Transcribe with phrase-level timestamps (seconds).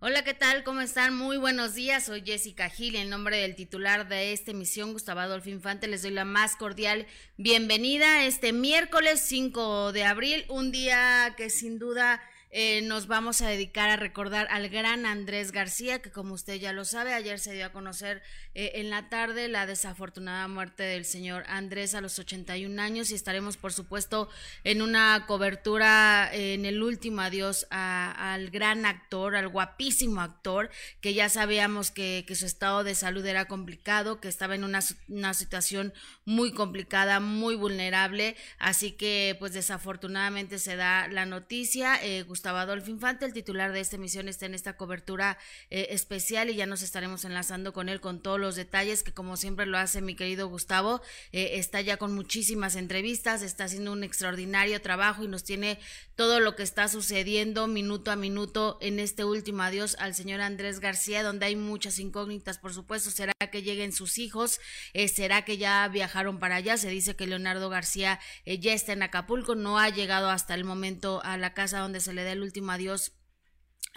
[0.00, 0.62] Hola, ¿qué tal?
[0.62, 1.16] ¿Cómo están?
[1.16, 2.04] Muy buenos días.
[2.04, 2.94] Soy Jessica Gil.
[2.94, 7.04] En nombre del titular de esta emisión, Gustavo Adolfo Infante, les doy la más cordial
[7.36, 13.48] bienvenida este miércoles 5 de abril, un día que sin duda eh, nos vamos a
[13.48, 17.52] dedicar a recordar al gran Andrés García, que como usted ya lo sabe, ayer se
[17.52, 18.22] dio a conocer
[18.54, 23.14] eh, en la tarde la desafortunada muerte del señor Andrés a los 81 años y
[23.14, 24.30] estaremos, por supuesto,
[24.64, 30.70] en una cobertura eh, en el último adiós al gran actor, al guapísimo actor,
[31.02, 35.34] que ya sabíamos que, su estado de salud era complicado, que estaba en una, una
[35.34, 35.92] situación
[36.24, 41.98] muy complicada, muy vulnerable, así que pues desafortunadamente se da la noticia.
[42.38, 45.38] Gustavo Adolfo Infante, el titular de esta emisión, está en esta cobertura
[45.70, 49.36] eh, especial y ya nos estaremos enlazando con él con todos los detalles que como
[49.36, 51.02] siempre lo hace mi querido Gustavo,
[51.32, 55.80] eh, está ya con muchísimas entrevistas, está haciendo un extraordinario trabajo y nos tiene
[56.14, 60.78] todo lo que está sucediendo minuto a minuto en este último adiós al señor Andrés
[60.78, 64.60] García, donde hay muchas incógnitas, por supuesto, será que lleguen sus hijos,
[64.92, 69.02] eh, será que ya viajaron para allá, se dice que Leonardo García ya está en
[69.02, 72.72] Acapulco, no ha llegado hasta el momento a la casa donde se le el último
[72.72, 73.12] adiós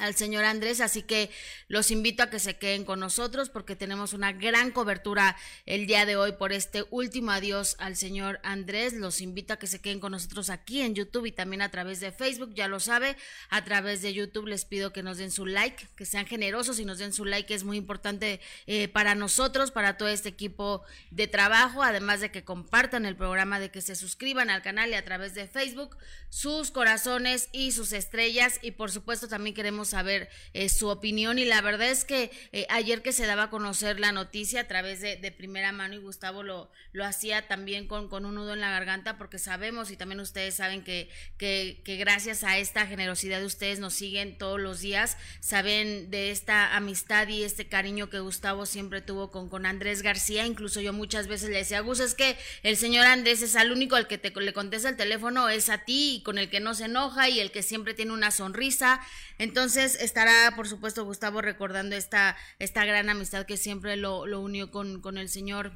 [0.01, 1.29] al señor Andrés, así que
[1.67, 6.05] los invito a que se queden con nosotros porque tenemos una gran cobertura el día
[6.05, 8.93] de hoy por este último adiós al señor Andrés.
[8.93, 11.99] Los invito a que se queden con nosotros aquí en YouTube y también a través
[11.99, 13.15] de Facebook, ya lo sabe,
[13.49, 16.85] a través de YouTube les pido que nos den su like, que sean generosos y
[16.85, 21.27] nos den su like, es muy importante eh, para nosotros, para todo este equipo de
[21.27, 25.05] trabajo, además de que compartan el programa, de que se suscriban al canal y a
[25.05, 25.95] través de Facebook,
[26.29, 31.45] sus corazones y sus estrellas y por supuesto también queremos saber eh, su opinión y
[31.45, 35.01] la verdad es que eh, ayer que se daba a conocer la noticia a través
[35.01, 38.69] de, primera mano y Gustavo lo, lo hacía también con, con, un nudo en la
[38.69, 43.45] garganta porque sabemos y también ustedes saben que, que, que, gracias a esta generosidad de
[43.45, 48.65] ustedes nos siguen todos los días, saben de esta amistad y este cariño que Gustavo
[48.65, 52.37] siempre tuvo con, con Andrés García, incluso yo muchas veces le decía, Gus, es que
[52.63, 55.79] el señor Andrés es al único al que te, le contesta el teléfono, es a
[55.79, 59.01] ti y con el que no se enoja y el que siempre tiene una sonrisa,
[59.37, 64.71] entonces estará, por supuesto, Gustavo recordando esta, esta gran amistad que siempre lo, lo unió
[64.71, 65.73] con, con el señor.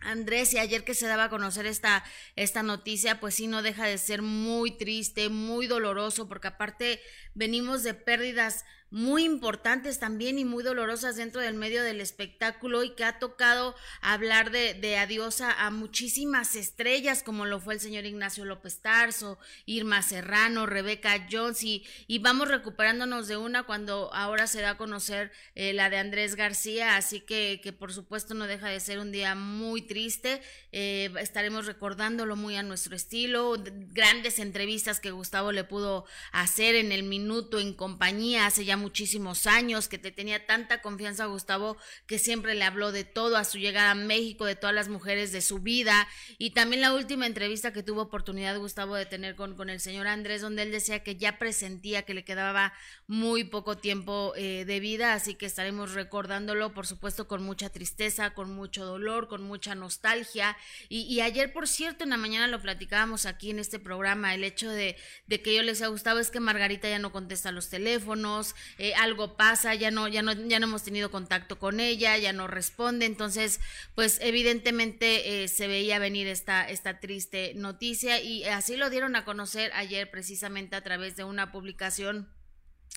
[0.00, 2.04] Andrés, y ayer que se daba a conocer esta,
[2.34, 7.00] esta noticia, pues sí, no deja de ser muy triste, muy doloroso, porque aparte
[7.34, 8.64] venimos de pérdidas
[8.96, 13.74] muy importantes también y muy dolorosas dentro del medio del espectáculo y que ha tocado
[14.00, 19.38] hablar de, de adiós a, muchísimas estrellas como lo fue el señor Ignacio López Tarso,
[19.66, 24.76] Irma Serrano, Rebeca Jones y, y vamos recuperándonos de una cuando ahora se da a
[24.78, 28.98] conocer eh, la de Andrés García, así que, que por supuesto no deja de ser
[28.98, 30.40] un día muy triste,
[30.72, 36.92] eh, estaremos recordándolo muy a nuestro estilo, grandes entrevistas que Gustavo le pudo hacer en
[36.92, 41.76] el minuto en compañía hace ya muchísimos años, que te tenía tanta confianza Gustavo,
[42.06, 45.32] que siempre le habló de todo a su llegada a México, de todas las mujeres
[45.32, 46.06] de su vida.
[46.38, 50.06] Y también la última entrevista que tuvo oportunidad Gustavo de tener con, con el señor
[50.06, 52.72] Andrés, donde él decía que ya presentía que le quedaba
[53.08, 58.34] muy poco tiempo eh, de vida, así que estaremos recordándolo, por supuesto, con mucha tristeza,
[58.34, 60.56] con mucho dolor, con mucha nostalgia.
[60.88, 64.70] Y, ayer, por cierto, en la mañana lo platicábamos aquí en este programa, el hecho
[64.70, 68.54] de, de que yo les ha gustado es que Margarita ya no contesta los teléfonos,
[68.78, 72.32] eh, algo pasa, ya no, ya no, ya no hemos tenido contacto con ella, ya
[72.32, 73.60] no responde, entonces,
[73.94, 79.24] pues evidentemente eh, se veía venir esta, esta triste noticia y así lo dieron a
[79.24, 82.28] conocer ayer precisamente a través de una publicación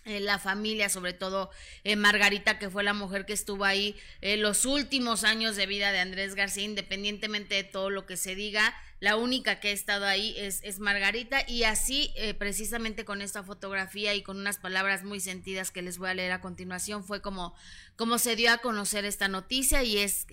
[0.06, 1.52] eh, la familia, sobre todo
[1.98, 6.36] Margarita, que fue la mujer que estuvo ahí los últimos años de vida de Andrés
[6.36, 10.60] García, independientemente de todo lo que se diga, la única que ha estado ahí es,
[10.64, 15.72] es Margarita y así eh, precisamente con esta fotografía y con unas palabras muy sentidas
[15.72, 17.56] que les voy a leer a continuación fue como,
[17.96, 20.28] como se dio a conocer esta noticia y es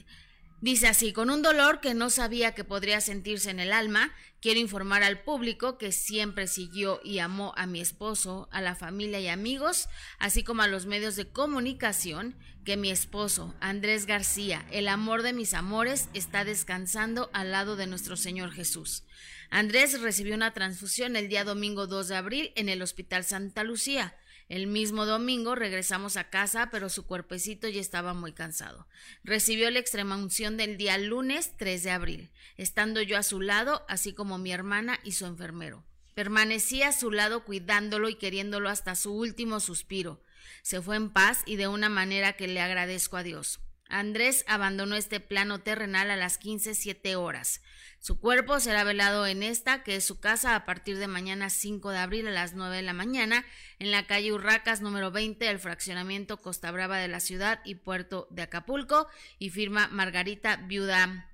[0.63, 4.59] Dice así, con un dolor que no sabía que podría sentirse en el alma, quiero
[4.59, 9.29] informar al público que siempre siguió y amó a mi esposo, a la familia y
[9.29, 9.89] amigos,
[10.19, 15.35] así como a los medios de comunicación, que mi esposo, Andrés García, el amor de
[15.35, 19.05] mis amores, está descansando al lado de nuestro Señor Jesús.
[19.51, 24.17] Andrés recibió una transfusión el día domingo 2 de abril en el Hospital Santa Lucía.
[24.49, 28.87] El mismo domingo regresamos a casa, pero su cuerpecito ya estaba muy cansado.
[29.25, 33.85] Recibió la extrema unción del día lunes 3 de abril, estando yo a su lado,
[33.89, 35.85] así como mi hermana y su enfermero.
[36.15, 40.23] Permanecí a su lado cuidándolo y queriéndolo hasta su último suspiro.
[40.63, 43.61] Se fue en paz y de una manera que le agradezco a Dios.
[43.89, 47.63] Andrés abandonó este plano terrenal a las 15.07 horas.
[47.99, 51.91] Su cuerpo será velado en esta, que es su casa, a partir de mañana 5
[51.91, 53.45] de abril a las 9 de la mañana,
[53.79, 58.29] en la calle Urracas número 20 del fraccionamiento Costa Brava de la ciudad y puerto
[58.31, 61.31] de Acapulco, y firma Margarita, viuda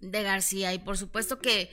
[0.00, 0.72] de García.
[0.72, 1.70] Y por supuesto que,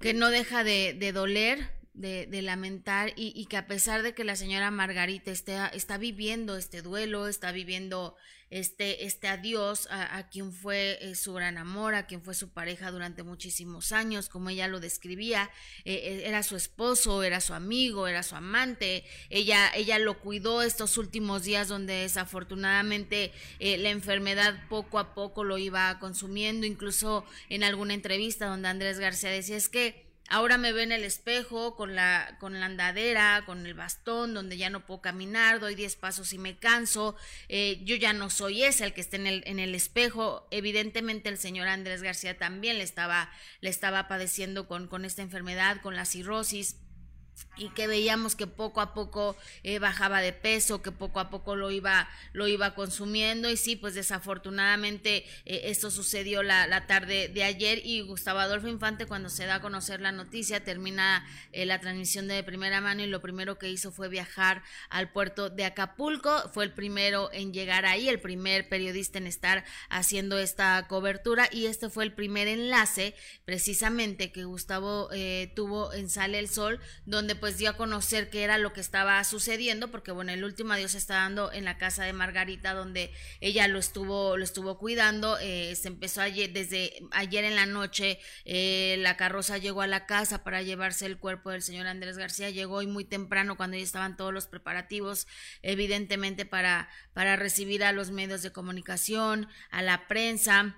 [0.00, 4.36] que no deja de, de doler de, lamentar y, que a pesar de que la
[4.36, 8.16] señora Margarita está, está viviendo este duelo, está viviendo
[8.48, 12.90] este, este adiós a, quien fue eh, su gran amor, a quien fue su pareja
[12.90, 15.50] durante muchísimos años, como ella lo describía,
[15.84, 20.62] eh, eh, era su esposo, era su amigo, era su amante, ella, ella lo cuidó
[20.62, 27.64] estos últimos días donde desafortunadamente la enfermedad poco a poco lo iba consumiendo, incluso en
[27.64, 31.94] alguna entrevista donde Andrés García decía es que Ahora me ve en el espejo con
[31.94, 36.32] la, con la andadera, con el bastón, donde ya no puedo caminar, doy diez pasos
[36.32, 37.16] y me canso.
[37.50, 40.48] Eh, yo ya no soy ese el que está en el, en el espejo.
[40.50, 43.30] Evidentemente el señor Andrés García también le estaba,
[43.60, 46.76] le estaba padeciendo con, con esta enfermedad, con la cirrosis
[47.56, 51.54] y que veíamos que poco a poco eh, bajaba de peso, que poco a poco
[51.54, 53.50] lo iba, lo iba consumiendo.
[53.50, 57.80] Y sí, pues desafortunadamente eh, esto sucedió la, tarde de ayer.
[57.84, 62.26] Y Gustavo Adolfo Infante cuando se da a conocer la noticia termina eh, la transmisión
[62.26, 66.64] de primera mano y lo primero que hizo fue viajar al puerto de Acapulco, fue
[66.64, 71.48] el primero en llegar ahí, el primer periodista en estar haciendo esta cobertura.
[71.52, 73.14] Y este fue el primer enlace
[73.44, 75.10] precisamente que Gustavo
[75.54, 79.24] tuvo en Sale el Sol, donde pues dio a conocer qué era lo que estaba
[79.24, 83.66] sucediendo, porque bueno, el último adiós está dando en la casa de Margarita, donde ella
[83.66, 88.94] lo estuvo, lo estuvo cuidando, eh, se empezó ayer, desde ayer en la noche, eh,
[89.00, 92.76] la carroza llegó a la casa para llevarse el cuerpo del señor Andrés García, llegó
[92.76, 95.26] hoy muy temprano cuando ya estaban todos los preparativos,
[95.62, 100.76] evidentemente para, para recibir a los medios de comunicación, a la prensa,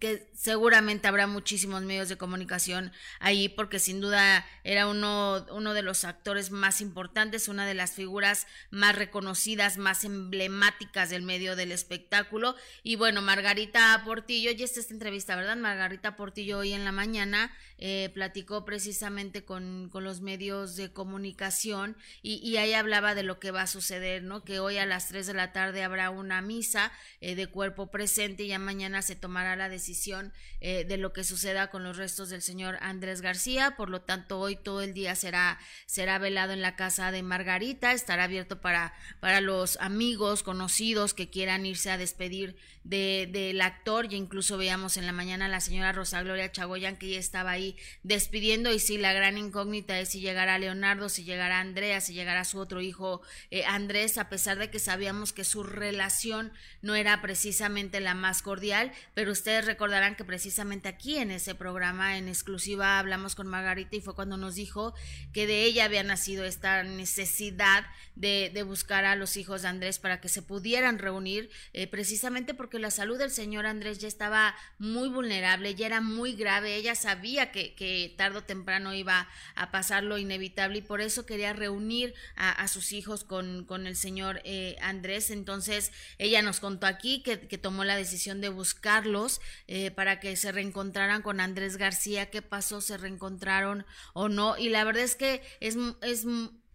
[0.00, 5.82] que seguramente habrá muchísimos medios de comunicación ahí porque sin duda era uno, uno de
[5.82, 11.72] los actores más importantes, una de las figuras más reconocidas, más emblemáticas del medio del
[11.72, 12.56] espectáculo.
[12.82, 15.56] Y bueno, Margarita Portillo, y esta es esta entrevista, ¿verdad?
[15.56, 21.96] Margarita Portillo hoy en la mañana eh, platicó precisamente con, con, los medios de comunicación
[22.22, 24.44] y, y, ahí hablaba de lo que va a suceder, ¿no?
[24.44, 28.44] Que hoy a las 3 de la tarde habrá una misa eh, de cuerpo presente
[28.44, 32.30] y ya mañana se tomará la decisión eh, de lo que suceda con los restos
[32.30, 33.76] del señor Andrés García.
[33.76, 37.92] Por lo tanto, hoy todo el día será, será velado en la casa de Margarita,
[37.92, 44.12] estará abierto para, para los amigos, conocidos que quieran irse a despedir del de, actor.
[44.12, 47.50] Y incluso veíamos en la mañana a la señora Rosa Gloria Chagoyan que ya estaba
[47.50, 48.72] ahí despidiendo.
[48.72, 52.58] Y sí, la gran incógnita es si llegará Leonardo, si llegará Andrea, si llegará su
[52.58, 56.52] otro hijo eh, Andrés, a pesar de que sabíamos que su relación
[56.82, 62.18] no era precisamente la más cordial, pero ustedes recordarán que precisamente aquí en ese programa
[62.18, 64.94] en exclusiva hablamos con Margarita y fue cuando nos dijo
[65.32, 69.98] que de ella había nacido esta necesidad de, de buscar a los hijos de Andrés
[69.98, 74.54] para que se pudieran reunir, eh, precisamente porque la salud del señor Andrés ya estaba
[74.78, 79.70] muy vulnerable, ya era muy grave, ella sabía que, que tarde o temprano iba a
[79.70, 83.96] pasar lo inevitable y por eso quería reunir a, a sus hijos con, con el
[83.96, 85.30] señor eh, Andrés.
[85.30, 90.36] Entonces ella nos contó aquí que, que tomó la decisión de buscarlos eh, para que
[90.36, 94.56] se reencontraran con Andrés García, qué pasó, se reencontraron o no.
[94.58, 96.26] Y la verdad es que es, es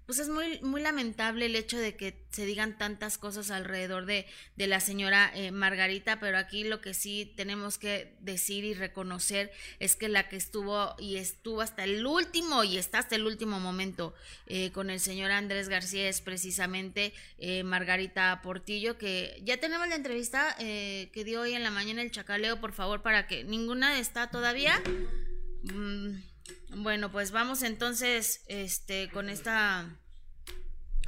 [0.10, 4.26] pues es muy, muy lamentable el hecho de que se digan tantas cosas alrededor de,
[4.56, 9.52] de la señora eh, Margarita, pero aquí lo que sí tenemos que decir y reconocer
[9.78, 13.60] es que la que estuvo y estuvo hasta el último y está hasta el último
[13.60, 14.16] momento
[14.48, 19.96] eh, con el señor Andrés García es precisamente eh, Margarita Portillo, que ya tenemos la
[19.96, 24.32] entrevista que dio hoy en la mañana el Chacaleo, por favor, para que ninguna está
[24.32, 24.82] todavía.
[25.66, 26.16] Mm,
[26.70, 29.90] bueno, pues vamos entonces este con esta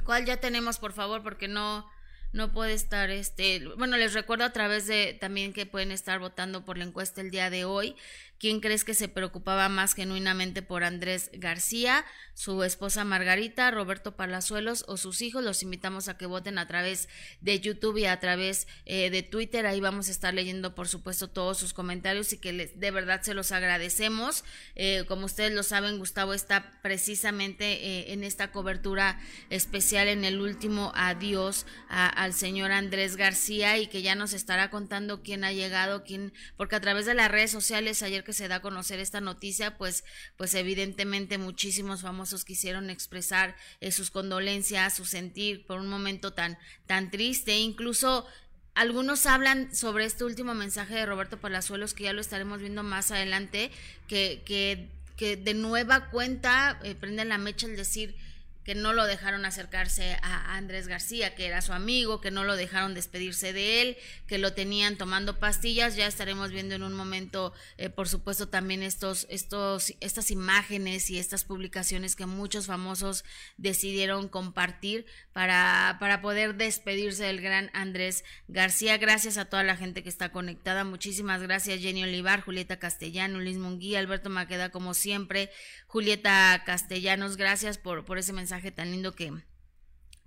[0.04, 1.22] ¿Cuál ya tenemos, por favor?
[1.22, 1.86] Porque no
[2.32, 6.64] no puede estar este, bueno, les recuerdo a través de también que pueden estar votando
[6.64, 7.94] por la encuesta el día de hoy.
[8.42, 14.84] ¿Quién crees que se preocupaba más genuinamente por Andrés García, su esposa Margarita, Roberto Palazuelos
[14.88, 15.44] o sus hijos?
[15.44, 17.08] Los invitamos a que voten a través
[17.40, 19.64] de YouTube y a través eh, de Twitter.
[19.64, 23.22] Ahí vamos a estar leyendo, por supuesto, todos sus comentarios y que les, de verdad
[23.22, 24.42] se los agradecemos.
[24.74, 29.20] Eh, como ustedes lo saben, Gustavo está precisamente eh, en esta cobertura
[29.50, 35.22] especial en el último adiós al señor Andrés García y que ya nos estará contando
[35.22, 38.56] quién ha llegado, quién, porque a través de las redes sociales ayer que se da
[38.56, 40.04] a conocer esta noticia, pues,
[40.36, 46.58] pues evidentemente muchísimos famosos quisieron expresar eh, sus condolencias, su sentir por un momento tan,
[46.86, 48.26] tan triste, incluso
[48.74, 53.10] algunos hablan sobre este último mensaje de Roberto Palazuelos, que ya lo estaremos viendo más
[53.10, 53.70] adelante,
[54.08, 58.16] que, que, que de nueva cuenta eh, prenden la mecha al decir
[58.64, 62.54] que no lo dejaron acercarse a Andrés García, que era su amigo, que no lo
[62.54, 63.96] dejaron despedirse de él,
[64.28, 65.96] que lo tenían tomando pastillas.
[65.96, 71.18] Ya estaremos viendo en un momento, eh, por supuesto, también estos, estos, estas imágenes y
[71.18, 73.24] estas publicaciones que muchos famosos
[73.56, 78.96] decidieron compartir para, para poder despedirse del gran Andrés García.
[78.96, 80.84] Gracias a toda la gente que está conectada.
[80.84, 85.50] Muchísimas gracias, Jenny Olivar, Julieta Castellano, Luis Munguía, Alberto Maqueda, como siempre.
[85.88, 89.32] Julieta Castellanos, gracias por, por ese mensaje tan lindo que,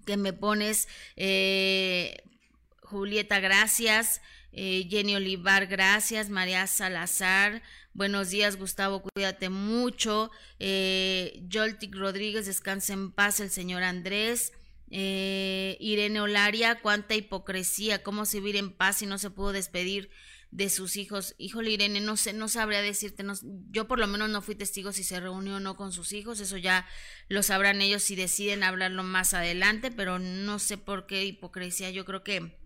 [0.05, 0.87] que me pones.
[1.15, 2.17] Eh,
[2.81, 4.21] Julieta, gracias.
[4.51, 6.29] Eh, Jenny Olivar, gracias.
[6.29, 7.61] María Salazar,
[7.93, 8.57] buenos días.
[8.57, 10.31] Gustavo, cuídate mucho.
[10.59, 13.39] Eh, Joltic Rodríguez, descansa en paz.
[13.39, 14.53] El señor Andrés.
[14.91, 18.01] Eh, Irene Olaria, cuánta hipocresía.
[18.01, 20.09] ¿Cómo se vivir en paz si no se pudo despedir?
[20.55, 21.35] De sus hijos.
[21.37, 23.33] Híjole, Irene, no sé, no sabría decirte, no,
[23.71, 26.39] yo por lo menos no fui testigo si se reunió o no con sus hijos,
[26.39, 26.87] eso ya
[27.27, 32.05] lo sabrán ellos si deciden hablarlo más adelante, pero no sé por qué hipocresía, yo
[32.05, 32.57] creo que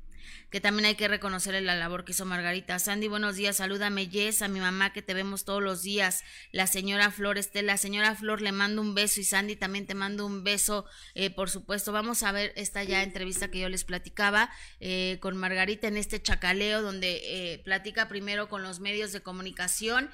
[0.49, 2.79] que también hay que reconocerle la labor que hizo Margarita.
[2.79, 6.65] Sandy, buenos días, salúdame, Jess, a mi mamá que te vemos todos los días, la
[6.65, 10.43] señora Flor Estela, señora Flor, le mando un beso y Sandy también te mando un
[10.43, 11.91] beso, eh, por supuesto.
[11.91, 16.21] Vamos a ver esta ya entrevista que yo les platicaba eh, con Margarita en este
[16.21, 20.09] chacaleo donde eh, platica primero con los medios de comunicación.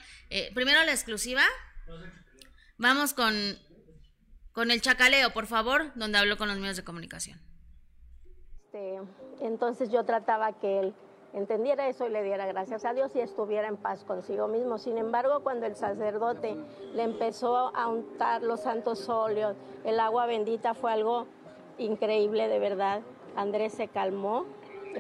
[0.54, 1.44] primero la exclusiva.
[2.78, 3.34] Vamos con,
[4.52, 7.40] con el chacaleo, por favor, donde hablo con los medios de comunicación.
[8.76, 9.00] Este,
[9.42, 10.94] entonces yo trataba que él
[11.34, 14.78] entendiera eso y le diera gracias a Dios y estuviera en paz consigo mismo.
[14.78, 16.56] Sin embargo, cuando el sacerdote
[16.94, 21.26] le empezó a untar los santos óleos, el agua bendita fue algo
[21.78, 23.02] increíble de verdad.
[23.36, 24.46] Andrés se calmó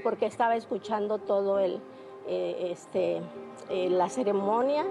[0.03, 1.79] porque estaba escuchando todo el,
[2.27, 3.21] eh, este,
[3.69, 4.85] eh, la ceremonia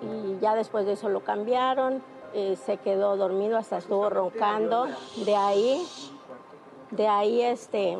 [0.00, 2.00] y ya después de eso lo cambiaron,
[2.32, 4.86] eh, se quedó dormido, hasta estuvo roncando.
[5.24, 5.84] De ahí
[6.94, 7.98] de ahí, este,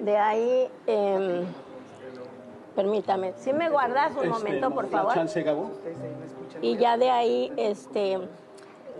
[0.00, 1.44] de ahí, eh,
[2.74, 5.14] permítame, si me guardas un este, momento, por favor.
[6.60, 8.18] Y ya de ahí, este,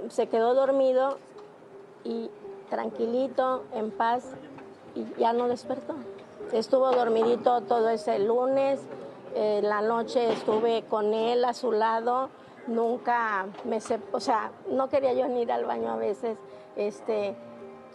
[0.08, 1.18] se quedó dormido
[2.04, 2.30] y
[2.70, 4.24] tranquilito, en paz,
[4.94, 5.94] y ya no despertó.
[6.52, 8.80] Estuvo dormidito todo ese lunes,
[9.34, 12.30] en la noche estuve con él a su lado,
[12.66, 13.78] nunca me,
[14.12, 16.36] o sea, no quería yo ni ir al baño a veces,
[16.76, 17.36] este,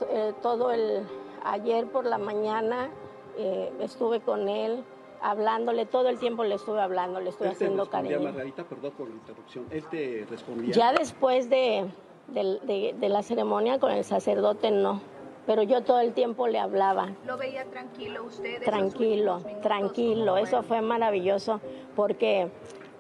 [0.10, 1.04] eh, todo el
[1.44, 2.90] ayer por la mañana
[3.38, 4.84] eh, estuve con él
[5.24, 8.20] hablándole, todo el tiempo le estuve hablando, le estuve haciendo cariño.
[8.20, 10.74] Margarita, perdón por la interrupción, él te respondía.
[10.74, 11.88] Ya después de,
[12.28, 15.02] de, la ceremonia con el sacerdote no,
[15.46, 17.12] pero yo todo el tiempo le hablaba.
[17.26, 18.62] ¿Lo veía tranquilo usted?
[18.64, 21.62] Tranquilo, tranquilo, eso fue maravilloso
[21.96, 22.50] porque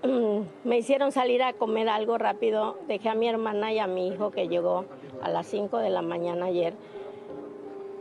[0.04, 4.08] mm, me hicieron salir a comer algo rápido, dejé a mi hermana y a mi
[4.08, 4.86] hijo que llegó
[5.22, 6.74] a las 5 de la mañana ayer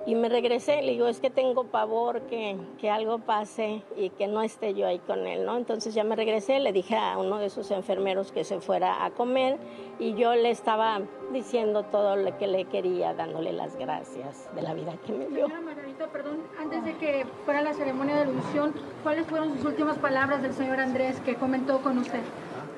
[0.04, 4.26] y me regresé, le digo, es que tengo pavor que, que, algo pase y que
[4.26, 5.56] no esté yo ahí con él, ¿no?
[5.56, 9.10] Entonces ya me regresé, le dije a uno de sus enfermeros que se fuera a
[9.10, 9.58] comer
[9.98, 11.00] y yo le estaba
[11.32, 15.46] diciendo todo lo que le quería, dándole las gracias de la vida que me dio.
[15.46, 19.98] Señora Margarita, perdón, antes de que fuera la ceremonia de ilusión, ¿cuáles fueron sus últimas
[19.98, 22.22] palabras del señor Andrés que comentó con usted?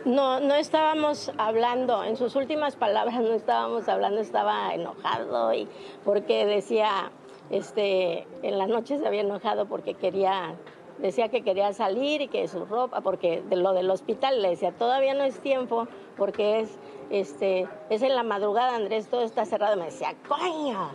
[0.04, 5.66] No, no estábamos hablando, en sus últimas palabras no estábamos hablando, estaba enojado y
[6.04, 7.10] porque decía,
[7.48, 10.56] este, en la noche se había enojado porque quería,
[10.98, 14.72] decía que quería salir y que su ropa, porque de lo del hospital le decía,
[14.72, 19.76] todavía no es tiempo porque es, este, es en la madrugada, Andrés, todo está cerrado.
[19.76, 20.90] Me decía, coño,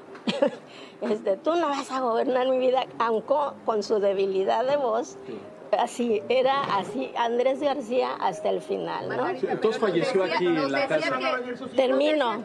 [1.02, 3.34] este, tú no vas a gobernar mi vida, aunque
[3.66, 5.18] con su debilidad de voz,
[5.78, 9.28] así, era así, Andrés García hasta el final, ¿no?
[9.30, 11.20] entonces falleció aquí en la casa.
[11.76, 12.44] Termino.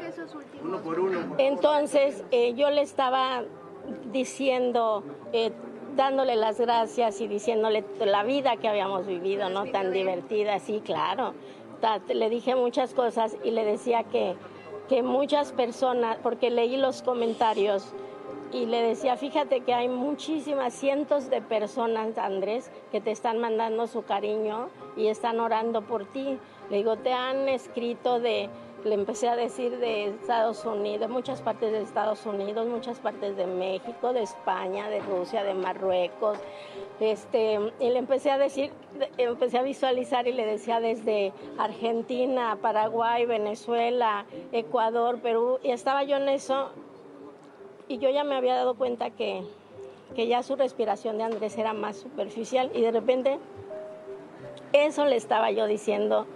[1.39, 3.45] Entonces, eh, yo le estaba
[4.13, 5.53] diciendo, eh,
[5.97, 9.67] dándole las gracias y diciéndole la vida que habíamos vivido, ¿no?
[9.67, 11.35] Tan divertida, sí, claro.
[12.09, 14.37] Le dije muchas cosas y le decía que,
[14.89, 17.95] que muchas personas, porque leí los comentarios,
[18.55, 23.89] y le decía, fíjate que hay muchísimas, cientos de personas, Andrés, que te están mandando
[23.89, 26.39] su cariño y están orando por ti.
[26.71, 28.49] Le digo, te han escrito de,
[28.85, 33.37] le empecé a decir de Estados Unidos, de muchas partes de Estados Unidos, muchas partes
[33.37, 36.39] de México, de España, de Rusia, de Marruecos.
[37.01, 38.71] Este, y le empecé a decir,
[39.19, 46.19] empecé a visualizar y le decía desde Argentina, Paraguay, Venezuela, Ecuador, Perú, y estaba yo
[46.19, 46.71] en eso
[47.89, 49.43] y yo ya me había dado cuenta que,
[50.15, 53.39] que ya su respiración de Andrés era más superficial y de repente
[54.73, 56.27] eso le estaba yo diciendo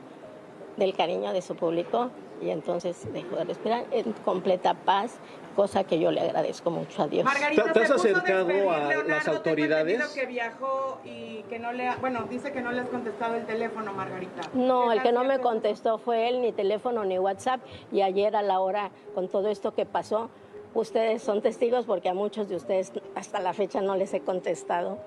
[0.77, 5.19] del cariño de su público y entonces dejó de respirar en completa paz,
[5.57, 7.25] cosa que yo le agradezco mucho a Dios.
[7.25, 10.07] Margarita, ¿Te, has acercado a las autoridades?
[10.09, 13.93] que viajó y que no le, bueno, dice que no le has contestado el teléfono,
[13.93, 14.43] Margarita.
[14.55, 17.61] No, el que no me contestó fue él, ni teléfono ni WhatsApp.
[17.91, 20.31] Y ayer a la hora, con todo esto que pasó,
[20.75, 24.99] ustedes son testigos porque a muchos de ustedes hasta la fecha no les he contestado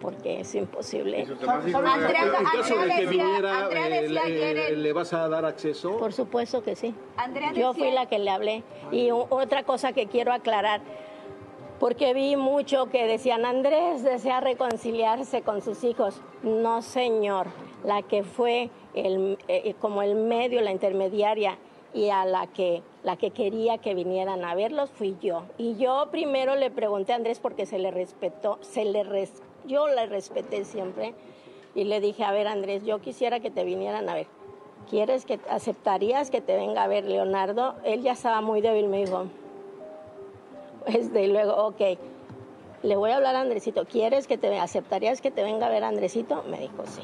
[0.00, 1.22] porque es imposible.
[1.22, 5.96] en caso de que viniera, eh, le, vas a dar acceso?
[5.96, 6.94] Por supuesto que sí.
[7.54, 8.62] Yo fui la que le hablé.
[8.92, 10.80] Y otra cosa que quiero aclarar,
[11.78, 16.20] porque vi mucho que decían, Andrés desea reconciliarse con sus hijos.
[16.42, 17.48] No, señor.
[17.84, 21.58] La que fue el, eh, como el medio, la intermediaria
[21.94, 25.42] y a la que, la que quería que vinieran a verlos fui yo.
[25.56, 29.86] Y yo primero le pregunté a Andrés porque se le respetó, se le respetó yo
[29.86, 31.14] le respeté siempre
[31.74, 34.26] y le dije, a ver Andrés, yo quisiera que te vinieran a ver.
[34.90, 37.74] ¿Quieres que aceptarías que te venga a ver Leonardo?
[37.84, 39.26] Él ya estaba muy débil, me dijo.
[40.86, 41.98] Este, y luego, ok,
[42.82, 43.84] le voy a hablar a Andresito.
[43.84, 46.42] ¿Quieres que te aceptarías que te venga a ver Andresito?
[46.48, 47.02] Me dijo, sí.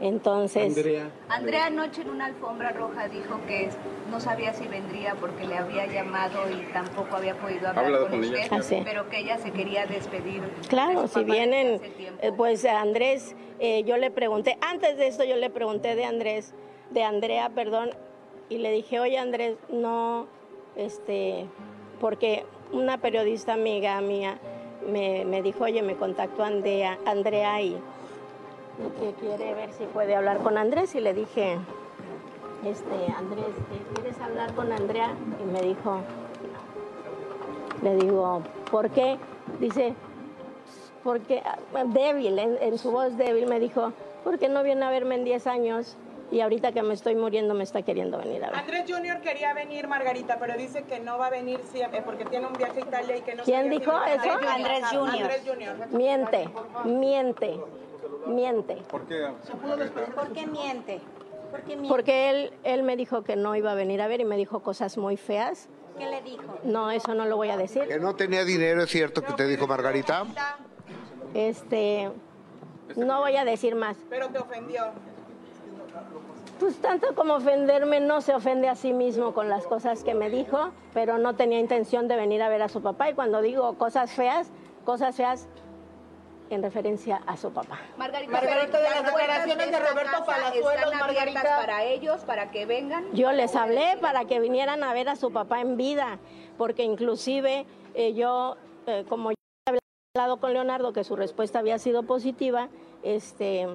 [0.00, 0.76] Entonces.
[0.76, 1.10] Andrea.
[1.28, 3.68] Andrea anoche en una alfombra roja dijo que
[4.10, 8.48] no sabía si vendría porque le había llamado y tampoco había podido hablar con, usted,
[8.50, 10.42] ah, pero que ella se quería despedir.
[10.68, 11.80] Claro, si vienen,
[12.22, 16.54] eh, pues Andrés, eh, yo le pregunté, antes de esto yo le pregunté de Andrés,
[16.90, 17.90] de Andrea, perdón,
[18.48, 20.26] y le dije, oye Andrés, no,
[20.76, 21.46] este,
[22.00, 24.38] porque una periodista amiga mía
[24.86, 27.76] me, me dijo, oye, me contactó Andrea, Andrea y
[28.88, 31.58] que quiere ver si puede hablar con Andrés y le dije,
[32.64, 33.46] este, Andrés,
[33.94, 35.14] ¿quieres hablar con Andrea?
[35.42, 36.00] Y me dijo,
[37.82, 39.18] le digo, ¿por qué?
[39.58, 39.94] Dice,
[41.02, 41.42] porque
[41.94, 43.92] débil, en, su voz débil me dijo,
[44.24, 45.96] ¿por qué no viene a verme en 10 años?
[46.30, 48.60] Y ahorita que me estoy muriendo me está queriendo venir a ver.
[48.60, 52.46] Andrés Junior quería venir, Margarita, pero dice que no va a venir siempre porque tiene
[52.46, 54.30] un viaje a Italia y que no ¿Quién dijo eso?
[54.48, 55.08] Andrés Junior.
[55.08, 55.74] Andrés Junior.
[55.90, 56.48] Miente,
[56.84, 57.58] miente
[58.26, 58.76] miente.
[58.90, 59.28] ¿Por qué?
[60.14, 61.00] ¿Por qué miente?
[61.88, 64.60] Porque él, él me dijo que no iba a venir a ver y me dijo
[64.60, 65.68] cosas muy feas.
[65.98, 66.42] ¿Qué le dijo?
[66.62, 67.86] No, eso no lo voy a decir.
[67.86, 70.24] Que no tenía dinero, ¿es cierto que te dijo Margarita?
[71.34, 72.10] Este,
[72.96, 73.96] no voy a decir más.
[74.08, 74.84] Pero te ofendió.
[76.58, 80.28] Pues tanto como ofenderme, no se ofende a sí mismo con las cosas que me
[80.28, 83.10] dijo, pero no tenía intención de venir a ver a su papá.
[83.10, 84.50] Y cuando digo cosas feas,
[84.84, 85.48] cosas feas
[86.50, 87.78] en referencia a su papá.
[87.96, 91.42] Margarita, Margarita de las declaraciones de Roberto Palazuelos, Margarita.
[91.42, 93.04] para ellos, para que vengan.
[93.12, 96.18] Yo les hablé para que vinieran a ver a su papá en vida,
[96.58, 99.36] porque inclusive eh, yo, eh, como ya
[99.66, 99.80] había
[100.14, 102.68] hablado con Leonardo, que su respuesta había sido positiva,
[103.04, 103.68] este,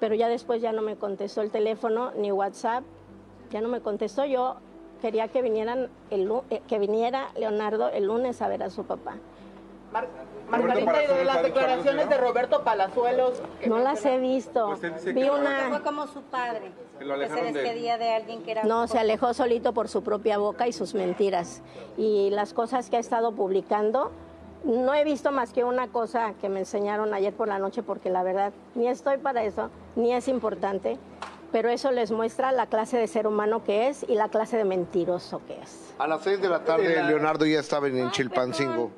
[0.00, 2.82] pero ya después ya no me contestó el teléfono ni WhatsApp,
[3.50, 4.24] ya no me contestó.
[4.24, 4.56] Yo
[5.00, 9.16] quería que vinieran el, eh, que viniera Leonardo el lunes a ver a su papá.
[10.50, 13.42] Margarita, y de las declaraciones de Roberto Palazuelos.
[13.66, 14.76] No las he visto.
[14.80, 15.68] Pues Vi una.
[15.68, 16.72] Fue como su padre.
[16.98, 18.10] Que se despedía de...
[18.14, 18.64] alguien que era.
[18.64, 21.62] No, se alejó solito por su propia boca y sus mentiras.
[21.96, 24.10] Y las cosas que ha estado publicando.
[24.64, 28.10] No he visto más que una cosa que me enseñaron ayer por la noche, porque
[28.10, 30.98] la verdad ni estoy para eso, ni es importante,
[31.52, 34.64] pero eso les muestra la clase de ser humano que es y la clase de
[34.64, 35.94] mentiroso que es.
[35.98, 38.90] A las seis de la tarde, Leonardo ya estaba en Chilpancingo.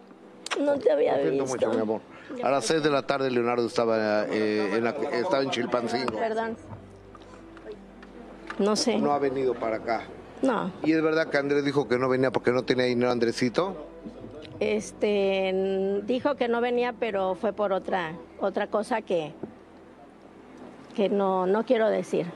[0.58, 1.46] No te había visto.
[1.46, 2.00] mucho, mi amor.
[2.42, 6.18] A las 6 de la tarde Leonardo estaba, eh, en, la, estaba en Chilpancingo.
[6.18, 6.56] Perdón.
[8.58, 8.98] No sé.
[8.98, 10.04] No ha venido para acá.
[10.42, 10.72] No.
[10.82, 13.86] ¿Y es verdad que Andrés dijo que no venía porque no tenía dinero, Andresito?
[14.58, 19.32] Este, dijo que no venía, pero fue por otra, otra cosa que,
[21.00, 22.26] que no, no quiero decir.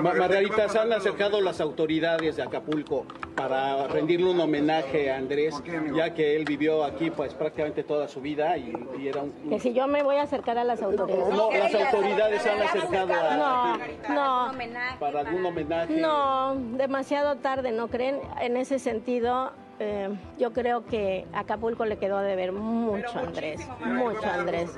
[0.00, 5.60] Margarita, se han acercado las autoridades de Acapulco para rendirle un homenaje a Andrés,
[5.92, 8.72] ya que él vivió aquí pues prácticamente toda su vida y,
[9.04, 9.32] era un...
[9.50, 11.34] Que si yo me voy a acercar a las autoridades.
[11.34, 13.36] No, las autoridades se han acercado a...
[13.36, 14.98] No, no.
[15.00, 15.96] Para algún homenaje.
[15.96, 18.20] No, demasiado tarde, ¿no creen?
[18.40, 20.08] En ese sentido, eh,
[20.38, 24.70] yo creo que Acapulco le quedó de ver mucho a Andrés, mucho Andrés.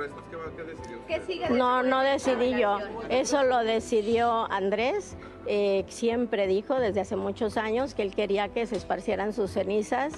[1.51, 2.79] No, no decidí yo,
[3.09, 5.17] eso lo decidió Andrés.
[5.49, 10.13] Eh, siempre dijo desde hace muchos años que él quería que se esparcieran sus cenizas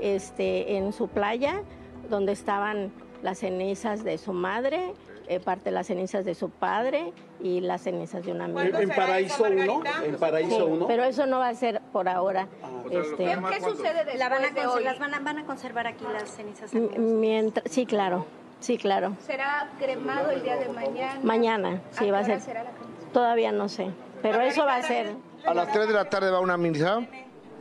[0.00, 1.62] este, en su playa,
[2.08, 2.90] donde estaban
[3.22, 4.94] las cenizas de su madre,
[5.30, 8.80] eh, parte de las cenizas de su padre y las cenizas de una amiga.
[8.80, 9.82] ¿En Paraíso 1?
[10.04, 10.88] ¿En Paraíso 1?
[10.88, 12.48] pero eso no va a ser por ahora.
[12.64, 16.74] Ah, este, ¿Qué, sucede de la van a, Las van a, conservar aquí las cenizas?
[16.74, 18.26] Mientras, sí, claro.
[18.58, 19.16] Sí, claro.
[19.24, 21.20] ¿Será cremado el día de mañana?
[21.22, 22.40] Mañana, sí, va a ser.
[23.12, 23.88] Todavía no sé,
[24.22, 25.14] pero eso va a ser.
[25.46, 27.06] A las 3 de la tarde va una misa.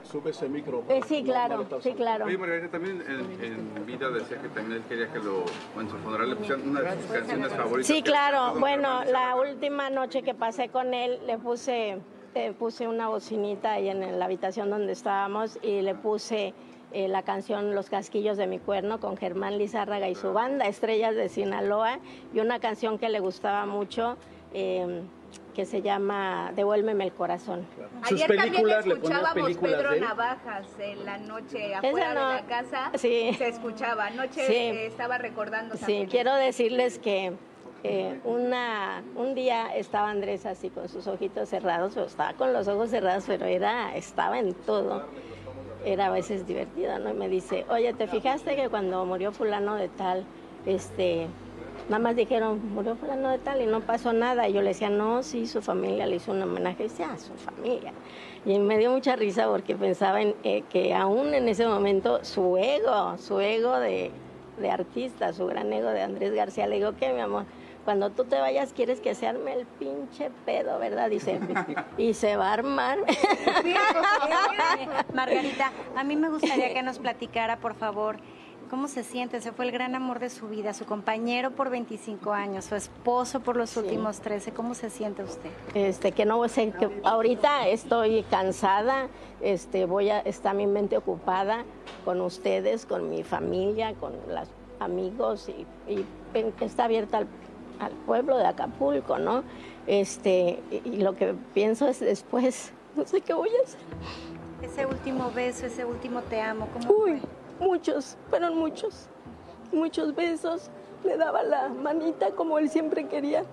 [0.09, 0.83] Sube ese micro.
[0.89, 2.25] Eh, sí, claro, sí, claro.
[2.25, 5.43] Oye, Margarita, también en, en, vida decía que también él quería que lo,
[5.79, 7.85] en su funeral le pusieran una de sus canciones favoritas.
[7.85, 8.59] Sí, claro.
[8.59, 11.99] Bueno, la última noche que pasé con él, le puse,
[12.33, 16.55] le puse una bocinita ahí en la habitación donde estábamos y le puse
[16.91, 21.15] eh, la canción Los Casquillos de mi Cuerno con Germán Lizárraga y su banda, Estrellas
[21.15, 21.99] de Sinaloa,
[22.33, 24.17] y una canción que le gustaba mucho.
[24.55, 25.03] Eh,
[25.59, 27.67] que se llama Devuélveme el corazón.
[28.07, 32.91] Sus Ayer películas, también escuchábamos Pedro Navajas en la noche afuera de la casa.
[32.95, 33.33] Sí.
[33.37, 34.05] Se escuchaba.
[34.05, 35.75] Anoche eh, estaba recordando.
[35.75, 37.33] Sí, quiero decirles que
[37.83, 42.69] eh, una, un día estaba Andrés así con sus ojitos cerrados, o estaba con los
[42.69, 45.07] ojos cerrados, pero era, estaba en todo.
[45.83, 47.09] Era a veces divertido, ¿no?
[47.09, 50.23] Y me dice, oye, ¿te fijaste que cuando murió fulano de tal,
[50.65, 51.27] este,
[51.89, 54.47] Nada más dijeron, murió fulano de tal y no pasó nada.
[54.47, 56.83] Y yo le decía, no, sí, su familia le hizo un homenaje.
[56.83, 57.93] Y decía, ah, su familia.
[58.45, 62.57] Y me dio mucha risa porque pensaba en, eh, que aún en ese momento su
[62.57, 64.11] ego, su ego de,
[64.59, 67.45] de, artista, su gran ego de Andrés García, le digo, ¿qué, mi amor?
[67.85, 71.09] Cuando tú te vayas, quieres que se arme el pinche pedo, ¿verdad?
[71.09, 71.39] Dice,
[71.97, 72.99] y se va a armar.
[75.15, 78.17] Margarita, a mí me gustaría que nos platicara, por favor,
[78.69, 79.37] ¿Cómo se siente?
[79.37, 83.39] Ese fue el gran amor de su vida, su compañero por 25 años, su esposo
[83.39, 84.51] por los últimos 13.
[84.51, 85.49] ¿Cómo se siente usted?
[85.73, 89.07] Este, que no sé, que ahorita estoy cansada,
[89.41, 91.65] este, voy a, está mi mente ocupada
[92.05, 94.47] con ustedes, con mi familia, con los
[94.79, 96.05] amigos y,
[96.61, 97.27] está abierta al,
[97.79, 99.43] al, pueblo de Acapulco, ¿no?
[99.87, 103.79] Este, y, lo que pienso es después, no sé qué voy a hacer.
[104.61, 107.19] Ese último beso, ese último te amo, ¿cómo Uy.
[107.19, 107.38] fue?
[107.59, 109.07] Muchos, fueron muchos,
[109.71, 110.69] muchos besos.
[111.03, 113.43] Le daba la manita como él siempre quería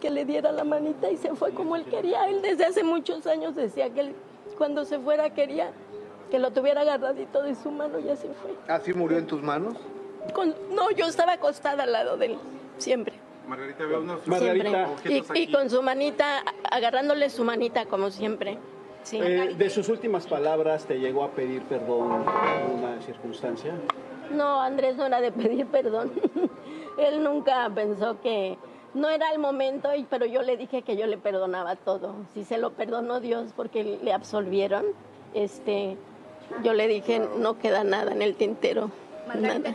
[0.00, 2.28] que le diera la manita y se fue como él quería.
[2.28, 4.14] Él desde hace muchos años decía que él
[4.58, 5.72] cuando se fuera quería
[6.30, 8.54] que lo tuviera agarradito de su mano y así fue.
[8.72, 9.74] ¿Así murió en tus manos?
[10.72, 12.38] no, yo estaba acostada al lado de él,
[12.78, 13.14] siempre.
[13.46, 14.20] Margarita, veo unos.
[15.04, 18.58] Y, y, con su manita, agarrándole su manita como siempre.
[19.12, 23.74] Eh, de sus últimas palabras, ¿te llegó a pedir perdón en alguna circunstancia?
[24.32, 26.12] No, Andrés no era de pedir perdón.
[26.98, 28.58] Él nunca pensó que
[28.94, 32.14] no era el momento, pero yo le dije que yo le perdonaba todo.
[32.34, 34.86] Si se lo perdonó Dios porque le absolvieron,
[35.34, 35.96] este,
[36.64, 38.90] yo le dije no queda nada en el tintero.
[39.26, 39.74] Margarita,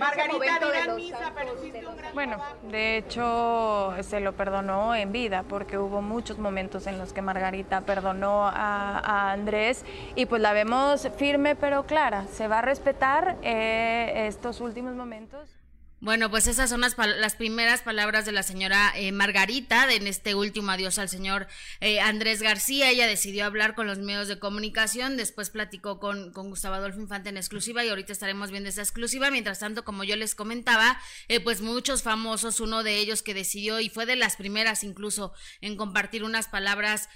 [2.13, 7.21] Bueno, de hecho se lo perdonó en vida porque hubo muchos momentos en los que
[7.21, 9.85] Margarita perdonó a, Andrés
[10.15, 12.25] y pues la vemos firme pero clara.
[12.27, 15.60] Se va a respetar eh, estos últimos momentos.
[16.03, 20.33] Bueno, pues esas son las, las primeras palabras de la señora eh, Margarita en este
[20.33, 21.45] último adiós al señor
[21.79, 22.89] eh, Andrés García.
[22.89, 27.29] Ella decidió hablar con los medios de comunicación, después platicó con, con Gustavo Adolfo Infante
[27.29, 29.29] en exclusiva y ahorita estaremos viendo esa exclusiva.
[29.29, 33.79] Mientras tanto, como yo les comentaba, eh, pues muchos famosos, uno de ellos que decidió
[33.79, 37.09] y fue de las primeras incluso en compartir unas palabras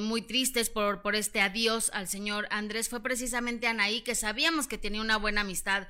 [0.00, 4.78] muy tristes por, por este adiós al señor Andrés, fue precisamente Anaí, que sabíamos que
[4.78, 5.88] tenía una buena amistad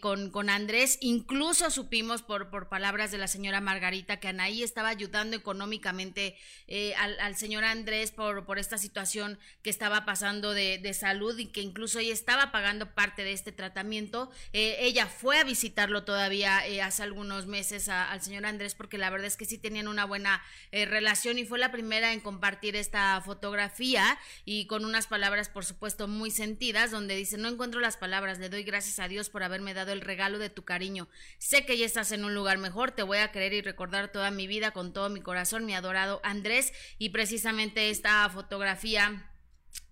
[0.00, 4.88] con, con Andrés, incluso supimos por, por palabras de la señora Margarita que Anaí estaba
[4.88, 6.36] ayudando económicamente
[6.66, 11.60] eh, al, señor Andrés por, por esta situación que estaba pasando de, salud y que
[11.60, 14.28] incluso ella estaba pagando parte de este tratamiento.
[14.52, 19.10] Eh, ella fue a visitarlo todavía eh, hace algunos meses al señor Andrés porque la
[19.10, 23.20] verdad es que sí tenían una buena relación y fue la primera en compartir esta
[23.20, 28.40] fotografía y con unas palabras por supuesto muy sentidas donde dice no encuentro las palabras,
[28.40, 31.08] le doy gracias a Dios por haberme dado el regalo de tu cariño.
[31.38, 34.30] Sé que ya estás en un lugar mejor, te voy a querer y recordar toda
[34.30, 39.30] mi vida con todo mi corazón, mi adorado Andrés, y precisamente esta fotografía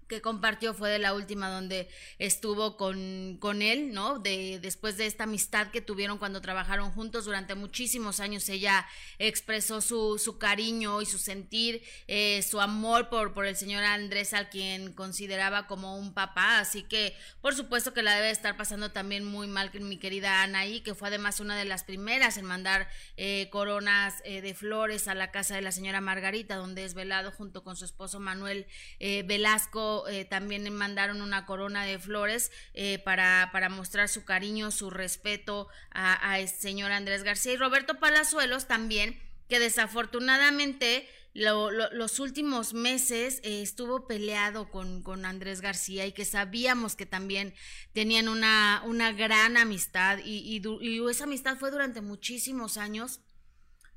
[0.09, 1.89] que compartió fue de la última donde
[2.19, 4.19] estuvo con, con él, ¿no?
[4.19, 8.87] De, después de esta amistad que tuvieron cuando trabajaron juntos durante muchísimos años, ella
[9.19, 14.33] expresó su, su cariño y su sentir, eh, su amor por, por el señor Andrés,
[14.33, 18.93] al quien consideraba como un papá, así que por supuesto que la debe estar pasando
[18.93, 22.89] también muy mal mi querida Anaí, que fue además una de las primeras en mandar
[23.17, 27.33] eh, coronas eh, de flores a la casa de la señora Margarita, donde es velado
[27.33, 28.67] junto con su esposo Manuel
[28.99, 34.91] Velasco eh, también mandaron una corona de flores eh, para, para mostrar su cariño, su
[34.91, 42.73] respeto a, a el señor Andrés García y Roberto Palazuelos también, que desafortunadamente los últimos
[42.73, 47.55] meses eh, estuvo peleado con, con, Andrés García y que sabíamos que también
[47.93, 53.21] tenían una, una gran amistad y, y esa amistad fue durante muchísimos años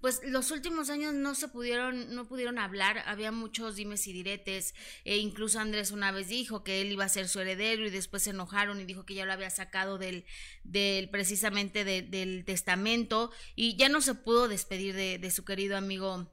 [0.02, 4.74] pues los últimos años no se pudieron, no pudieron hablar, había muchos dimes y diretes,
[5.04, 8.24] e incluso Andrés una vez dijo que él iba a ser su heredero y después
[8.24, 10.26] se enojaron y dijo que ya lo había sacado del,
[10.64, 16.32] del precisamente del testamento y ya no se pudo despedir de, de su querido amigo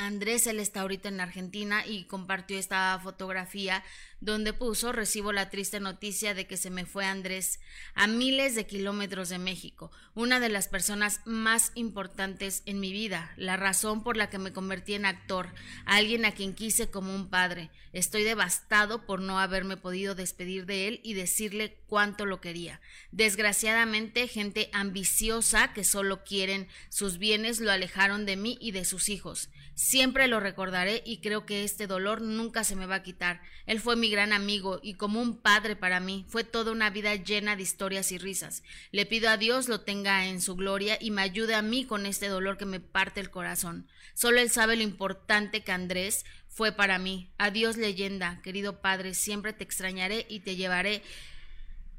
[0.00, 3.84] Andrés, él está ahorita en Argentina y compartió esta fotografía
[4.20, 7.60] donde puso recibo la triste noticia de que se me fue Andrés
[7.94, 13.32] a miles de kilómetros de México, una de las personas más importantes en mi vida,
[13.36, 15.48] la razón por la que me convertí en actor,
[15.84, 17.70] alguien a quien quise como un padre.
[17.92, 22.80] Estoy devastado por no haberme podido despedir de él y decirle cuánto lo quería.
[23.10, 29.08] Desgraciadamente, gente ambiciosa que solo quieren sus bienes lo alejaron de mí y de sus
[29.08, 29.50] hijos.
[29.90, 33.40] Siempre lo recordaré y creo que este dolor nunca se me va a quitar.
[33.66, 36.24] Él fue mi gran amigo y como un padre para mí.
[36.28, 38.62] Fue toda una vida llena de historias y risas.
[38.92, 42.06] Le pido a Dios lo tenga en su gloria y me ayude a mí con
[42.06, 43.88] este dolor que me parte el corazón.
[44.14, 47.32] Solo Él sabe lo importante que Andrés fue para mí.
[47.36, 51.02] Adiós leyenda, querido padre, siempre te extrañaré y te llevaré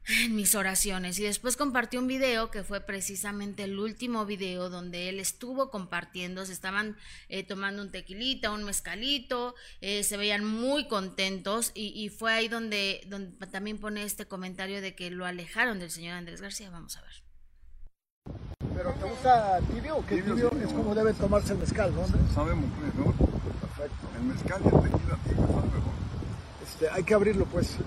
[0.07, 5.09] en mis oraciones y después compartió un video que fue precisamente el último video donde
[5.09, 6.97] él estuvo compartiendo, se estaban
[7.29, 13.01] eh, tomando un tequilita, un mezcalito, eh, se veían muy contentos y, fue ahí donde,
[13.07, 17.01] donde también pone este comentario de que lo alejaron del señor Andrés García, vamos a
[17.01, 17.11] ver.
[18.75, 22.07] ¿Pero te gusta tibio o qué tibio, es como debe tomarse el mezcal, no?
[22.33, 23.13] Sabemos mejor.
[23.15, 24.07] Perfecto.
[24.17, 25.93] El mezcal y el tequila tibio sabe mejor.
[26.63, 27.77] Este, hay que abrirlo pues.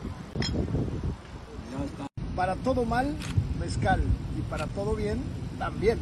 [2.37, 3.15] Para todo mal,
[3.61, 4.03] mezcal.
[4.39, 5.21] Y para todo bien,
[5.59, 5.99] también.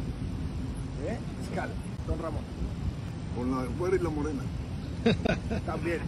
[1.07, 1.17] ¿Eh?
[1.41, 1.69] Mezcal,
[2.07, 2.41] don Ramón.
[3.35, 4.43] Con la güera y la morena.
[5.65, 5.99] también.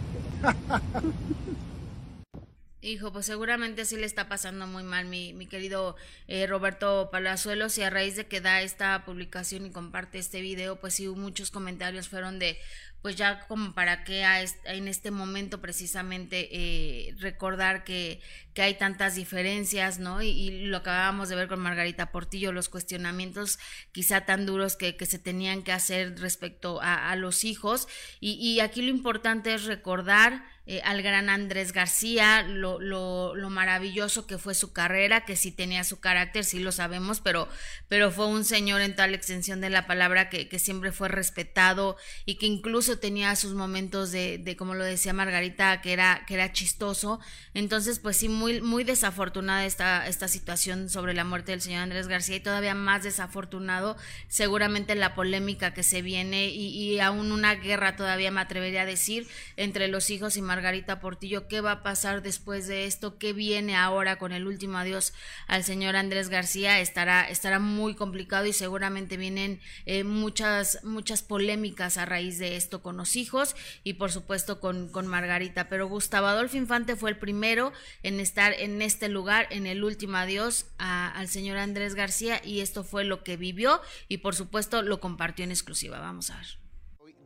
[2.82, 5.96] Hijo, pues seguramente sí le está pasando muy mal mi, mi querido
[6.28, 10.76] eh, Roberto Palazuelos y a raíz de que da esta publicación y comparte este video,
[10.76, 12.58] pues sí, muchos comentarios fueron de,
[13.02, 14.24] pues ya como para qué
[14.66, 18.20] en este momento precisamente eh, recordar que,
[18.56, 20.22] que, hay tantas diferencias, ¿no?
[20.22, 23.58] Y, lo que acabábamos de ver con Margarita Portillo, los cuestionamientos
[23.92, 27.86] quizá tan duros que, que se tenían que hacer respecto a, a los hijos.
[28.20, 33.50] Y, y aquí lo importante es recordar eh, al gran Andrés García, lo, lo, lo,
[33.50, 37.48] maravilloso que fue su carrera, que sí tenía su carácter, sí lo sabemos, pero,
[37.86, 41.96] pero fue un señor en tal extensión de la palabra que, que siempre fue respetado
[42.24, 46.34] y que incluso tenía sus momentos de, de, como lo decía Margarita, que era, que
[46.34, 47.20] era chistoso.
[47.54, 52.08] Entonces, pues sí, muy, muy desafortunada esta, esta situación sobre la muerte del señor Andrés
[52.08, 53.96] García y todavía más desafortunado
[54.28, 59.28] seguramente la polémica que se viene y, aún una guerra todavía me atrevería a decir
[59.56, 63.76] entre los hijos y Margarita Portillo, qué va a pasar después de esto, qué viene
[63.76, 65.12] ahora con el último adiós
[65.46, 71.98] al señor Andrés García, estará, estará muy complicado y seguramente vienen eh, muchas, muchas polémicas
[71.98, 75.68] a raíz de esto con los hijos y por supuesto con, con Margarita.
[75.68, 80.66] Pero Gustavo Adolfo Infante fue el primero en en este lugar, en el último adiós
[80.78, 85.44] al señor Andrés García y esto fue lo que vivió y por supuesto lo compartió
[85.44, 85.98] en exclusiva.
[86.00, 86.46] Vamos a ver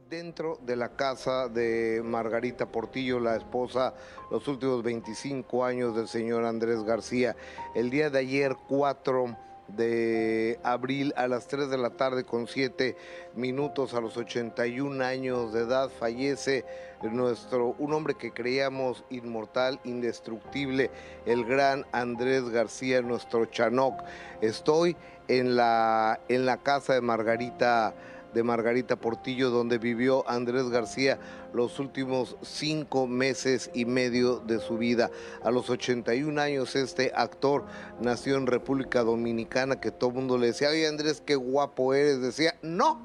[0.09, 3.95] dentro de la casa de Margarita Portillo, la esposa,
[4.31, 7.37] los últimos 25 años del señor Andrés García.
[7.77, 9.37] El día de ayer, 4
[9.77, 12.97] de abril a las 3 de la tarde con 7
[13.35, 16.65] minutos a los 81 años de edad fallece
[17.03, 20.91] nuestro un hombre que creíamos inmortal, indestructible,
[21.27, 24.03] el gran Andrés García, nuestro Chanoc.
[24.41, 24.97] Estoy
[25.29, 27.95] en la en la casa de Margarita
[28.35, 31.19] de Margarita Portillo, donde vivió Andrés García
[31.53, 35.11] los últimos cinco meses y medio de su vida.
[35.43, 37.65] A los 81 años este actor
[38.01, 42.21] nació en República Dominicana, que todo el mundo le decía, oye Andrés, qué guapo eres.
[42.21, 43.01] Decía, no,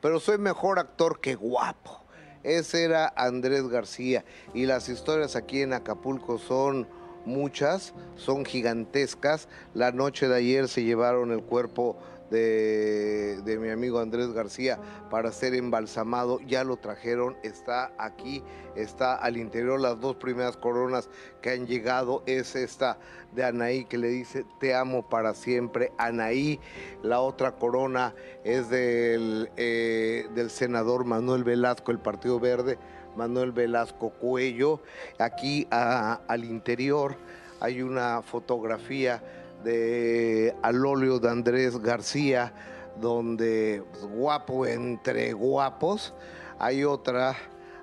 [0.00, 2.00] pero soy mejor actor que guapo.
[2.42, 4.24] Ese era Andrés García.
[4.54, 6.86] Y las historias aquí en Acapulco son
[7.26, 9.48] muchas, son gigantescas.
[9.74, 11.98] La noche de ayer se llevaron el cuerpo
[12.30, 14.78] de, mi amigo Andrés García
[15.10, 16.40] para ser embalsamado.
[16.40, 18.42] Ya lo trajeron, está aquí,
[18.76, 19.80] está al interior.
[19.80, 21.08] Las dos primeras coronas
[21.42, 22.98] que han llegado es esta
[23.32, 25.92] de Anaí que le dice te amo para siempre.
[25.98, 26.60] Anaí,
[27.02, 28.14] la otra corona
[28.44, 32.78] es del, eh, del senador Manuel Velasco, el Partido Verde.
[33.16, 34.80] Manuel Velasco Cuello.
[35.18, 37.16] Aquí al interior
[37.60, 39.22] hay una fotografía
[39.64, 42.52] de al óleo de Andrés García,
[43.00, 46.14] donde pues, guapo entre guapos.
[46.58, 47.36] Hay otra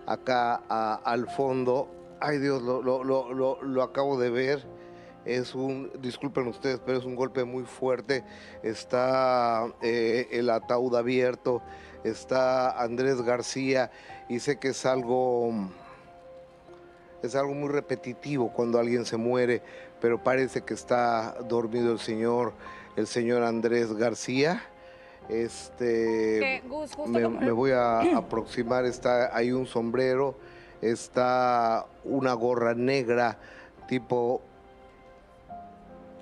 [0.06, 0.56] acá
[1.04, 1.90] al fondo.
[2.20, 4.66] Ay Dios, lo, lo, lo, lo, acabo de ver.
[5.26, 8.24] Es un, disculpen ustedes, pero es un golpe muy fuerte.
[8.64, 11.62] Está eh, el ataúd abierto,
[12.04, 13.92] está Andrés García
[14.30, 15.52] y sé que es algo,
[17.22, 19.62] es algo muy repetitivo cuando alguien se muere,
[20.02, 22.54] pero parece que está dormido el señor,
[22.96, 24.64] el señor Andrés García.
[25.30, 26.64] Este,
[27.08, 30.36] me, voy a aproximar, está hay un sombrero,
[30.82, 33.38] está una gorra negra
[33.88, 34.42] tipo...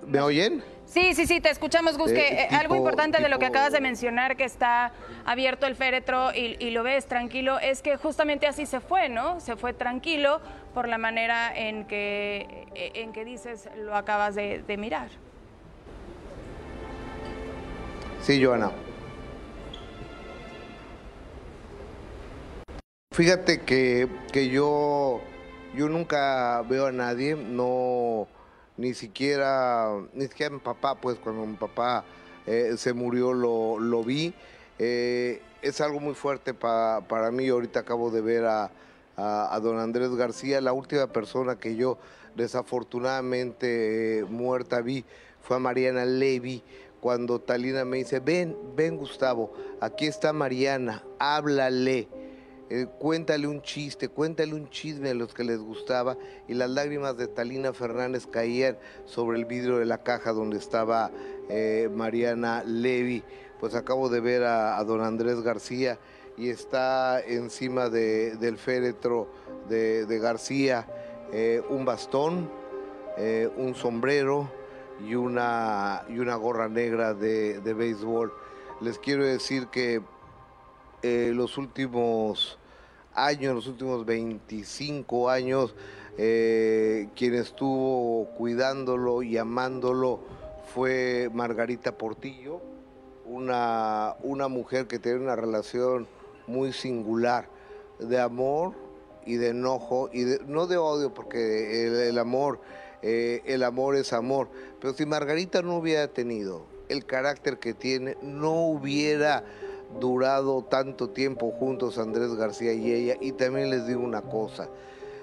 [0.06, 0.64] ¿Me oyen?
[0.86, 3.82] Sí, sí, sí, te escuchamos, Gus, que eh, algo importante de lo que acabas de
[3.82, 4.92] mencionar, que está
[5.26, 9.40] abierto el féretro y, lo ves tranquilo, es que justamente así se fue, ¿no?
[9.40, 10.40] Se fue tranquilo
[10.76, 15.08] por la manera en que, en que dices, lo acabas de, mirar.
[18.22, 18.72] Sí, Joana.
[23.12, 24.10] Fíjate que,
[24.52, 25.22] yo,
[25.74, 28.28] yo nunca veo a nadie, no,
[28.76, 32.04] ni siquiera, ni siquiera mi papá, pues cuando mi papá
[32.46, 34.34] eh, se murió lo, lo vi.
[34.78, 38.70] Eh, es algo muy fuerte para mí, ahorita acabo de ver a,
[39.18, 41.98] a, don Andrés García, la última persona que yo
[42.36, 45.06] desafortunadamente eh, muerta vi
[45.42, 46.64] fue a Mariana Levy,
[47.00, 52.08] cuando Talina me dice, ven, ven Gustavo, aquí está Mariana, háblale.
[52.72, 57.16] Eh, cuéntale un chiste, cuéntale un chisme a los que les gustaba y las lágrimas
[57.16, 61.12] de Talina Fernández caían sobre el vidrio de la caja donde estaba
[61.48, 63.24] eh, Mariana Levy.
[63.60, 66.00] Pues acabo de ver a, don Andrés García
[66.38, 69.28] y está encima del féretro
[69.70, 70.88] de, García
[71.32, 72.50] eh, un bastón,
[73.58, 74.50] un sombrero
[75.08, 78.34] y una, y una gorra negra de, de béisbol.
[78.82, 80.02] Les quiero decir que
[81.02, 82.58] eh, los últimos
[83.14, 85.76] años, los últimos 25 años,
[86.18, 90.22] eh, quien estuvo cuidándolo y amándolo
[90.74, 92.60] fue Margarita Portillo,
[93.26, 96.08] una, una mujer que tiene una relación
[96.48, 97.48] muy singular
[98.00, 98.74] de amor
[99.26, 102.60] y de enojo, y no de odio, porque el, amor,
[103.02, 108.18] eh, el amor es amor, pero si Margarita no hubiera tenido el carácter que tiene,
[108.22, 109.44] no hubiera
[110.00, 113.16] durado tanto tiempo juntos Andrés García y ella.
[113.22, 114.68] Y también les digo una cosa,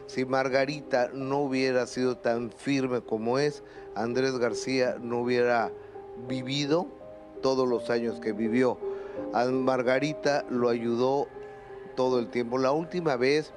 [0.06, 3.62] si Margarita no hubiera sido tan firme como es,
[3.94, 5.70] Andrés García no hubiera
[6.28, 6.87] vivido
[7.42, 8.78] todos los años que vivió.
[9.33, 11.29] A Margarita lo ayudó
[11.94, 12.59] todo el tiempo.
[12.59, 13.53] La última vez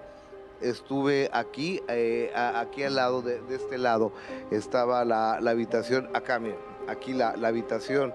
[0.62, 4.12] estuve aquí, eh, aquí al lado, de, este lado,
[4.52, 8.14] estaba la, habitación, acá, miren, aquí la, habitación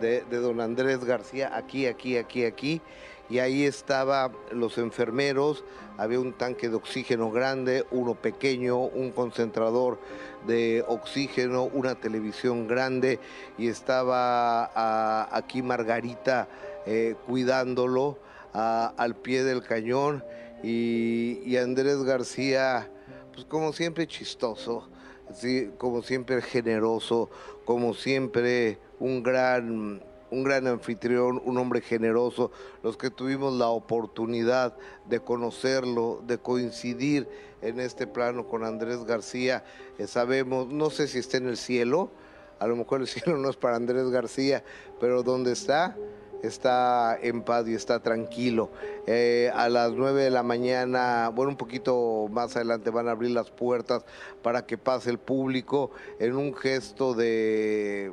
[0.00, 2.80] de, don Andrés García, aquí, aquí, aquí, aquí,
[3.28, 5.64] y ahí estaban los enfermeros,
[5.96, 9.98] había un tanque de oxígeno grande, uno pequeño, un concentrador
[10.46, 13.20] de oxígeno, una televisión grande,
[13.58, 16.48] y estaba aquí Margarita
[16.86, 18.18] eh, cuidándolo
[18.52, 20.22] al pie del cañón,
[20.62, 22.90] y, y Andrés García,
[23.32, 24.88] pues como siempre chistoso,
[25.34, 25.70] ¿sí?
[25.78, 27.30] como siempre generoso,
[27.64, 32.50] como siempre un gran, un gran anfitrión, un hombre generoso,
[32.82, 37.28] los que tuvimos la oportunidad de conocerlo, de coincidir
[37.60, 39.64] en este plano con Andrés García,
[39.98, 42.10] eh, sabemos, no sé si está en el cielo,
[42.58, 44.64] a lo mejor el cielo no es para Andrés García,
[45.00, 45.96] pero ¿dónde está?
[46.42, 48.70] Está en paz y está tranquilo.
[49.06, 53.30] Eh, a las 9 de la mañana, bueno, un poquito más adelante van a abrir
[53.30, 54.04] las puertas
[54.42, 58.12] para que pase el público en un gesto de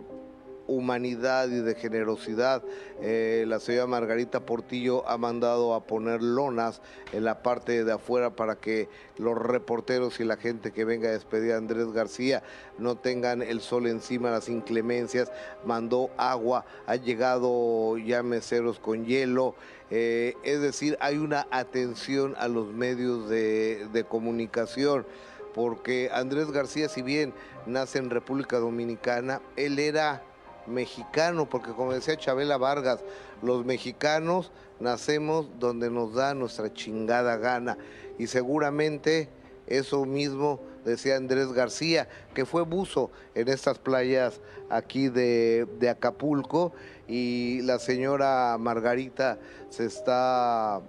[0.69, 2.63] humanidad y de generosidad.
[3.01, 8.29] Eh, la señora Margarita Portillo ha mandado a poner lonas en la parte de afuera
[8.29, 12.43] para que los reporteros y la gente que venga a despedir a Andrés García
[12.77, 15.31] no tengan el sol encima, las inclemencias.
[15.65, 19.55] Mandó agua, ha llegado ya meseros con hielo.
[19.91, 25.05] Eh, es decir, hay una atención a los medios de, de comunicación
[25.53, 27.33] porque Andrés García, si bien
[27.65, 30.23] nace en República Dominicana, él era
[30.69, 33.01] mexicano, porque como decía Chabela Vargas,
[33.41, 37.77] los mexicanos nacemos donde nos da nuestra chingada gana.
[38.17, 39.29] Y seguramente
[39.67, 46.73] eso mismo decía Andrés García, que fue buzo en estas playas aquí de, de Acapulco.
[47.07, 49.39] Y la señora Margarita
[49.69, 50.81] se está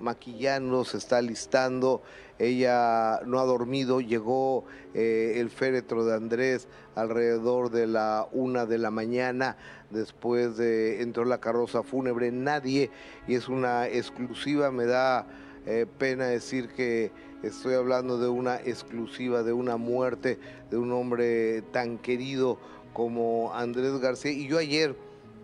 [0.00, 2.02] maquillando, se está listando.
[2.38, 4.64] Ella no ha dormido, llegó
[4.94, 9.56] eh, el féretro de Andrés alrededor de la una de la mañana,
[9.90, 12.90] después de entró la carroza fúnebre, nadie,
[13.26, 15.26] y es una exclusiva, me da
[15.66, 17.10] eh, pena decir que
[17.42, 20.38] estoy hablando de una exclusiva, de una muerte
[20.70, 22.58] de un hombre tan querido
[22.92, 24.96] como Andrés García, y yo ayer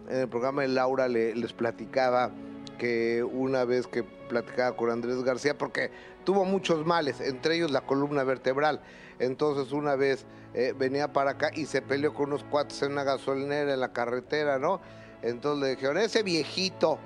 [0.08, 2.30] en el programa de Laura les platicaba
[2.78, 5.90] que una vez que platicaba con Andrés García, porque
[6.24, 8.80] tuvo muchos males, entre ellos la columna vertebral.
[9.18, 13.04] Entonces una vez eh, venía para acá y se peleó con unos cuates en una
[13.04, 14.80] gasolinera en la carretera, ¿no?
[15.22, 16.98] Entonces le dijeron, ese viejito.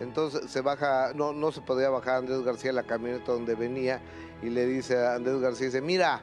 [0.00, 4.02] Entonces se baja, no, no se podía bajar Andrés García la camioneta donde venía
[4.42, 6.20] y le dice a Andrés García, dice, mira,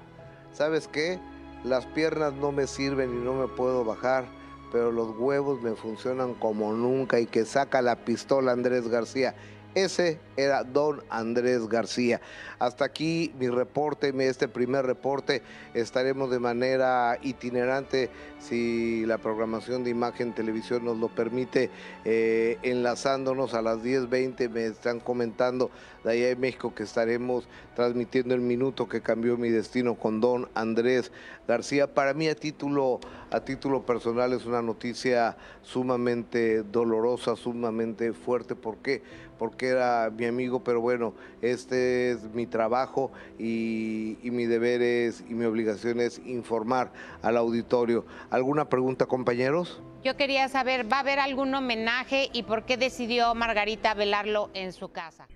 [0.52, 1.20] ¿sabes qué?
[1.64, 4.26] Las piernas no me sirven y no me puedo bajar
[4.74, 9.36] pero los huevos me funcionan como nunca y que saca la pistola Andrés García.
[9.76, 12.22] Ese era don Andrés García.
[12.60, 15.42] Hasta aquí mi reporte, este primer reporte.
[15.74, 18.10] Estaremos de manera itinerante,
[18.40, 21.72] si la programación de imagen televisión nos lo permite,
[22.06, 24.50] eh, enlazándonos a las 10.20.
[24.50, 25.72] Me están comentando
[26.04, 30.50] de allá de México que estaremos transmitiendo el minuto que cambió mi destino con don
[30.54, 31.12] Andrés
[31.48, 31.94] García.
[31.94, 33.00] Para mí a título,
[33.32, 38.56] a título personal es una noticia sumamente dolorosa, sumamente fuerte.
[38.56, 39.02] ¿Por qué?
[39.40, 45.34] Porque era mi amigo, pero bueno, este es mi trabajo y, mi deber es y
[45.34, 46.92] mi obligación es informar
[47.22, 48.06] al auditorio.
[48.30, 49.82] ¿Alguna pregunta, compañeros?
[50.04, 54.74] Yo quería saber, ¿va a haber algún homenaje y por qué decidió Margarita velarlo en
[54.74, 55.28] su casa?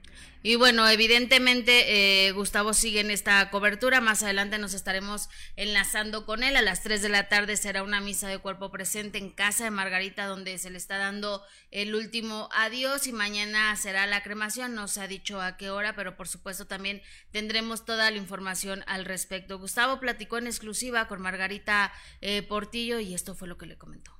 [0.43, 4.01] Y bueno, evidentemente eh, Gustavo sigue en esta cobertura.
[4.01, 6.57] Más adelante nos estaremos enlazando con él.
[6.57, 9.71] A las 3 de la tarde será una misa de cuerpo presente en casa de
[9.71, 13.07] Margarita, donde se le está dando el último adiós.
[13.07, 14.75] Y mañana será la cremación.
[14.75, 17.01] No se ha dicho a qué hora, pero por supuesto también
[17.31, 19.59] tendremos toda la información al respecto.
[19.59, 24.16] Gustavo platicó en exclusiva con Margarita eh, Portillo y esto fue lo que le comentó.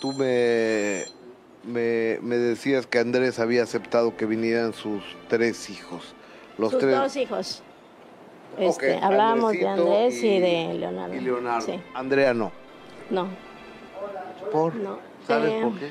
[0.00, 1.04] Tú me
[1.64, 6.14] me, decías que Andrés había aceptado que vinieran sus tres hijos.
[6.58, 7.62] Los sus dos hijos.
[8.58, 11.14] Este, hablábamos de Andrés y, de Leonardo.
[11.14, 11.80] Y Leonardo.
[11.94, 12.52] Andrea no.
[13.08, 13.28] No.
[14.52, 14.74] ¿Por?
[14.74, 14.98] No.
[15.26, 15.90] ¿Sabes por qué?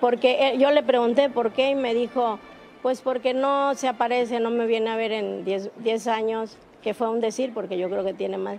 [0.00, 2.38] Porque eh, yo le pregunté por qué y me dijo,
[2.82, 7.08] pues porque no se aparece, no me viene a ver en 10 años, que fue
[7.10, 8.58] un decir, porque yo creo que tiene más.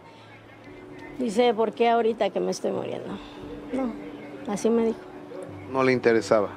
[1.17, 3.17] Dice, ¿por qué ahorita que me estoy muriendo?
[3.73, 3.91] No,
[4.47, 5.11] así me dijo
[5.71, 6.49] no le interesaba.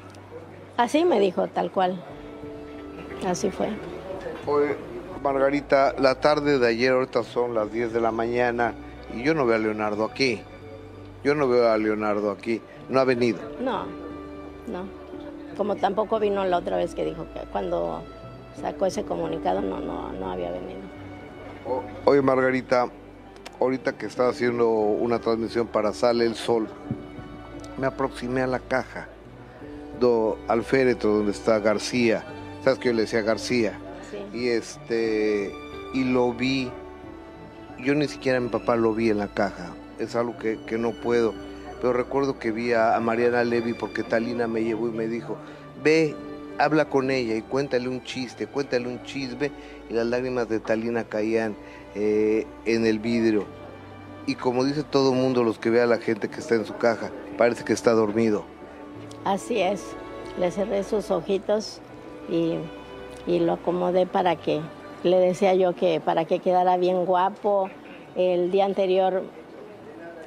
[0.77, 2.03] Así me dijo, tal cual.
[3.27, 3.69] Así fue.
[4.47, 4.77] Oye,
[5.23, 8.75] Margarita, la tarde de ayer, ahorita son las 10 de la mañana,
[9.15, 10.43] y yo no veo a Leonardo aquí.
[11.23, 12.61] Yo no veo a Leonardo aquí.
[12.89, 13.39] No ha venido.
[13.61, 13.85] No,
[14.67, 14.87] no.
[15.57, 18.03] Como tampoco vino la otra vez que dijo que cuando
[18.61, 20.81] sacó ese comunicado no, no, no había venido.
[22.05, 22.91] oye, Margarita,
[23.61, 26.69] ahorita que estaba haciendo una transmisión para Sale el Sol,
[27.79, 29.09] me aproximé a la caja,
[30.01, 32.25] do, al féretro donde está García.
[32.63, 33.79] ¿Sabes que yo le decía García?
[34.33, 35.53] Y este
[35.93, 36.71] y lo vi.
[37.79, 39.75] Yo ni siquiera a mi papá lo vi en la caja.
[39.99, 41.35] Es algo que, no puedo.
[41.81, 45.37] Pero recuerdo que vi a, Mariana Levy porque Talina me llevó y me dijo,
[45.83, 46.15] ve,
[46.59, 49.51] habla con ella y cuéntale un chiste, cuéntale un chisme.
[49.91, 51.57] Y las lágrimas de Talina caían
[51.95, 53.47] eh, en el vidrio.
[54.27, 56.65] Y como dice todo el mundo, los que ve a la gente que está en
[56.65, 58.45] su caja, Parece que está dormido.
[59.25, 59.83] Así es.
[60.39, 61.81] Le cerré sus ojitos
[62.29, 62.59] y,
[63.27, 64.61] lo acomodé para que,
[65.03, 67.71] le decía yo que para que quedara bien guapo.
[68.17, 69.25] El día anterior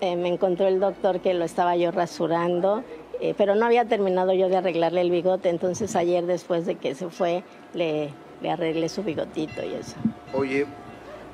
[0.02, 2.84] eh, me encontró el doctor que lo estaba yo rasurando,
[3.22, 6.96] eh, pero no había terminado yo de arreglarle el bigote, entonces ayer después de que
[6.96, 7.44] se fue
[7.74, 8.10] le,
[8.42, 9.96] le arreglé su bigotito y eso.
[10.34, 10.66] Oye,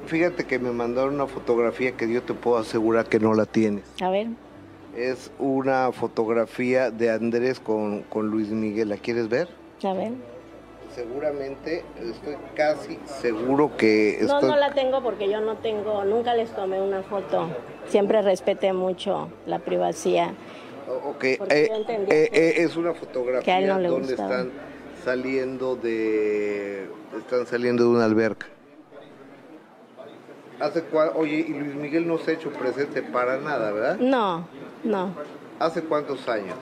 [0.05, 3.83] fíjate que me mandaron una fotografía que yo te puedo asegurar que no la tienes.
[4.01, 4.27] A ver
[4.95, 8.89] es una fotografía de Andrés con, Luis Miguel.
[8.89, 9.47] ¿La quieres ver?
[9.83, 10.11] A ver.
[10.93, 14.19] Seguramente, estoy casi seguro que...
[14.27, 17.49] No, no la tengo porque yo no tengo, nunca les tomé una foto.
[17.87, 20.33] Siempre respeté mucho la privacidad.
[21.05, 24.51] Ok, eh, eh, eh, es una fotografía donde están
[25.03, 26.87] saliendo de...
[27.17, 28.47] Están saliendo de una alberca.
[30.59, 30.83] ¿Hace
[31.15, 33.97] Oye, y Luis Miguel no se ha hecho presente para nada, ¿verdad?
[33.97, 34.47] No,
[34.83, 35.13] no.
[35.59, 36.57] ¿Hace cuántos años?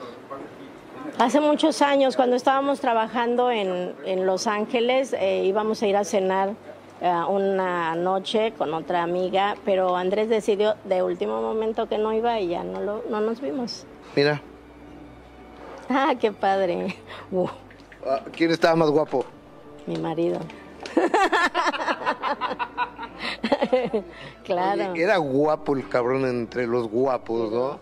[1.18, 6.54] Hace muchos años, cuando estábamos trabajando en, Los Ángeles, eh, íbamos a ir a cenar
[7.00, 12.40] eh, una noche con otra amiga, pero Andrés decidió de último momento que no iba
[12.40, 13.86] y ya no, lo, no nos vimos.
[14.16, 14.40] Mira.
[15.88, 16.96] Ah, qué padre.
[18.06, 19.24] Ah, ¿Quién estaba más guapo?
[19.86, 20.40] Mi marido.
[24.44, 24.94] claro.
[24.94, 27.80] era guapo el cabrón entre los guapos, ¿no?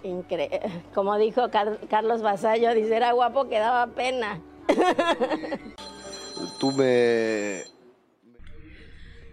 [0.95, 1.51] Como dijo
[1.89, 4.41] Carlos Basallo, dice, era guapo que daba pena.
[6.59, 7.63] Tú me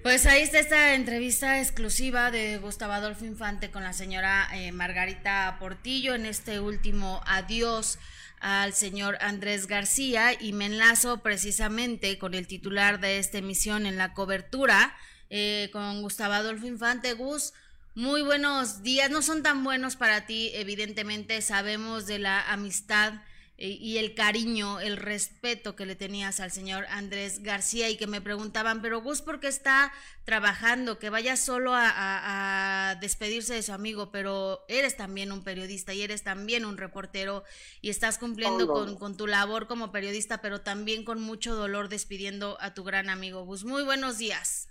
[0.08, 5.58] pues ahí está esta entrevista exclusiva de Gustavo Adolfo Infante con la señora eh, Margarita
[5.60, 8.00] Portillo en este último adiós
[8.40, 13.98] al señor Andrés García y me enlazo precisamente con el titular de esta emisión en
[13.98, 14.96] la cobertura
[15.30, 17.14] eh, con Gustavo Adolfo Infante.
[17.14, 17.54] Gus,
[17.96, 23.14] muy buenos días, no son tan buenos para ti, evidentemente sabemos de la amistad
[23.60, 28.22] y el cariño, el respeto que le tenías al señor Andrés García y que me
[28.22, 29.92] preguntaban, pero Gus, ¿por qué está
[30.26, 31.00] trabajando?
[31.00, 36.24] Que vaya solo a, despedirse de su amigo, pero eres también un periodista y eres
[36.24, 37.44] también un reportero
[37.82, 42.60] y estás cumpliendo con, con, tu labor como periodista, pero también con mucho dolor despidiendo
[42.62, 43.64] a tu gran amigo Gus.
[43.64, 44.68] Muy buenos días.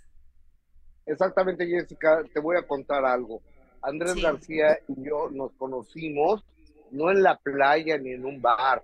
[1.07, 3.41] Exactamente, Jessica, te voy a contar algo.
[3.81, 6.43] Andrés García y yo nos conocimos
[6.91, 8.83] no en la playa ni en un bar.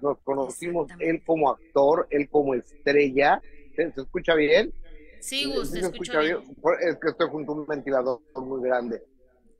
[0.00, 3.40] Nos conocimos él como actor, él como estrella.
[3.74, 4.72] ¿Se, escucha bien?
[5.20, 6.38] Sí, Gus, se, escucha bien.
[6.80, 9.02] Es que estoy junto a un ventilador muy grande.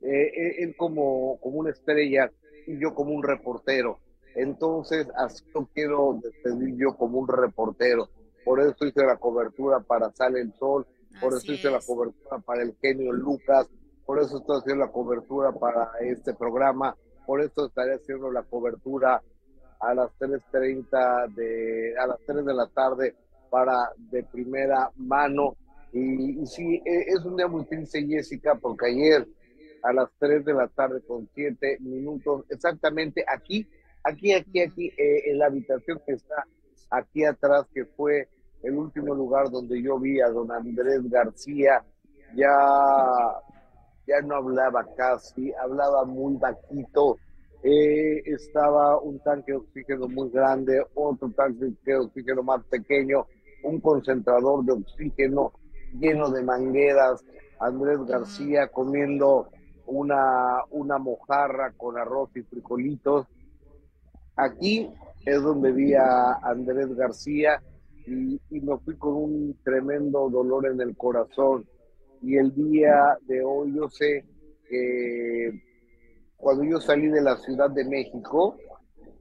[0.01, 2.31] Eh, eh, él como, como una estrella
[2.67, 3.99] y yo como un reportero.
[4.35, 8.09] Entonces, así lo quiero despedir yo como un reportero.
[8.43, 10.85] Por eso hice la cobertura para Sale el Sol,
[11.19, 13.67] por eso hice la cobertura para el genio Lucas,
[14.05, 16.95] por eso estoy haciendo la cobertura para este programa
[17.25, 19.21] por eso estaré haciendo la cobertura
[19.79, 23.15] a las 3.30 de, a las 3 de la tarde
[23.49, 25.55] para de primera mano.
[25.91, 29.27] Y, y, sí, e, es un día muy triste, Jessica, porque ayer
[29.83, 33.67] a las 3 de la tarde con 7 minutos, exactamente aquí,
[34.03, 36.45] aquí, aquí, aquí, eh, en la habitación que está
[36.89, 38.27] aquí atrás, que fue
[38.65, 41.83] el último lugar donde yo vi a don Andrés García,
[42.35, 42.49] ya
[44.07, 47.17] ya no hablaba casi, hablaba muy bajito.
[47.63, 53.25] Eh, estaba un tanque de oxígeno muy grande, otro tanque de oxígeno más pequeño,
[53.63, 55.53] un concentrador de oxígeno
[55.99, 57.23] lleno de mangueras,
[57.59, 59.49] Andrés García comiendo
[59.87, 63.25] una, una mojarra con arroz y frijolitos.
[64.35, 64.91] Aquí
[65.25, 67.61] es donde vi a Andrés García
[68.05, 71.65] y, y me fui con un tremendo dolor en el corazón.
[72.21, 74.25] Y el día de hoy yo sé
[74.67, 75.61] que
[76.37, 78.57] cuando yo salí de la Ciudad de México,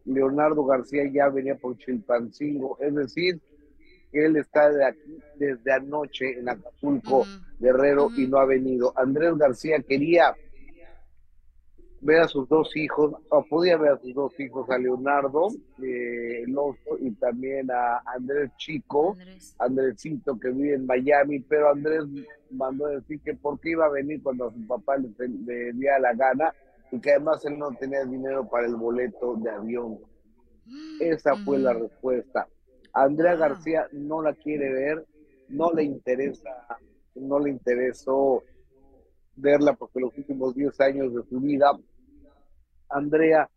[0.05, 3.41] Leonardo García ya venía por Chilpancingo, es decir,
[4.12, 7.24] él está de aquí desde anoche en Acapulco,
[7.59, 8.93] Guerrero, y no ha venido.
[8.97, 10.35] Andrés García quería
[12.05, 15.49] ver a sus dos hijos, o podía ver a sus dos hijos, a Leonardo
[15.83, 16.45] eh,
[17.01, 19.17] y también a Andrés Chico,
[19.59, 22.05] Andresito que vive en Miami, pero Andrés
[22.51, 25.99] mandó decir que por qué iba a venir cuando a su papá le, le diera
[25.99, 26.55] la gana
[26.93, 29.99] y que además él no tenía dinero para el boleto de avión.
[31.01, 32.47] Esa fue la respuesta.
[32.93, 35.07] Andrea García no la quiere ver,
[35.49, 36.51] no le interesa,
[37.15, 38.43] no le interesó
[39.37, 41.73] verla porque los últimos 10 años de su vida
[42.89, 43.49] Andrea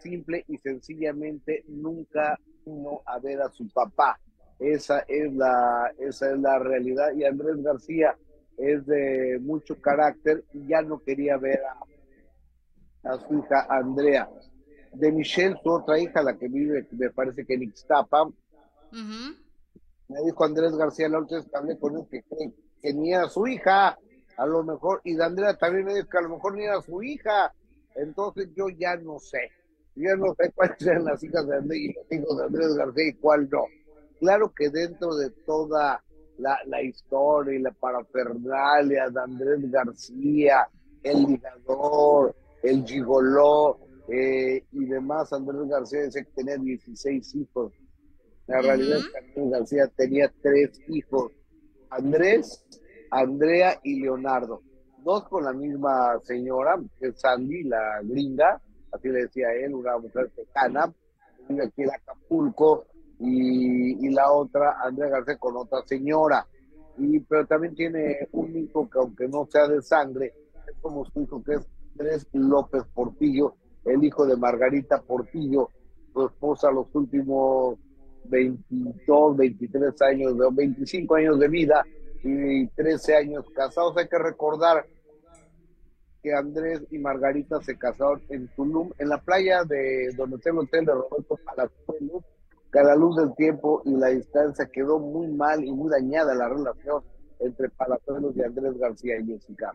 [0.00, 4.18] simple y sencillamente nunca vino a ver a su papá.
[4.58, 7.12] Esa es la, esa es la realidad.
[7.14, 8.16] Y Andrés García
[8.56, 11.60] es de mucho carácter y ya no quería ver
[13.04, 14.28] a, su hija Andrea.
[14.92, 18.28] De Michelle, su otra hija, la que vive, me parece que en Ixtapa,
[20.08, 22.22] me dijo Andrés García la otra vez que hablé con él que,
[22.80, 23.98] que, ni era su hija,
[24.36, 26.80] a lo mejor, y de Andrea también me dijo que a lo mejor ni era
[26.80, 27.52] su hija,
[27.94, 29.50] entonces yo ya no sé.
[29.96, 33.08] Yo no sé cuáles eran las hijas de Andrés y los hijos de Andrés García
[33.08, 33.64] y cuál no.
[34.18, 36.02] Claro que dentro de toda
[36.38, 40.68] la, historia y la parafernalia de Andrés García,
[41.02, 43.78] el ligador, el gigoló
[44.08, 47.72] eh, y demás, Andrés García dice que tenía 16 hijos.
[48.46, 51.32] La realidad es que Andrés García tenía tres hijos,
[51.90, 52.66] Andrés,
[53.10, 54.60] Andrea y Leonardo
[55.04, 59.98] dos con la misma señora, que es Sandy, la gringa, así le decía él, una
[59.98, 60.92] mujer tejana,
[61.48, 62.86] vive aquí en Acapulco,
[63.20, 66.46] y, la otra, Andrea García, con otra señora.
[66.98, 70.32] Y, pero también tiene un hijo que, aunque no sea de sangre,
[70.66, 75.68] es como su hijo, que es Andrés López Portillo, el hijo de Margarita Portillo,
[76.12, 77.78] su esposa, los últimos
[78.24, 81.84] 22, 23 años, de, 25 años de vida
[82.24, 83.96] y 13 años casados.
[83.96, 84.86] Hay que recordar
[86.22, 90.68] que Andrés y Margarita se casaron en Tulum, en la playa de donde tengo el
[90.68, 92.24] hotel de Roberto Palazuelos,
[92.72, 96.34] que a la luz del tiempo y la distancia quedó muy mal y muy dañada
[96.34, 97.04] la relación
[97.40, 99.70] entre Palazuelos y Andrés García y Jessica.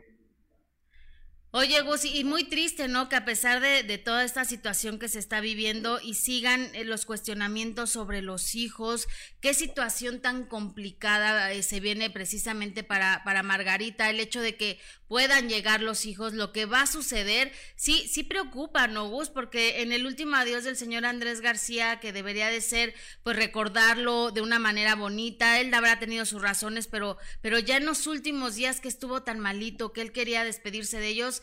[1.52, 3.10] Oye, Gus, y muy triste, ¿no?
[3.10, 7.08] Que a pesar de, toda esta situación que se está viviendo y sigan eh, los
[7.08, 9.08] cuestionamientos sobre los hijos,
[9.41, 14.80] qué situación tan complicada eh, se viene precisamente para, para Margarita, el hecho de que
[15.08, 19.30] puedan llegar los hijos, lo que va a suceder, sí, sí preocupa, ¿no, Gus?
[19.30, 22.93] Porque en el último adiós del señor Andrés García, que debería de ser,
[23.24, 27.88] pues recordarlo de una manera bonita, él habrá tenido sus razones, pero, pero ya en
[27.88, 31.39] los últimos días que estuvo tan malito, que él quería despedirse de ellos,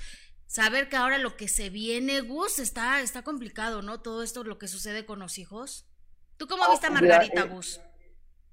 [0.47, 4.01] saber que ahora lo que se viene, Gus, está, está complicado, ¿no?
[4.01, 5.86] Todo esto, lo que sucede con los hijos.
[6.36, 7.80] ¿Tú cómo viste a Margarita, eh, Gus?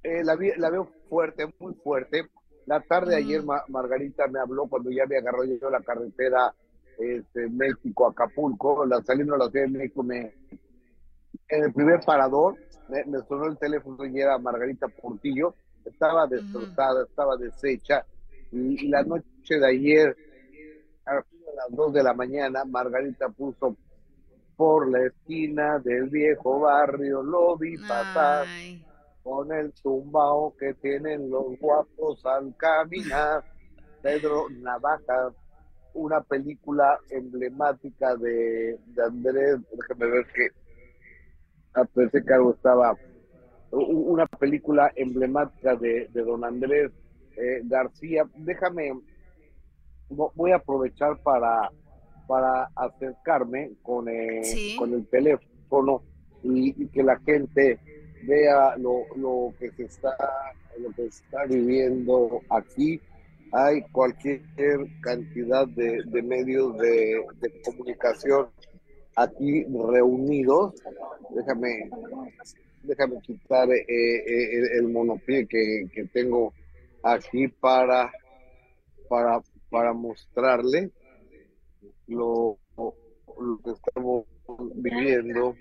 [0.04, 2.30] Eh, la, la, veo fuerte, muy fuerte.
[2.66, 6.54] La tarde de ayer Margarita me habló cuando ya me agarró yo la carretera
[6.98, 10.34] este, México-Acapulco, la, saliendo a la Ciudad de México, me,
[11.50, 12.56] en el primer parador
[12.90, 18.06] me, sonó el teléfono y era Margarita Portillo, estaba destrozada, estaba deshecha,
[18.52, 19.26] y, la noche
[19.60, 20.16] de ayer
[21.56, 23.76] las 2 de la mañana, Margarita puso
[24.56, 28.46] por la esquina del viejo barrio, lo vi pasar
[29.24, 33.44] con el tumbao que tienen los guapos al caminar.
[34.02, 35.32] Pedro Navaja,
[35.94, 40.48] una película emblemática de, Andrés, déjame ver que
[41.74, 42.96] a ese cargo estaba
[43.72, 46.92] una película emblemática de, don Andrés
[47.38, 48.26] eh, García.
[48.36, 48.92] Déjame
[50.14, 51.70] voy a aprovechar para,
[52.28, 54.06] para acercarme con,
[54.78, 56.04] con el teléfono
[56.44, 57.80] y, que la gente
[58.24, 60.16] vea lo, lo, que se está
[60.80, 63.00] lo que está viviendo aquí.
[63.52, 64.42] Hay cualquier
[65.02, 67.24] cantidad de, medios de,
[67.64, 68.48] comunicación
[69.16, 70.74] aquí reunidos.
[71.36, 71.90] Déjame
[72.84, 76.54] déjame quitar eh, eh, el, monopié que, que tengo
[77.02, 78.12] aquí para
[79.08, 79.42] para
[79.74, 80.92] para mostrarle
[82.06, 82.60] lo,
[83.66, 84.28] que estamos
[84.76, 85.56] viviendo.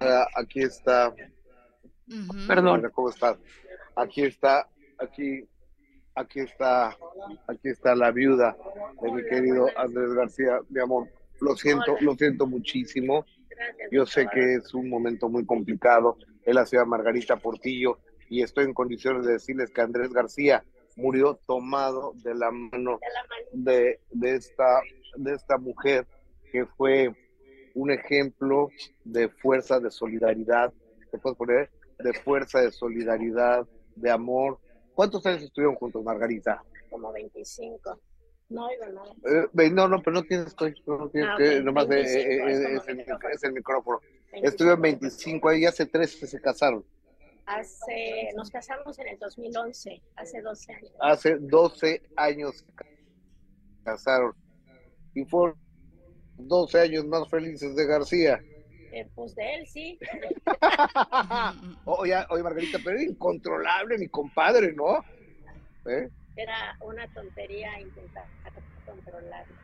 [0.00, 1.14] Ah, aquí está.
[2.48, 2.90] Perdón.
[2.94, 3.36] ¿Cómo estás?
[3.94, 4.66] Aquí está,
[4.98, 5.46] aquí,
[6.14, 6.96] aquí está,
[7.46, 8.56] aquí está la viuda
[9.02, 11.08] de mi querido Andrés García, mi amor.
[11.42, 13.26] Lo siento, lo siento muchísimo.
[13.92, 16.16] Yo sé que es un momento muy complicado.
[16.42, 17.98] Es la ciudad Margarita Portillo
[18.30, 20.64] y estoy en condiciones de decirles que Andrés García
[20.96, 23.00] murió tomado de la mano
[23.52, 24.80] de, de, esta,
[25.16, 26.06] de esta mujer
[26.52, 27.12] que fue
[27.74, 28.70] un ejemplo
[29.04, 30.72] de fuerza, de solidaridad,
[31.10, 31.70] ¿te puedes poner?
[31.98, 33.66] De fuerza, de solidaridad,
[33.96, 34.58] de amor.
[34.94, 36.62] ¿Cuántos años estuvieron juntos, Margarita?
[36.88, 38.00] Como 25.
[38.48, 39.04] No no.
[39.62, 40.56] Eh, no, no, pero no tienes,
[40.86, 43.00] no tienes ah, que, nomás eh, eh, es, el,
[43.32, 44.00] es, el, micrófono.
[44.32, 46.84] Estuvieron 25, ahí hace tres que se casaron.
[47.50, 50.92] Hace, nos casamos en el 2011, hace 12 años.
[51.00, 52.64] Hace 12 años
[53.82, 54.34] casaron.
[55.14, 55.58] Y fueron
[56.36, 58.40] 12 años más felices de García.
[58.92, 59.98] Eh, pues de él, sí.
[61.86, 65.04] oye, oye, Margarita, pero era incontrolable mi compadre, ¿no?
[65.86, 66.08] ¿Eh?
[66.36, 68.26] Era una tontería intentar
[68.86, 69.56] controlarlo.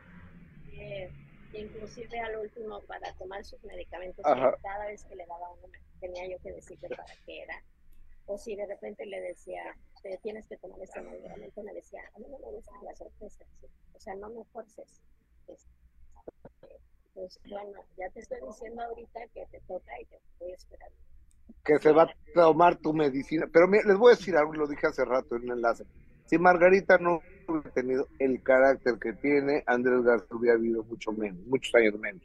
[0.73, 1.09] Eh,
[1.53, 6.37] inclusive al último para tomar sus medicamentos, cada vez que le daba uno tenía yo
[6.43, 7.63] que decirle para qué era.
[8.27, 9.61] O si de repente le decía,
[10.03, 13.47] te tienes que tomar este medicamento, me decía, a mí no me gustan las sorpresas,
[13.93, 15.01] o sea, no me forces.
[17.13, 20.91] Pues bueno, ya te estoy diciendo ahorita que te toca y te voy a esperar.
[21.63, 23.47] Que se va a tomar tu medicina.
[23.51, 25.85] Pero les voy a decir algo, lo dije hace rato en el enlace.
[26.25, 31.39] Si Margarita no hubiera tenido el carácter que tiene, Andrés García hubiera vivido mucho menos,
[31.47, 32.21] muchos años menos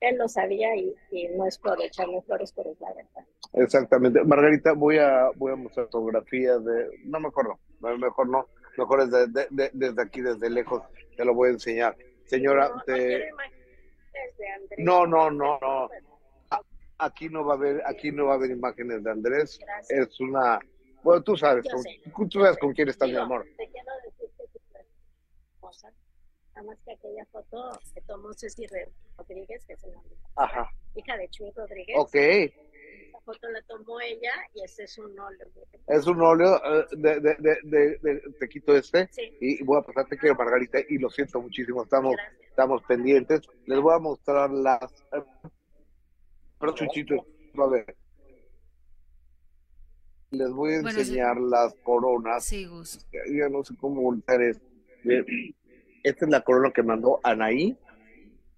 [0.00, 0.94] él lo sabía y,
[1.36, 3.26] no es por echarle flores, pero es la verdad.
[3.54, 4.22] Exactamente.
[4.24, 6.88] Margarita, voy a, voy a mostrar fotografías de...
[7.04, 8.46] No, mejor no, mejor no.
[8.76, 9.10] Mejor es
[9.50, 10.82] desde aquí, desde lejos,
[11.16, 11.96] te lo voy a enseñar.
[12.26, 13.28] Señora, no, te...
[14.78, 15.88] no, no, no, no.
[16.98, 19.58] Aquí no va a haber, aquí no va a haber imágenes de Andrés.
[19.88, 20.60] Es una...
[21.02, 21.64] Bueno, tú sabes,
[22.12, 23.46] con, tú sabes con quién está mi amor.
[23.56, 24.44] Te quiero decir que
[26.58, 28.66] Nada más que aquella foto que tomó Ceci
[29.16, 29.82] Rodríguez, que es
[30.36, 31.96] la hija de Chuy Rodríguez.
[31.96, 32.14] Ok.
[32.16, 35.46] Esa foto la tomó ella y ese es un óleo.
[35.86, 39.08] Es un óleo eh, de, de, de, de, te quito este
[39.40, 42.16] y voy a pasarte quiero Margarita y lo siento muchísimo, estamos,
[42.48, 43.42] estamos pendientes.
[43.66, 45.06] Les voy a mostrar las...
[46.58, 47.24] Pero Chuchito,
[47.56, 47.96] a ver.
[50.32, 52.44] Les voy a enseñar las coronas.
[52.44, 53.06] Sí, Gus.
[53.12, 54.66] Ya no sé cómo voltear esto.
[56.08, 57.76] Esta es la corona que mandó Anaí.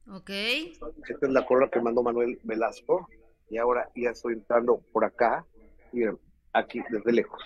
[0.08, 0.30] Ok.
[0.30, 3.08] Esta es la corona que mandó Manuel Velasco.
[3.48, 5.44] Y ahora ya estoy entrando por acá.
[5.92, 6.16] Miren,
[6.52, 7.42] aquí desde lejos.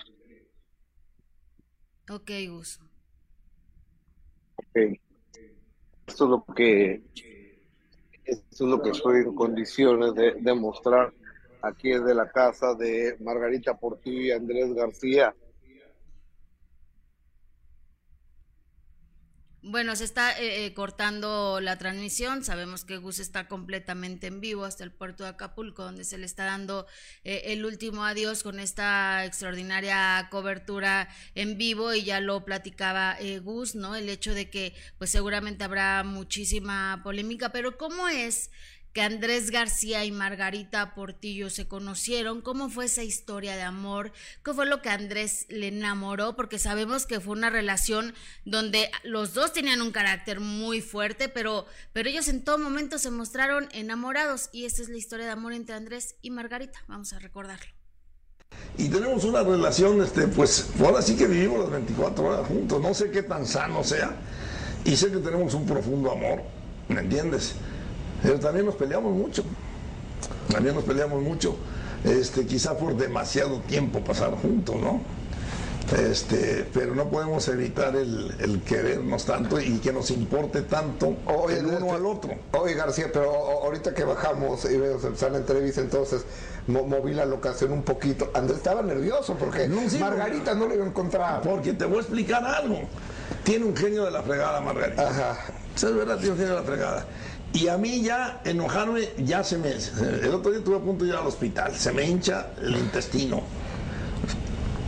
[2.11, 2.79] Ok, Gus.
[4.57, 4.99] Ok.
[6.05, 7.01] Esto es lo que
[8.25, 11.11] esto es lo que estoy en condiciones de demostrar
[11.63, 15.35] aquí desde la casa de Margarita Portillo y Andrés García
[19.67, 22.43] Bueno, se está eh, eh, cortando la transmisión.
[22.43, 26.27] Sabemos que Gus está completamente en vivo hasta el puerto de Acapulco, donde se le
[26.27, 26.85] está dando
[27.23, 31.95] eh, el último adiós con esta extraordinaria cobertura en vivo.
[31.95, 33.95] Y ya lo platicaba Gus, ¿no?
[33.95, 37.51] El hecho de que, pues seguramente habrá muchísima polémica.
[37.51, 38.51] Pero ¿cómo es
[38.95, 44.53] que Andrés García y Margarita Portillo se conocieron, cómo fue esa historia de amor, qué
[44.53, 48.13] fue lo que Andrés le enamoró, porque sabemos que fue una relación
[48.45, 53.11] donde los dos tenían un carácter muy fuerte, pero, pero ellos en todo momento se
[53.11, 54.49] mostraron enamorados.
[54.53, 57.67] Y esa es la historia de amor entre Andrés y Margarita, vamos a recordarlo.
[58.77, 62.93] Y tenemos una relación, este, pues ahora sí que vivimos las 24 horas juntos, no
[62.93, 64.15] sé qué tan sano sea,
[64.85, 66.43] y sé que tenemos un profundo amor,
[66.87, 67.55] ¿me entiendes?
[68.25, 69.43] Pero también nos peleamos mucho.
[70.51, 71.55] También nos peleamos mucho.
[72.03, 75.01] Este, quizá por demasiado tiempo pasar juntos, ¿no?
[75.93, 81.15] Este, pero no podemos evitar el, querernos tanto y que nos importe tanto
[81.49, 82.33] el uno al otro.
[82.53, 86.25] Oye García, pero ahorita que bajamos y veo empezar la entrevista, entonces
[86.67, 88.31] moví la locación un poquito.
[88.33, 89.67] Andrés estaba nervioso porque
[89.99, 91.41] Margarita no lo iba a encontrar.
[91.41, 92.79] Porque te voy a explicar algo.
[93.43, 95.07] Tiene un genio de la fregada, Margarita.
[95.07, 95.37] Ajá.
[95.75, 97.05] es verdad, tiene un genio de la fregada.
[97.55, 99.69] Y a mí ya enojarme, ya se me...
[99.69, 103.41] El otro día estuve a punto de ir al hospital, se me hincha el intestino.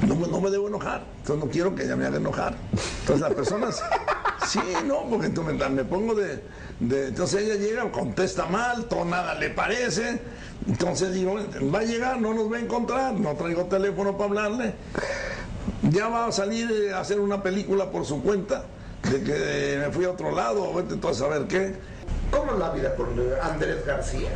[0.06, 2.58] No, no me debo enojar, entonces no quiero que ella me haga enojar.
[3.00, 3.82] Entonces las personas,
[4.48, 6.44] sí, no, porque entonces me, pongo de,
[6.82, 10.20] Entonces ella llega, contesta mal, todo nada le parece.
[10.68, 11.38] Entonces digo,
[11.74, 14.74] va a llegar, no nos va a encontrar, no traigo teléfono para hablarle.
[15.84, 18.66] Ya va a salir a hacer una película por su cuenta,
[19.10, 21.97] de que me fui a otro lado, vete tú a saber qué.
[22.32, 23.08] ¿Cómo es la vida con
[23.42, 24.30] Andrés García?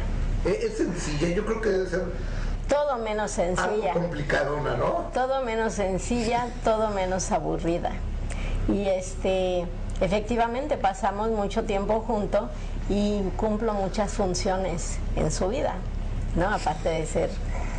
[0.45, 1.27] ¿Es, sencilla?
[1.29, 2.03] Yo creo que debe ser...
[2.67, 3.91] Todo menos sencilla.
[3.91, 5.09] Algo complicadona, ¿no?
[5.13, 7.91] Todo menos sencilla, todo menos aburrida.
[8.69, 9.65] Y este,
[9.99, 12.49] efectivamente pasamos mucho tiempo juntos
[12.89, 15.75] y cumplo muchas funciones en su vida,
[16.35, 16.49] ¿no?
[16.49, 17.29] Aparte de ser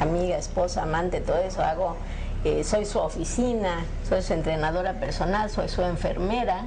[0.01, 1.97] amiga, esposa, amante, todo eso hago.
[2.45, 6.67] Eh, soy su oficina, soy su entrenadora personal, soy su enfermera.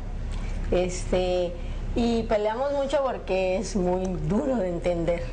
[0.71, 1.53] Este,
[1.95, 5.23] y peleamos mucho porque es muy duro de entender.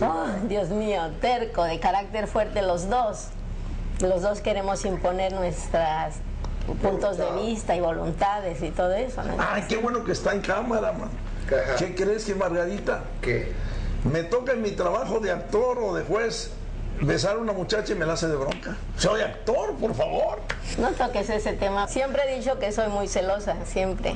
[0.00, 3.28] oh, Dios mío, terco, de carácter fuerte los dos.
[4.00, 6.16] Los dos queremos imponer nuestras
[6.80, 9.22] puntos de vista y voluntades y todo eso.
[9.38, 11.10] Ay, qué bueno que está en cámara, man.
[11.78, 13.04] ¿Qué crees que Margarita?
[13.20, 13.52] ¿Qué?
[14.10, 16.50] Me toca en mi trabajo de actor o de juez
[17.00, 18.76] besar a una muchacha y me la hace de bronca.
[18.96, 20.38] Soy actor, por favor.
[20.78, 21.86] No toques ese tema.
[21.88, 24.14] Siempre he dicho que soy muy celosa, siempre.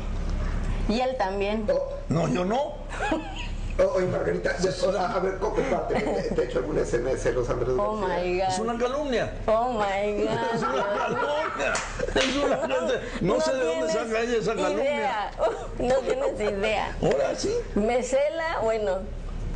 [0.89, 1.67] Y él también.
[1.71, 2.75] Oh, no, yo no.
[3.95, 4.57] Oye, Margarita,
[4.99, 5.95] a ver, comparte.
[6.35, 8.49] Te he hecho algún SMS los Andrés Oh my God.
[8.49, 9.35] Es una calumnia.
[9.47, 10.31] Oh my God.
[10.55, 11.73] Es una calumnia.
[12.15, 13.01] Es una calumnia.
[13.21, 15.31] No, sé de dónde saca ella esa calumnia.
[15.79, 16.97] No tienes idea.
[17.03, 17.55] Ahora sí.
[17.75, 19.01] Me cela, bueno,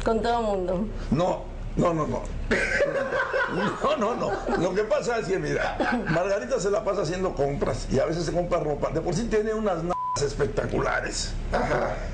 [0.05, 0.85] con todo el mundo.
[1.11, 1.45] No,
[1.77, 2.23] no, no, no.
[3.83, 4.59] No, no, no.
[4.59, 5.79] Lo que pasa es que, mira,
[6.11, 8.91] Margarita se la pasa haciendo compras y a veces se compra ropa.
[8.91, 9.83] De por sí tiene unas
[10.23, 11.33] espectaculares.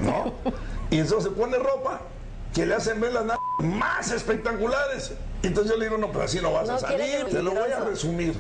[0.00, 0.34] ¿No?
[0.88, 2.00] Y entonces se pone ropa
[2.54, 3.24] que le hacen ver las
[3.59, 5.12] más espectaculares.
[5.42, 7.26] Entonces yo le digo, no, pero así no vas a salir.
[7.28, 8.34] Te lo voy a resumir.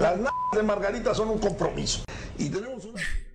[0.00, 0.18] Las
[0.52, 2.02] de Margarita son un compromiso.
[2.38, 3.00] Y tenemos una...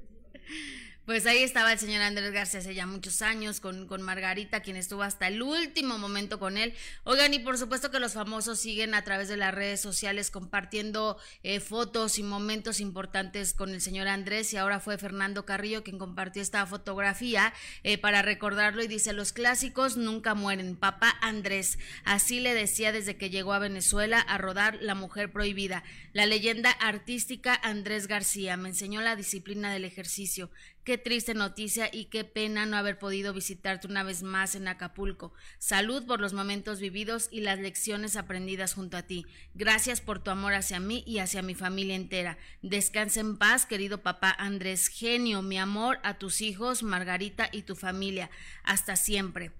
[1.07, 4.75] Pues ahí estaba el señor Andrés García hace ya muchos años con, con, Margarita, quien
[4.75, 6.73] estuvo hasta el último momento con él.
[7.05, 11.17] Oigan, y por supuesto que los famosos siguen a través de las redes sociales compartiendo
[11.43, 14.51] eh, fotos y momentos importantes con el señor Andrés.
[14.51, 17.53] Y ahora fue Fernando Carrillo quien compartió esta fotografía
[17.83, 20.75] eh, para recordarlo y dice, los clásicos nunca mueren.
[20.75, 25.85] Papá Andrés, así le decía desde que llegó a Venezuela a rodar La Mujer Prohibida.
[26.11, 30.49] La leyenda artística Andrés García me enseñó la disciplina del ejercicio
[30.87, 35.33] Qué triste noticia y qué pena no haber podido visitarte una vez más en Acapulco.
[35.59, 39.25] Salud por los momentos vividos y las lecciones aprendidas junto a ti.
[39.53, 42.37] Gracias por tu amor hacia mí y hacia mi familia entera.
[42.61, 44.87] Descansa en paz, querido papá Andrés.
[44.87, 48.29] Genio, mi amor a tus hijos, Margarita y tu familia.
[48.63, 49.51] Hasta siempre.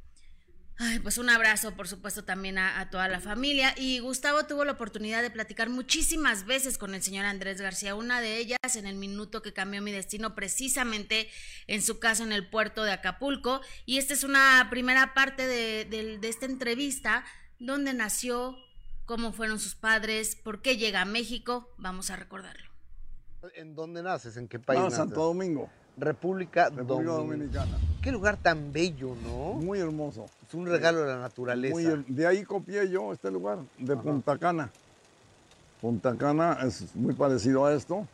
[0.80, 3.74] Ay, pues un abrazo, por supuesto, también a, toda la familia.
[3.78, 8.22] Y Gustavo tuvo la oportunidad de platicar muchísimas veces con el señor Andrés García, una
[8.22, 11.30] de ellas en el minuto que cambió mi destino, precisamente
[11.66, 13.62] en su casa en el puerto de Acapulco.
[13.86, 17.26] Y esta es una primera parte de, de esta entrevista
[17.58, 18.56] donde nació
[19.06, 21.74] cómo fueron sus padres, por qué llega a México.
[21.78, 22.70] Vamos a recordarlo.
[23.56, 24.38] ¿En dónde naces?
[24.38, 24.94] ¿En qué país?
[24.94, 25.70] Santo Domingo.
[25.98, 27.78] República, República Dominicana.
[28.02, 29.54] Qué lugar tan bello, ¿no?
[29.54, 30.26] Muy hermoso.
[30.48, 31.74] Es un regalo de la naturaleza.
[31.74, 34.72] Muy, de ahí copié yo este lugar, de Punta Cana.
[35.82, 38.08] Punta Cana es muy parecido a esto.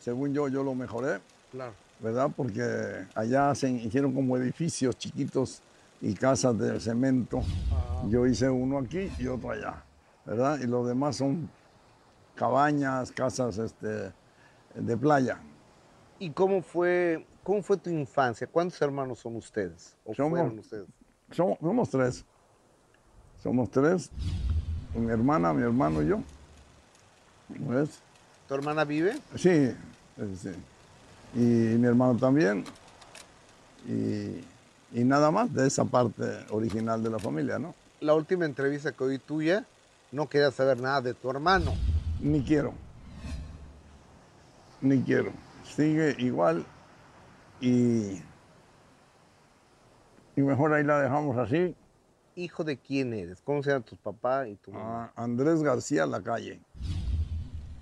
[0.00, 1.20] Según yo, yo lo mejoré.
[1.50, 1.72] Claro.
[2.00, 2.30] ¿Verdad?
[2.36, 5.62] Porque allá se hicieron como edificios chiquitos
[6.00, 7.42] y casas de cemento.
[8.08, 9.82] Yo hice uno aquí y otro allá.
[10.26, 10.58] ¿Verdad?
[10.60, 11.48] Y los demás son
[12.34, 14.12] cabañas, casas este,
[14.74, 15.38] de playa.
[16.18, 18.46] ¿Y cómo fue, cómo fue tu infancia?
[18.46, 19.96] ¿Cuántos hermanos son ustedes?
[20.04, 20.86] ¿O Somos- fueron ustedes?
[21.32, 22.24] Somos, somos tres.
[23.42, 24.10] Somos tres.
[24.94, 26.20] Mi hermana, mi hermano y yo.
[27.48, 27.98] ¿Ves?
[28.48, 29.18] ¿Tu hermana vive?
[29.36, 29.74] Sí,
[30.36, 30.50] sí.
[31.34, 31.38] Y
[31.78, 32.64] mi hermano también.
[33.86, 34.44] Y,
[34.98, 37.74] y nada más de esa parte original de la familia, ¿no?
[38.00, 39.66] La última entrevista que oí tuya,
[40.12, 41.72] no querías saber nada de tu hermano.
[42.20, 42.72] Ni quiero.
[44.80, 45.32] Ni quiero.
[45.74, 46.64] Sigue igual
[47.60, 48.22] y,
[50.36, 51.74] y mejor ahí la dejamos así.
[52.36, 53.40] ¿Hijo de quién eres?
[53.44, 55.12] ¿Cómo se llaman tus papás y tu mamá?
[55.16, 56.60] Ah, Andrés García Lacalle.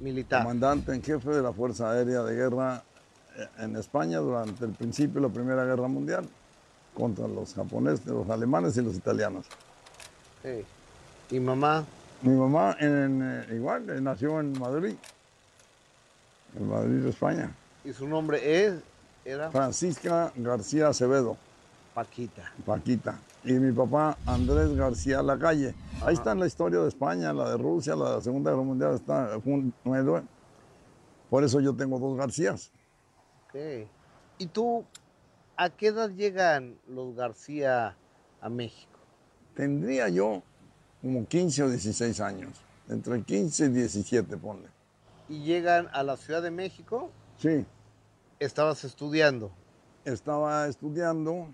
[0.00, 0.42] Militar.
[0.42, 2.82] Comandante en jefe de la Fuerza Aérea de Guerra
[3.36, 6.28] eh, en España durante el principio de la Primera Guerra Mundial
[6.94, 9.46] contra los japoneses, los alemanes y los italianos.
[10.42, 10.64] Sí.
[11.30, 11.84] ¿Y mamá?
[12.22, 14.94] Mi mamá en, eh, igual eh, nació en Madrid,
[16.58, 17.50] en Madrid, España.
[17.84, 18.74] ¿Y su nombre es?
[19.24, 21.36] Era Francisca García Acevedo,
[21.94, 22.52] Paquita.
[22.64, 23.18] Paquita.
[23.44, 25.74] Y mi papá Andrés García Lacalle.
[26.04, 28.94] Ahí está la historia de España, la de Rusia, la de la Segunda Guerra Mundial.
[28.94, 30.22] Está junto.
[31.28, 32.70] Por eso yo tengo dos Garcías.
[33.46, 33.88] Ok.
[34.38, 34.84] ¿Y tú,
[35.56, 37.96] a qué edad llegan los García
[38.40, 38.98] a México?
[39.54, 40.42] Tendría yo
[41.00, 42.50] como 15 o 16 años.
[42.88, 44.68] Entre 15 y 17, ponle.
[45.28, 47.10] ¿Y llegan a la Ciudad de México?
[47.42, 47.66] Sí.
[48.38, 49.50] ¿Estabas estudiando?
[50.04, 51.48] Estaba estudiando.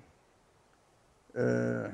[1.34, 1.90] eh,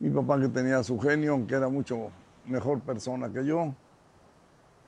[0.00, 2.10] mi papá que tenía su genio, aunque era mucho
[2.46, 3.74] mejor persona que yo.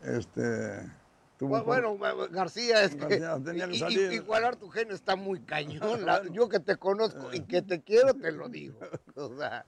[0.02, 0.90] Este,
[1.38, 4.12] tuvo un Bueno, bueno, García, es que, García, tenía que i- i- salir.
[4.14, 6.04] igualar tu genio está muy cañón.
[6.04, 8.78] La- yo que te conozco y que te quiero, te lo digo.
[9.14, 9.64] O sea,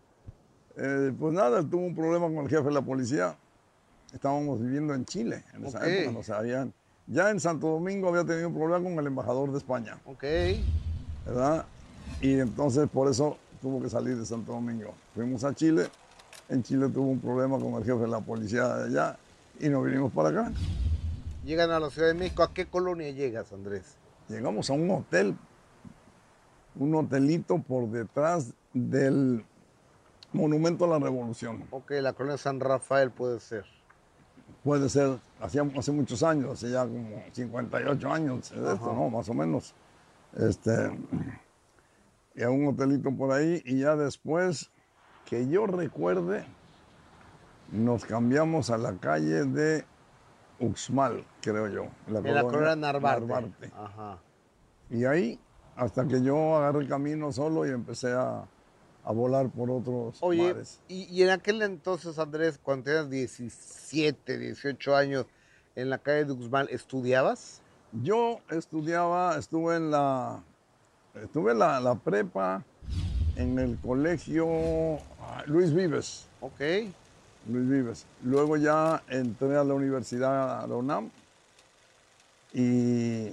[0.76, 3.36] Eh, pues nada, tuvo un problema con el jefe de la policía.
[4.12, 6.72] Estábamos viviendo en Chile en esa época, no sabían.
[7.06, 10.24] Ya en Santo Domingo había tenido un problema con el embajador de España, ok.
[11.26, 11.66] ¿verdad?
[12.20, 14.94] Y entonces por eso tuvo que salir de Santo Domingo.
[15.14, 15.88] Fuimos a Chile,
[16.48, 19.18] en Chile tuvo un problema con el jefe de la policía de allá
[19.60, 20.52] y nos vinimos para acá.
[21.44, 22.42] Llegan a la Ciudad de México.
[22.42, 23.96] ¿A qué colonia llegas, Andrés?
[24.28, 25.36] Llegamos a un hotel,
[26.76, 29.44] un hotelito por detrás del
[30.32, 31.64] Monumento a la Revolución.
[31.70, 33.64] Ok, la colonia San Rafael puede ser.
[34.64, 39.10] Puede ser, hacía, hace muchos años, hace ya como 58 años de esto, ¿no?
[39.10, 39.74] Más o menos.
[40.34, 40.90] Este,
[42.34, 44.70] y a un hotelito por ahí, y ya después,
[45.26, 46.46] que yo recuerde,
[47.72, 49.84] nos cambiamos a la calle de
[50.58, 51.86] Uxmal, creo yo.
[52.06, 53.26] en la colonia Narvarte.
[53.26, 53.72] Narvarte.
[53.76, 54.18] Ajá.
[54.88, 55.38] Y ahí,
[55.76, 58.46] hasta que yo agarré el camino solo y empecé a,
[59.04, 60.80] a volar por otros Oye, mares.
[60.88, 65.26] y, y en aquel entonces, Andrés, cuando tenías 17, 18 años,
[65.76, 67.60] en la calle de Uxmal, ¿estudiabas?
[68.02, 70.42] Yo estudiaba, estuve en la,
[71.22, 72.64] estuve en la, la prepa
[73.36, 74.46] en el colegio
[75.20, 76.26] ah, Luis Vives.
[76.40, 76.60] Ok.
[77.48, 78.06] Luis Vives.
[78.22, 81.10] Luego ya entré a la universidad, a la UNAM,
[82.52, 83.30] y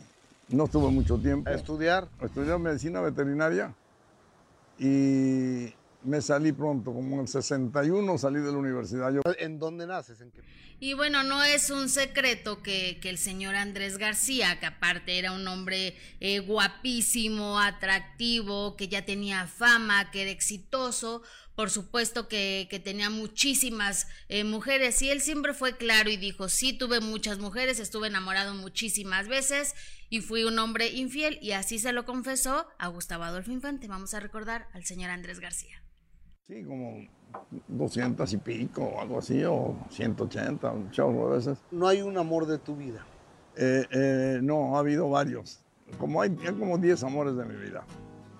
[0.50, 1.50] no estuve mucho tiempo.
[1.50, 2.08] ¿A estudiar?
[2.20, 3.74] Estudié medicina veterinaria
[4.84, 5.72] y
[6.04, 9.14] me salí pronto, como en el 61 salí de la universidad.
[9.14, 10.18] Yo, ¿En dónde naces?
[10.80, 15.34] Y bueno, no es un secreto que, que el señor Andrés García, que aparte era
[15.34, 21.22] un hombre eh, guapísimo, atractivo, que ya tenía fama, que era exitoso,
[21.62, 26.50] por supuesto que, que tenía muchísimas eh, mujeres y él siempre fue claro y dijo,
[26.50, 29.76] sí tuve muchas mujeres, estuve enamorado muchísimas veces
[30.10, 33.88] y fui un hombre infiel y así se lo confesó a Gustavo Adolfo Infante.
[33.88, 35.84] Vamos a recordar al señor Andrés García.
[36.48, 37.08] sí, como
[37.68, 41.60] 200 y pico, o algo así, o 180, un chorro de veces.
[41.70, 43.06] No hay un amor de tu vida.
[43.56, 45.60] Eh, eh, no, ha habido varios.
[46.00, 47.86] Como hay, hay como 10 amores de mi vida.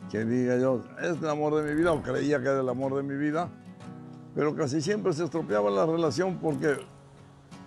[0.10, 2.96] Que diga yo, es el amor de mi vida, o creía que era el amor
[2.96, 3.50] de mi vida.
[4.36, 6.78] Pero casi siempre se estropeaba la relación porque,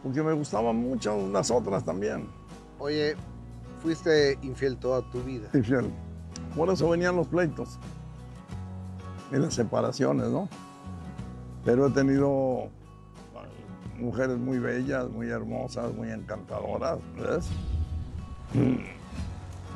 [0.03, 2.26] porque me gustaban mucho las otras también.
[2.78, 3.16] Oye,
[3.82, 5.49] fuiste infiel toda tu vida.
[5.55, 5.91] Infiel.
[6.57, 7.78] Por eso venían los pleitos
[9.32, 10.49] y las separaciones, ¿no?
[11.64, 12.68] Pero he tenido
[13.99, 17.49] mujeres muy bellas, muy hermosas, muy encantadoras, ¿ves?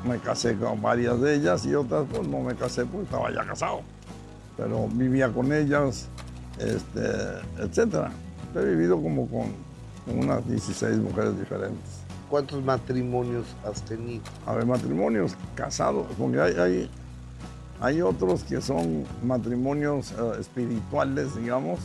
[0.05, 3.45] Me casé con varias de ellas y otras pues no me casé porque estaba ya
[3.45, 3.81] casado.
[4.55, 6.07] Pero vivía con ellas,
[6.57, 7.01] este,
[7.57, 8.11] etcétera.
[8.55, 9.53] He vivido como con,
[10.07, 12.01] unas 16 mujeres diferentes.
[12.29, 14.23] ¿Cuántos matrimonios has tenido?
[14.45, 16.91] A ver, matrimonios casados, porque hay, hay,
[17.79, 21.79] hay otros que son matrimonios eh, espirituales, digamos,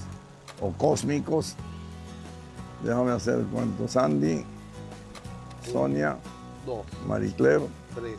[0.60, 1.54] o cósmicos.
[2.82, 3.88] Déjame hacer el cuento.
[3.88, 4.44] Sandy,
[5.70, 6.16] Sonia,
[6.66, 6.84] Dos.
[7.06, 7.60] Maricler,
[7.94, 8.16] Tres.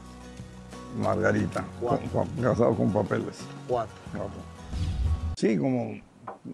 [0.97, 2.07] Margarita, Cuatro.
[2.11, 3.39] con- con- casado con papeles.
[3.67, 3.93] Cuatro.
[5.37, 5.99] Sí, como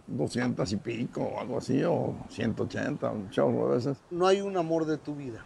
[0.07, 3.97] 200 y pico, o algo así, o 180, un chorro a veces.
[4.09, 5.45] No hay un amor de tu vida.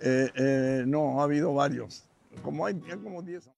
[0.00, 2.04] Eh, eh, no, ha habido varios.
[2.42, 3.50] Como hay, hay como 10.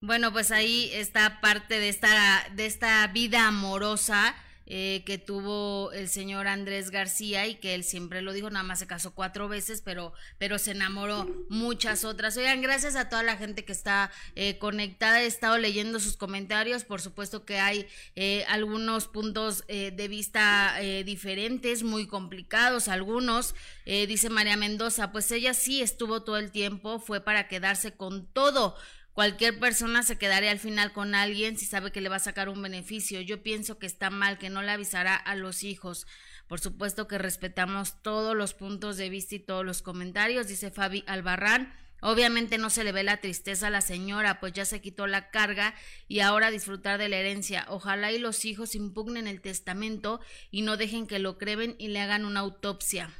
[0.00, 2.08] Bueno, pues ahí está parte de esta,
[2.54, 4.34] de esta vida amorosa
[4.66, 8.78] eh, que tuvo el señor Andrés García y que él siempre lo dijo, nada más
[8.78, 12.36] se casó cuatro veces, pero, pero se enamoró muchas otras.
[12.36, 16.84] Oigan, gracias a toda la gente que está eh, conectada, he estado leyendo sus comentarios,
[16.84, 17.86] por supuesto que hay
[18.16, 23.54] eh, algunos puntos eh, de vista eh, diferentes, muy complicados, algunos,
[23.84, 28.76] dice María Mendoza, pues ella sí estuvo todo el tiempo, fue para quedarse con todo.
[29.14, 32.48] Cualquier persona se quedaría al final con alguien si sabe que le va a sacar
[32.48, 33.20] un beneficio.
[33.20, 36.08] Yo pienso que está mal que no le avisará a los hijos.
[36.48, 41.04] Por supuesto que respetamos todos los puntos de vista y todos los comentarios, dice Fabi
[41.06, 41.72] Albarrán.
[42.00, 45.30] Obviamente no se le ve la tristeza a la señora, pues ya se quitó la
[45.30, 45.76] carga
[46.08, 47.66] y ahora disfrutar de la herencia.
[47.68, 52.00] Ojalá y los hijos impugnen el testamento y no dejen que lo creven y le
[52.00, 53.10] hagan una autopsia.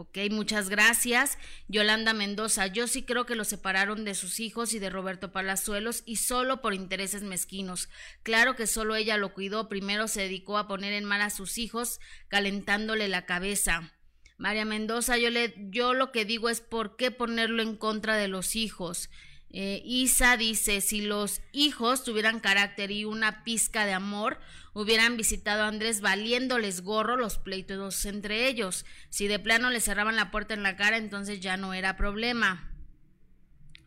[0.00, 1.36] Ok, muchas gracias.
[1.68, 6.04] Yolanda Mendoza, yo sí creo que lo separaron de sus hijos y de Roberto Palazuelos
[6.06, 7.90] y solo por intereses mezquinos.
[8.22, 11.58] Claro que solo ella lo cuidó, primero se dedicó a poner en mal a sus
[11.58, 13.92] hijos, calentándole la cabeza.
[14.38, 18.28] María Mendoza, yo, le, yo lo que digo es por qué ponerlo en contra de
[18.28, 19.10] los hijos.
[19.52, 24.38] Eh, Isa dice, si los hijos tuvieran carácter y una pizca de amor,
[24.74, 28.86] hubieran visitado a Andrés valiéndoles gorro los pleitos entre ellos.
[29.08, 32.70] Si de plano le cerraban la puerta en la cara, entonces ya no era problema.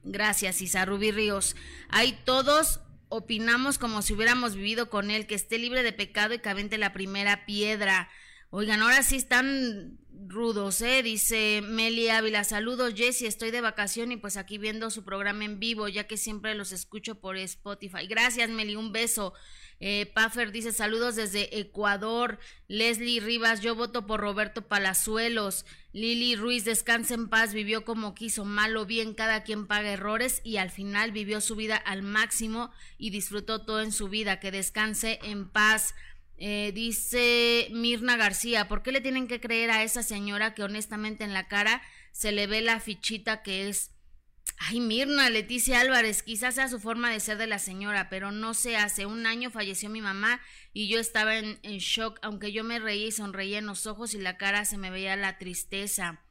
[0.03, 1.55] Gracias, Isa Rubí Ríos.
[1.87, 6.39] Ahí todos opinamos como si hubiéramos vivido con él, que esté libre de pecado y
[6.39, 8.09] que avente la primera piedra.
[8.49, 9.97] Oigan, ahora sí están
[10.27, 11.03] rudos, ¿eh?
[11.03, 15.59] Dice Meli Ávila, saludos Jessy, estoy de vacación y pues aquí viendo su programa en
[15.59, 18.07] vivo, ya que siempre los escucho por Spotify.
[18.07, 19.33] Gracias Meli, un beso.
[19.79, 22.39] Eh, Puffer dice saludos desde Ecuador.
[22.67, 25.65] Leslie Rivas, yo voto por Roberto Palazuelos.
[25.91, 30.41] Lili Ruiz, descansa en paz, vivió como quiso, mal o bien, cada quien paga errores
[30.43, 34.39] y al final vivió su vida al máximo y disfrutó todo en su vida.
[34.39, 35.93] Que descanse en paz.
[36.37, 41.23] Eh, dice Mirna García, ¿por qué le tienen que creer a esa señora que honestamente
[41.23, 41.81] en la cara
[42.11, 43.91] se le ve la fichita que es?
[44.57, 48.53] Ay, Mirna, Leticia Álvarez, quizás sea su forma de ser de la señora, pero no
[48.53, 50.41] sé, hace un año falleció mi mamá
[50.73, 54.13] y yo estaba en, en shock, aunque yo me reí y sonreía en los ojos
[54.13, 56.21] y la cara se me veía la tristeza.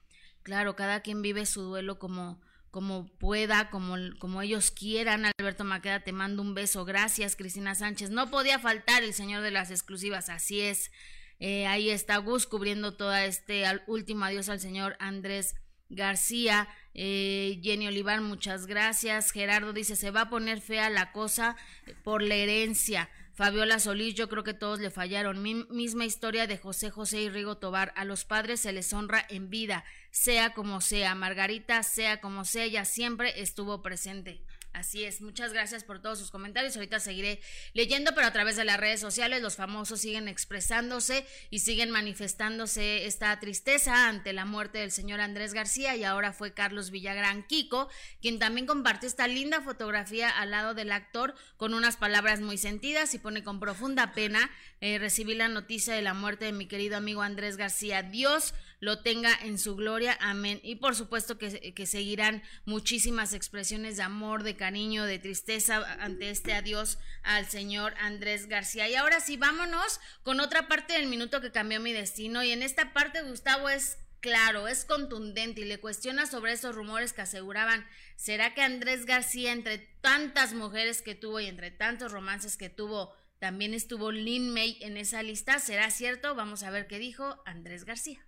[0.43, 2.41] Claro, cada quien vive su duelo como,
[2.73, 5.27] como pueda, como, como ellos quieran.
[5.39, 6.87] Alberto Maqueda, te mando un beso.
[6.87, 8.11] Gracias, Cristina Sánchez.
[8.11, 10.91] No podía faltar el señor de las exclusivas, así es.
[11.39, 15.55] Eh, ahí está Gus cubriendo todo este al, último adiós al señor Andrés
[15.91, 16.67] García.
[16.95, 19.33] Eh, Jenny Olivar, muchas gracias.
[19.33, 21.57] Gerardo dice, se va a poner fea la cosa
[22.03, 23.11] por la herencia.
[23.35, 25.43] Fabiola Solís, yo creo que todos le fallaron.
[25.43, 27.93] Mi, misma historia de José José y Rigo Tobar.
[27.97, 31.15] A los padres se les honra en vida, sea como sea.
[31.15, 34.43] Margarita, sea como sea, ella siempre estuvo presente.
[34.73, 36.77] Así es, muchas gracias por todos sus comentarios.
[36.77, 37.41] Ahorita seguiré
[37.75, 43.05] leyendo, pero a través de las redes sociales los famosos siguen expresándose y siguen manifestándose
[43.05, 47.91] esta tristeza ante la muerte del señor Andrés García y ahora fue Carlos Villagrán Kiko,
[48.23, 53.13] quien también compartió esta linda fotografía al lado del actor con unas palabras muy sentidas
[53.13, 54.51] y pone con profunda pena
[54.83, 58.03] eh, recibí la noticia de la muerte de mi querido amigo Andrés García.
[58.03, 60.59] Dios lo tenga en su gloria, amén.
[60.65, 66.31] Y por supuesto que, que seguirán muchísimas expresiones de amor, de cariño, de tristeza ante
[66.31, 68.89] este adiós al señor Andrés García.
[68.89, 72.43] Y ahora sí, vámonos con otra parte del minuto que cambió mi destino.
[72.43, 77.13] Y en esta parte, Gustavo es claro, es contundente y le cuestiona sobre esos rumores
[77.13, 82.57] que aseguraban, ¿será que Andrés García, entre tantas mujeres que tuvo y entre tantos romances
[82.57, 85.59] que tuvo, también estuvo Lin May en esa lista?
[85.59, 86.37] ¿Será cierto?
[86.37, 88.25] Vamos a ver qué dijo Andrés García.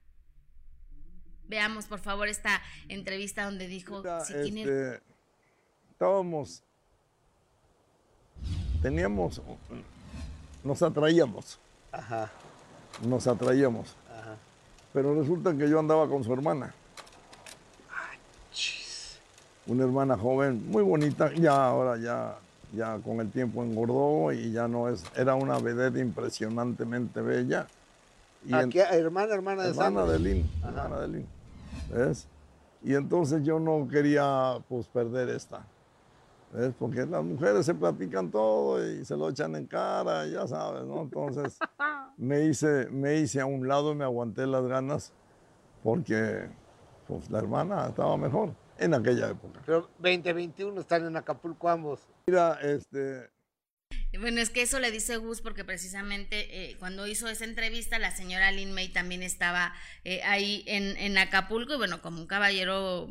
[1.46, 4.62] Veamos, por favor, esta entrevista donde dijo si tiene...
[4.62, 5.00] Este,
[5.92, 6.64] estábamos,
[8.82, 9.40] teníamos,
[10.64, 11.60] nos atraíamos.
[11.92, 12.32] Ajá.
[13.06, 13.94] Nos atraíamos.
[14.10, 14.36] Ajá.
[14.92, 16.74] Pero resulta que yo andaba con su hermana.
[19.66, 22.36] Una hermana joven, muy bonita, ya ahora ya,
[22.75, 27.66] ya con el tiempo engordó y ya no es, era una vedette impresionantemente bella.
[28.45, 31.27] Y hermana, hermana de Hermana de Lynn, hermana de Lynn.
[31.93, 32.27] ¿Ves?
[32.83, 35.64] Y entonces yo no quería pues perder esta.
[36.53, 36.72] ¿Ves?
[36.79, 41.03] Porque las mujeres se platican todo y se lo echan en cara, ya sabes, ¿no?
[41.03, 41.59] Entonces
[42.18, 45.12] me hice, me hice a un lado y me aguanté las ganas
[45.83, 46.49] porque
[47.09, 49.61] pues, la hermana estaba mejor en aquella época.
[49.64, 52.01] Pero 2021 están en Acapulco ambos.
[52.27, 53.29] Mira, este,
[54.18, 58.11] bueno, es que eso le dice Gus porque precisamente eh, cuando hizo esa entrevista la
[58.11, 63.09] señora Lin May también estaba eh, ahí en, en Acapulco y bueno, como un caballero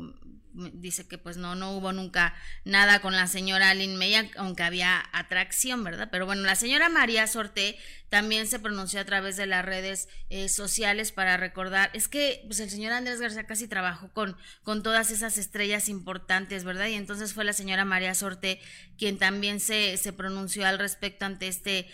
[0.54, 2.34] dice que pues no, no hubo nunca
[2.64, 6.08] nada con la señora Lynn May, aunque había atracción, ¿verdad?
[6.10, 7.76] Pero bueno, la señora María Sorte
[8.08, 12.60] también se pronunció a través de las redes eh, sociales para recordar, es que pues
[12.60, 16.86] el señor Andrés García casi trabajó con, con todas esas estrellas importantes, ¿verdad?
[16.86, 18.60] Y entonces fue la señora María Sorte
[18.96, 21.88] quien también se, se pronunció al respecto ante este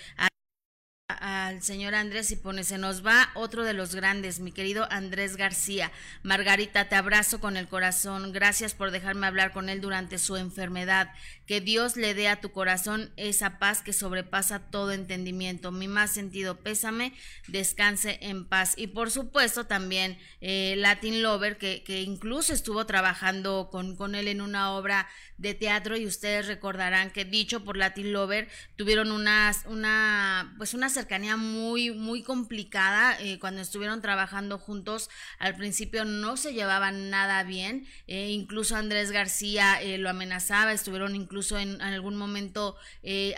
[1.13, 5.37] al señor Andrés y pone, se nos va otro de los grandes, mi querido Andrés
[5.37, 5.91] García.
[6.23, 8.33] Margarita, te abrazo con el corazón.
[8.33, 11.13] Gracias por dejarme hablar con él durante su enfermedad.
[11.51, 15.73] Que Dios le dé a tu corazón esa paz que sobrepasa todo entendimiento.
[15.73, 17.13] Mi más sentido pésame,
[17.49, 18.75] descanse en paz.
[18.77, 24.29] Y por supuesto también eh, Latin Lover, que, que, incluso estuvo trabajando con, con él
[24.29, 28.47] en una obra de teatro y ustedes recordarán que dicho por Latin Lover
[28.77, 35.11] tuvieron una, pues una cercanía muy, muy complicada eh, cuando estuvieron trabajando juntos.
[35.41, 41.40] Al principio no se llevaban nada bien, eh, incluso Andrés García lo amenazaba, estuvieron incluso
[41.51, 42.77] en, algún momento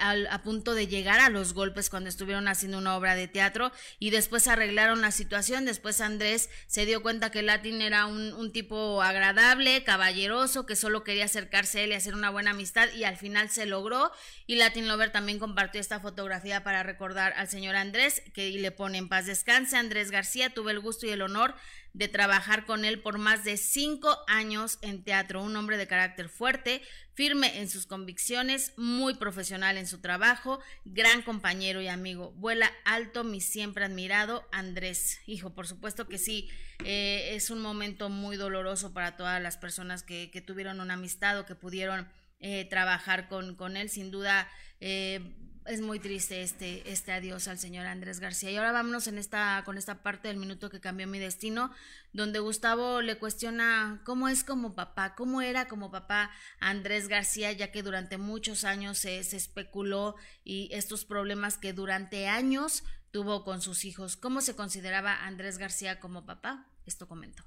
[0.00, 4.10] a punto de llegar a los golpes cuando estuvieron haciendo una obra de teatro y
[4.10, 5.64] después arreglaron la situación.
[5.64, 11.04] Después Andrés se dio cuenta que Latin era un, un tipo agradable, caballeroso, que solo
[11.04, 14.12] quería acercarse a él y hacer una buena amistad y al final se logró
[14.46, 18.98] y Latin Lover también compartió esta fotografía para recordar al señor Andrés que le pone
[18.98, 21.54] en paz descanse Andrés García tuve el gusto y el honor
[21.92, 26.28] de trabajar con él por más de cinco años en teatro un hombre de carácter
[26.28, 26.82] fuerte
[27.14, 33.24] firme en sus convicciones muy profesional en su trabajo gran compañero y amigo vuela alto
[33.24, 36.48] mi siempre admirado Andrés hijo por supuesto que sí
[36.84, 41.46] eh, es un momento muy doloroso para todas las personas que, tuvieron una amistad o
[41.46, 42.08] que pudieron
[42.40, 43.88] eh, trabajar con, con, él.
[43.88, 44.48] Sin duda,
[44.80, 45.20] eh,
[45.66, 48.50] es muy triste este, este adiós al señor Andrés García.
[48.50, 51.70] Y ahora vámonos en esta, con esta parte del minuto que cambió mi destino,
[52.12, 57.70] donde Gustavo le cuestiona cómo es como papá, cómo era como papá Andrés García, ya
[57.70, 63.60] que durante muchos años se, se especuló y estos problemas que durante años tuvo con
[63.60, 64.16] sus hijos.
[64.16, 66.66] ¿Cómo se consideraba Andrés García como papá?
[66.86, 67.44] Esto comentó.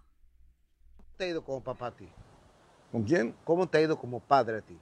[0.95, 2.07] ¿Cómo te ha ido como papá a ti?
[2.91, 3.35] ¿Con quién?
[3.43, 4.77] ¿Cómo te ha ido como padre a ti?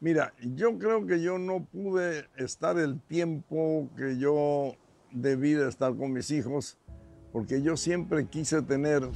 [0.00, 4.74] Mira, yo creo que yo no pude estar el tiempo que yo
[5.10, 6.76] debí de estar con mis hijos,
[7.32, 9.08] porque yo siempre quise tener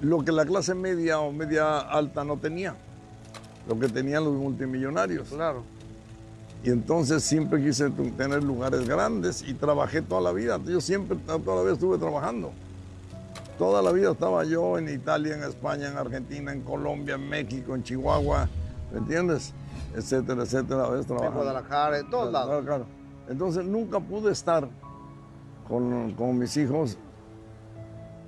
[0.00, 2.74] lo que la clase media o media alta no tenía,
[3.68, 5.28] lo que tenían los multimillonarios.
[5.28, 5.62] Claro.
[6.62, 10.58] Y entonces siempre quise tener lugares grandes y trabajé toda la vida.
[10.64, 12.52] Yo siempre, toda la vida estuve trabajando.
[13.58, 17.74] Toda la vida estaba yo en Italia, en España, en Argentina, en Colombia, en México,
[17.74, 18.48] en Chihuahua,
[18.92, 19.54] ¿me entiendes?
[19.94, 20.88] Etcétera, etcétera.
[20.88, 22.64] En Guadalajara, en todos lados.
[22.64, 22.86] Claro.
[23.28, 24.68] Entonces nunca pude estar
[25.68, 26.98] con, mis hijos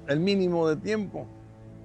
[0.06, 1.26] el mínimo de tiempo,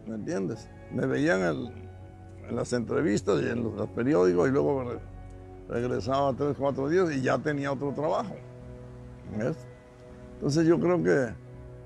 [0.06, 0.70] ¿me entiendes?
[0.92, 4.86] Me veían en las entrevistas y en los, periódicos y luego
[5.68, 8.36] regresaba tres, cuatro días y ya tenía otro trabajo.
[9.38, 9.58] ¿ves?
[10.36, 11.34] Entonces yo creo que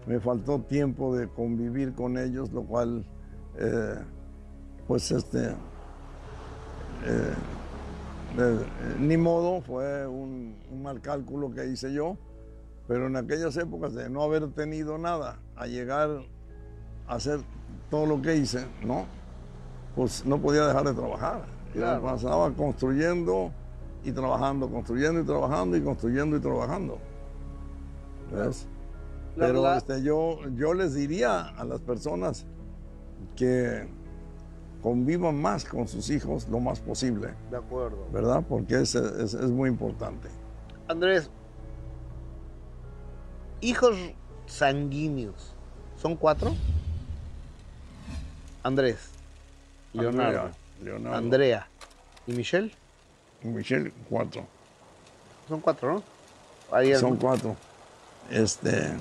[0.07, 3.05] me faltó tiempo de convivir con ellos, lo cual,
[3.57, 3.95] eh,
[4.87, 5.55] pues, este,
[7.05, 7.33] eh,
[8.99, 12.17] ni modo, fue un, mal cálculo que hice yo,
[12.87, 16.09] pero en aquellas épocas de no haber tenido nada a llegar
[17.07, 17.39] a hacer
[17.89, 19.05] todo lo que hice, ¿no?
[19.95, 21.45] Pues no podía dejar de trabajar.
[21.73, 23.51] Yo pasaba construyendo
[24.03, 26.97] y trabajando, construyendo y trabajando y construyendo y trabajando.
[28.31, 28.67] ¿Ves?
[29.37, 32.45] Pero este, yo, yo les diría a las personas
[33.35, 33.87] que
[34.81, 37.33] convivan más con sus hijos lo más posible.
[37.51, 38.07] De acuerdo.
[38.11, 38.43] ¿Verdad?
[38.47, 40.29] Porque es, es, es muy importante.
[40.87, 41.29] Andrés,
[43.61, 43.97] hijos
[44.45, 45.53] sanguíneos,
[45.97, 46.55] ¿son cuatro?
[48.63, 49.09] Andrés,
[49.93, 50.51] Leonardo,
[50.83, 51.17] Leonardo.
[51.17, 51.67] Andrea
[52.27, 52.71] y Michelle.
[53.43, 54.45] Michelle, cuatro.
[55.47, 56.99] Son cuatro, ¿no?
[56.99, 57.55] Son cuatro.
[58.29, 58.95] Este,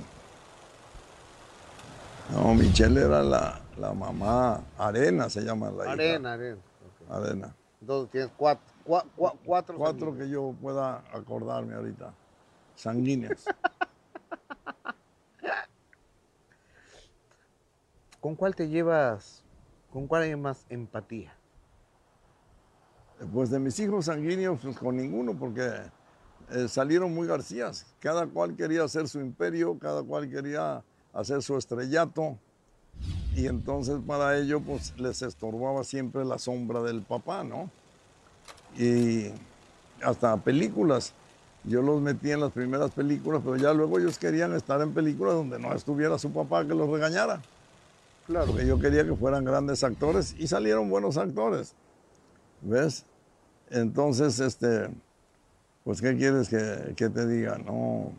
[2.31, 6.59] No, Michelle era la, la mamá, Arena se llama la Arena, Arena.
[7.07, 7.17] hija.
[7.17, 7.55] Arena.
[7.81, 9.77] Entonces tienes cuatro, cua- cua- cuatro.
[9.77, 12.15] Cuatro que yo pueda acordarme ahorita.
[12.77, 13.45] Sanguíneas.
[18.21, 19.43] ¿Con cuál te llevas?
[19.93, 21.35] ¿Con cuál hay más empatía?
[23.33, 25.71] Pues de mis hijos sanguíneos, pues con ninguno, porque
[26.51, 27.95] eh, salieron muy Garcías.
[28.01, 30.83] Cada cual quería hacer su imperio, cada cual quería
[31.15, 32.37] hacer su estrellato.
[33.35, 37.71] Y entonces para ello, pues les estorbaba siempre la sombra del papá, ¿no?
[38.77, 39.31] Y
[40.03, 41.15] hasta películas.
[41.65, 45.35] Yo los metí en las primeras películas, pero ya luego ellos querían estar en películas
[45.35, 47.41] donde no estuviera su papá que los regañara.
[48.27, 48.47] Claro.
[48.47, 51.75] Porque yo quería que fueran grandes actores y salieron buenos actores.
[52.61, 53.05] ¿Ves?
[53.71, 54.91] Entonces, este,
[55.85, 57.59] pues, ¿qué quieres que, que te diga?
[57.59, 58.13] No,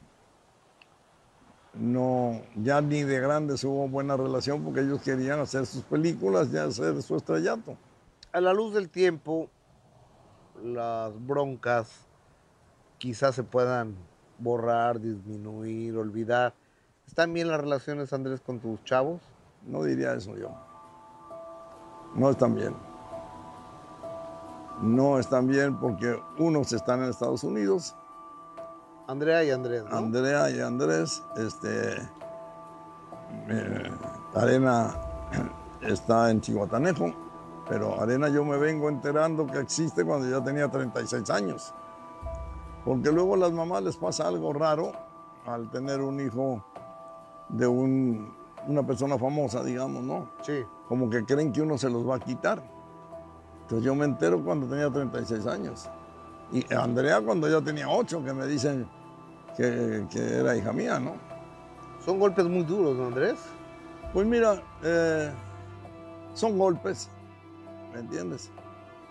[1.78, 6.58] no, ya ni de grandes hubo buena relación porque ellos querían hacer sus películas y
[6.58, 7.78] hacer su estrellato.
[8.32, 9.50] A la luz del tiempo,
[10.64, 12.06] las broncas
[12.98, 13.96] quizás se puedan
[14.40, 16.54] borrar, disminuir, olvidar.
[17.08, 19.22] ¿Están bien las relaciones, Andrés, con tus chavos?
[19.66, 20.52] No diría eso yo.
[22.16, 22.76] No están bien.
[24.82, 27.96] No están bien porque unos están en Estados Unidos.
[29.08, 29.96] Andrea y Andrés, ¿no?
[29.98, 31.96] Andrea y Andrés, este,
[33.48, 33.92] eh,
[34.34, 34.96] Arena
[35.82, 37.14] está en Chihuatanejo,
[37.70, 41.74] pero Arena yo me vengo enterando que existe cuando ya tenía 36 años.
[42.84, 44.92] Porque luego a las mamás les pasa algo raro
[45.46, 46.64] al tener un hijo
[47.50, 48.34] de un-
[48.68, 50.30] una persona famosa, digamos, ¿no?
[50.42, 50.64] Sí.
[50.88, 52.62] Como que creen que uno se los va a quitar.
[53.62, 55.90] Entonces yo me entero cuando tenía 36 años.
[56.52, 58.88] Y Andrea cuando ya tenía 8, que me dicen
[59.58, 61.14] que, que era hija mía, ¿no?
[62.06, 63.40] Son golpes muy duros, ¿no, Andrés?
[64.14, 65.32] Pues mira, eh,
[66.34, 67.10] son golpes,
[67.94, 68.52] ¿me entiendes?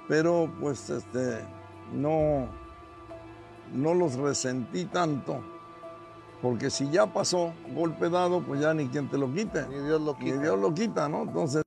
[0.06, 1.40] Pero pues este,
[1.93, 2.48] no,
[3.73, 5.43] no los resentí tanto,
[6.40, 9.66] porque si ya pasó, golpe dado, pues ya ni quien te lo quite.
[9.66, 10.40] Ni Dios lo Ni quita.
[10.40, 11.23] Dios lo quita, ¿no?
[11.23, 11.64] Entonces...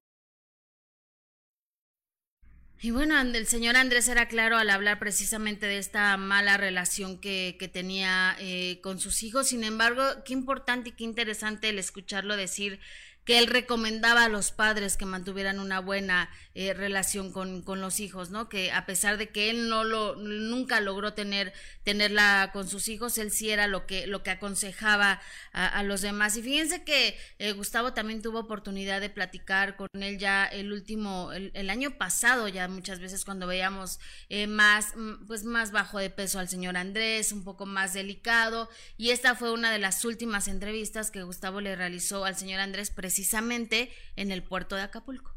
[2.80, 7.56] Y bueno, el señor Andrés era claro al hablar precisamente de esta mala relación que,
[7.60, 9.48] que tenía eh, con sus hijos.
[9.48, 12.80] Sin embargo, qué importante y qué interesante el escucharlo decir
[13.26, 16.30] que él recomendaba a los padres que mantuvieran una buena
[16.60, 18.50] eh, relación con, con los hijos, ¿no?
[18.50, 21.54] Que a pesar de que él no lo nunca logró tener
[21.84, 25.22] tenerla con sus hijos, él sí era lo que lo que aconsejaba
[25.54, 26.36] a, a los demás.
[26.36, 31.32] Y fíjense que eh, Gustavo también tuvo oportunidad de platicar con él ya el último
[31.32, 34.96] el, año pasado, ya muchas veces cuando veíamos eh, más
[35.28, 38.68] pues más bajo de peso al señor Andrés, un poco más delicado.
[38.98, 42.90] Y esta fue una de las últimas entrevistas que Gustavo le realizó al señor Andrés
[42.90, 45.36] precisamente en el puerto de Acapulco.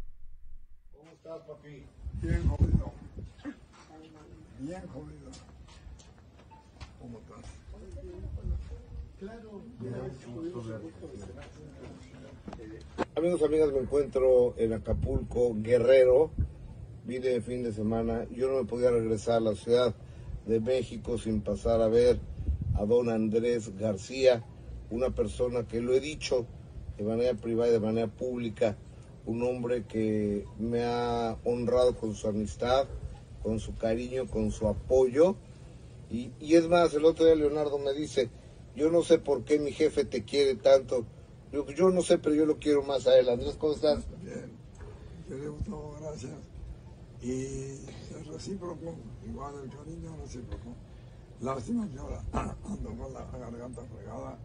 [13.15, 16.33] Amigos, amigas, me encuentro en Acapulco, Guerrero.
[17.05, 18.27] Vine de fin de semana.
[18.31, 19.95] Yo no me podía regresar a la Ciudad
[20.47, 22.19] de México sin pasar a ver
[22.75, 24.45] a don Andrés García,
[24.91, 26.47] una persona que lo he dicho
[26.99, 28.77] de manera privada y de manera pública,
[29.27, 32.87] un hombre que me ha honrado con su amistad,
[33.43, 35.37] con su cariño, con su apoyo.
[36.11, 38.31] Y, y es más, el otro día Leonardo me dice,
[38.75, 41.05] yo no sé por qué mi jefe te quiere tanto.
[41.53, 43.29] Yo, yo no sé, pero yo lo quiero más a él.
[43.29, 44.05] Andrés, ¿cómo estás?
[44.23, 44.51] Bien.
[45.29, 46.33] Querido Gustavo, gracias.
[47.23, 48.95] Y es recíproco,
[49.27, 50.75] igual el cariño es recíproco.
[51.41, 52.23] Lástima que ahora
[52.65, 54.39] ando con la garganta fregada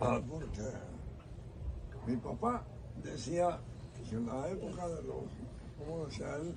[0.00, 0.62] ah, porque
[2.06, 2.64] mi papá
[3.02, 3.58] decía
[4.12, 5.24] en la época de los,
[5.78, 6.54] ¿cómo decía él?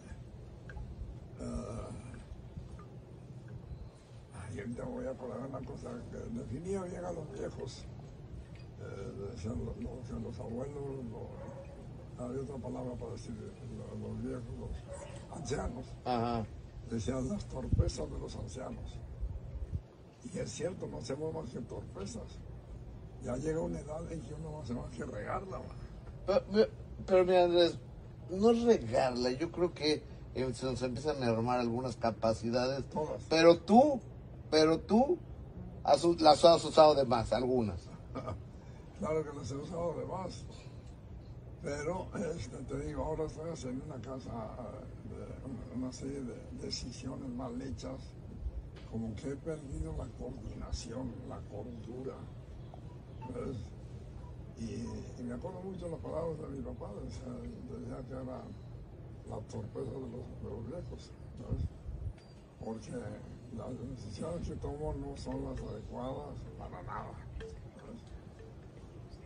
[4.34, 7.86] Ay, ahorita voy a acordar una cosa que definía bien a los viejos.
[8.80, 14.44] Eh, decían los, los- los abuelos, los- había otra palabra para decir los, los viejos,
[14.60, 15.86] los ancianos.
[16.06, 16.45] Ajá.
[16.90, 18.98] Decían las torpezas de los ancianos.
[20.24, 22.40] Y es cierto, no hacemos más que torpezas.
[23.24, 25.60] Ya llega una edad en que uno no hace más que regarla.
[27.06, 27.78] Pero, mira, Andrés,
[28.30, 29.32] no es regarla.
[29.32, 30.03] Yo creo que
[30.36, 32.84] eh, se nos empiezan a mermar algunas capacidades.
[33.30, 33.99] Pero tú,
[34.49, 35.18] pero tú
[35.84, 37.80] has las has usado de más, algunas.
[38.99, 40.44] Claro que las he usado de más.
[41.61, 46.34] Pero, este, te digo, ahora estoy haciendo una casa, eh, de una- una serie de
[46.65, 47.99] decisiones mal hechas,
[48.91, 52.15] como que he perdido la coordinación, la cordura.
[53.36, 53.57] ¿ves?
[54.59, 58.23] Y, me acuerdo mucho las palabras de mi papá, decía, que era
[59.29, 61.11] la torpeza de los, viejos,
[62.63, 62.91] Porque
[63.55, 67.13] las decisiones que tomo no son las adecuadas para nada.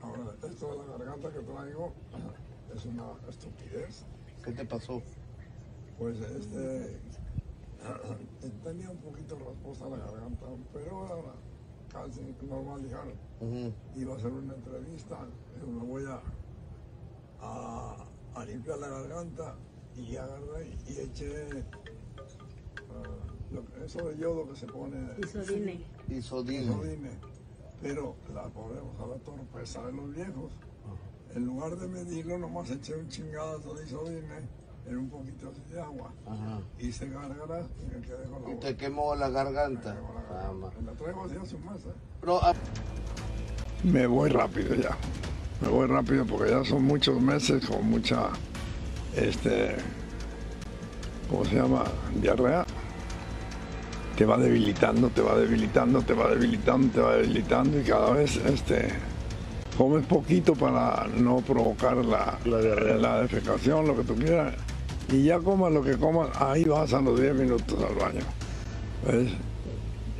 [0.01, 1.93] Ahora, esto de la garganta que traigo
[2.75, 4.03] es una estupidez.
[4.43, 5.01] ¿Qué te pasó?
[5.99, 6.99] Pues este
[8.63, 11.33] tenía un poquito rasposa la garganta, pero ahora
[11.91, 12.21] casi
[13.41, 13.73] dijeron.
[13.95, 15.27] Iba a hacer una entrevista,
[15.65, 16.21] me voy a,
[17.41, 19.55] a, limpiar la garganta
[19.95, 21.65] y agarré y eché
[22.89, 24.97] uh, eso de yodo que se pone.
[25.19, 25.85] Isodine.
[26.09, 26.63] Isodine.
[26.63, 27.11] Isodine.
[27.81, 30.51] Pero la podemos a la torpeza de los viejos.
[31.33, 36.11] En lugar de medirlo, nomás eché un chingadazo de isodine en un poquito de agua.
[36.25, 36.59] Ajá.
[36.79, 39.95] Hice gárgaras y me quedé con la ¿Y te quemó la garganta?
[39.95, 41.89] Me, la traigo así a su masa.
[42.27, 42.53] Ah.
[43.83, 44.95] Me voy rápido ya.
[45.61, 48.29] Me voy rápido porque ya son muchos meses con mucha,
[49.15, 49.75] este,
[51.29, 51.83] ¿cómo se llama?
[52.19, 52.65] Diarrea.
[54.17, 58.37] Te va debilitando, te va debilitando, te va debilitando, te va debilitando y cada vez,
[58.37, 58.89] este,
[59.77, 64.53] comes poquito para no provocar la, la, defecación, lo que tú quieras.
[65.11, 68.21] Y ya comas lo que comas, ahí vas a los 10 minutos al baño.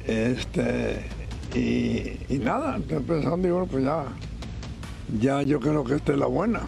[0.05, 1.05] Este,
[1.55, 4.05] y, nada, estoy pensando, digo, pues ya,
[5.17, 6.67] ya yo creo que esta es la buena.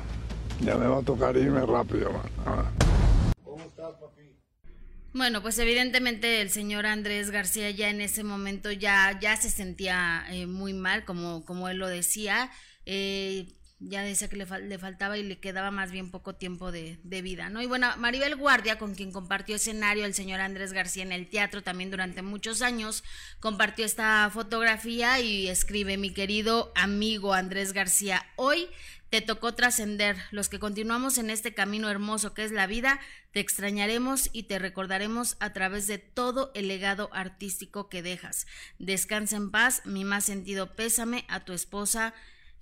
[0.61, 2.11] Ya me va a tocar irme rápido.
[3.43, 4.21] ¿Cómo estás, papi?
[5.13, 10.23] Bueno, pues evidentemente el señor Andrés García ya en ese momento ya, ya se sentía
[10.29, 12.49] eh, muy mal, como, como él lo decía.
[12.85, 13.47] Eh,
[13.88, 17.49] ya decía que le, faltaba y le quedaba más bien poco tiempo de, de, vida,
[17.49, 17.61] ¿no?
[17.61, 21.64] Y bueno, Maribel Guardia, con quien compartió escenario el señor Andrés García en el teatro
[21.64, 23.03] también durante muchos años,
[23.39, 28.68] compartió esta fotografía y escribe, mi querido amigo Andrés García, hoy
[29.14, 30.18] te tocó trascender.
[30.31, 32.99] Los que continuamos en este camino hermoso que es la vida,
[33.31, 38.47] te extrañaremos y te recordaremos a través de todo el legado artístico que dejas.
[38.80, 42.15] Descansa en paz, mi más sentido pésame a tu esposa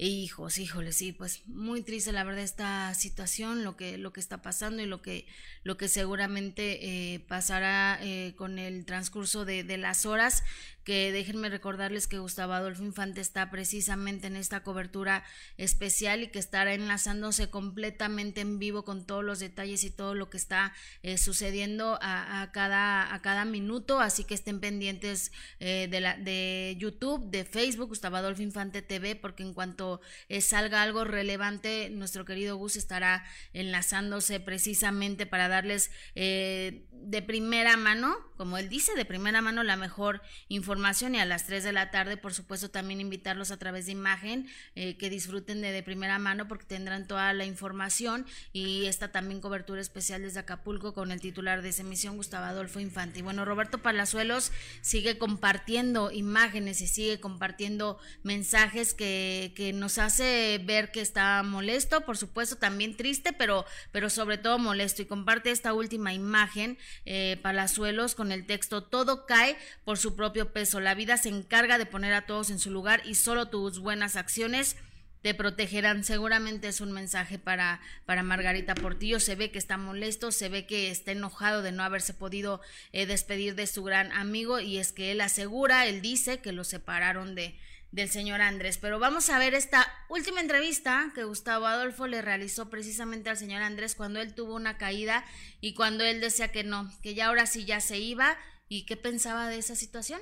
[0.08, 4.42] hijos, híjole, sí, pues muy triste la verdad esta situación, lo que, lo que está
[4.42, 5.28] pasando y lo que,
[5.64, 10.44] lo que seguramente eh, pasará eh, con el transcurso de, de, las horas
[10.84, 15.24] que déjenme recordarles que Gustavo Adolfo Infante está precisamente en esta cobertura
[15.58, 20.30] especial y que estará enlazándose completamente en vivo con todos los detalles y todo lo
[20.30, 26.02] que está eh, sucediendo a, cada, a cada minuto, así que estén pendientes eh, de,
[26.02, 31.04] la, de YouTube, de Facebook, Gustavo Adolfo Infante TV, porque en cuanto eh, salga algo
[31.04, 38.96] relevante, nuestro querido Gus estará enlazándose precisamente para darles de primera mano, como él dice,
[38.96, 42.70] de primera mano la mejor información y a las 3 de la tarde, por supuesto,
[42.70, 47.08] también invitarlos a través de imagen, eh, que disfruten de, de primera mano porque tendrán
[47.08, 51.84] toda la información y esta también cobertura especial desde Acapulco con el titular de esa
[51.84, 53.20] emisión, Gustavo Adolfo Infante.
[53.20, 54.52] Y bueno, Roberto Palazuelos
[54.82, 62.02] sigue compartiendo imágenes y sigue compartiendo mensajes que, que nos hace ver que está molesto,
[62.02, 67.40] por supuesto, también triste, pero, pero sobre todo molesto y comparte esta última imagen eh,
[67.42, 70.61] Palazuelos con el texto Todo cae por su propio peso.
[70.62, 74.16] La vida se encarga de poner a todos en su lugar y solo tus buenas
[74.16, 74.76] acciones
[75.24, 76.04] te protegerán.
[76.04, 79.20] Seguramente es un mensaje para, para Margarita Portillo.
[79.20, 82.62] Se ve que está molesto, se ve que está enojado de no haberse podido
[82.92, 86.64] eh, despedir de su gran amigo y es que él asegura, él dice que lo
[86.64, 87.58] separaron de,
[87.92, 88.78] del señor Andrés.
[88.78, 93.64] Pero vamos a ver esta última entrevista que Gustavo Adolfo le realizó precisamente al señor
[93.64, 95.26] Andrés cuando él tuvo una caída
[95.60, 98.96] y cuando él decía que no, que ya ahora sí ya se iba y qué
[98.96, 100.22] pensaba de esa situación.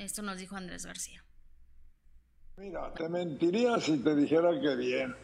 [0.00, 1.22] Esto nos dijo Andrés García.
[2.56, 5.14] Mira, te mentiría si te dijera que bien.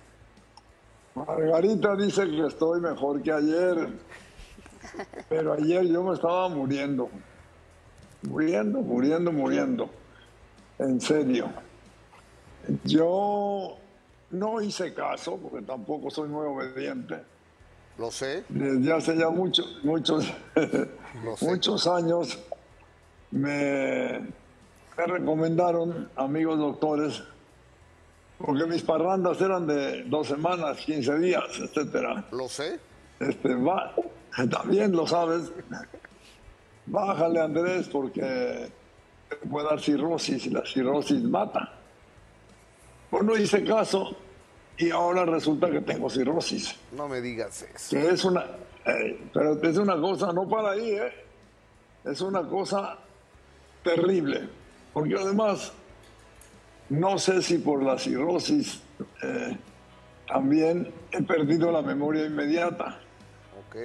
[1.14, 3.88] Margarita dice que estoy mejor que ayer,
[5.30, 7.08] pero ayer yo me estaba muriendo,
[8.20, 9.90] muriendo, muriendo, muriendo,
[10.78, 11.50] en serio.
[12.84, 13.78] Yo
[14.32, 17.22] no hice caso, porque tampoco soy muy obediente.
[17.96, 18.44] Lo sé.
[18.50, 20.30] Desde hace ya muchos, muchos,
[21.40, 22.38] muchos años
[23.30, 24.20] me,
[24.96, 27.22] me, recomendaron amigos doctores,
[28.38, 32.24] porque mis parrandas eran de dos semanas, 15 días, etcétera.
[32.32, 32.78] Lo sé.
[33.18, 33.94] Este, va,
[34.50, 35.52] también lo sabes.
[36.86, 38.70] Bájale, Andrés, porque
[39.50, 41.72] puede dar cirrosis y la cirrosis mata.
[43.10, 44.16] Pues no hice caso
[44.78, 46.76] y ahora resulta que tengo cirrosis.
[46.92, 47.96] No me digas eso.
[47.96, 48.44] Que es una,
[48.84, 51.12] eh, pero es una cosa, no para ahí, ¿eh?
[52.04, 52.98] Es una cosa
[53.82, 54.48] terrible.
[54.96, 55.74] Porque además,
[56.88, 58.80] no sé si por la cirrosis
[59.22, 59.54] eh,
[60.26, 62.98] también he perdido la memoria inmediata.
[63.60, 63.76] Ok.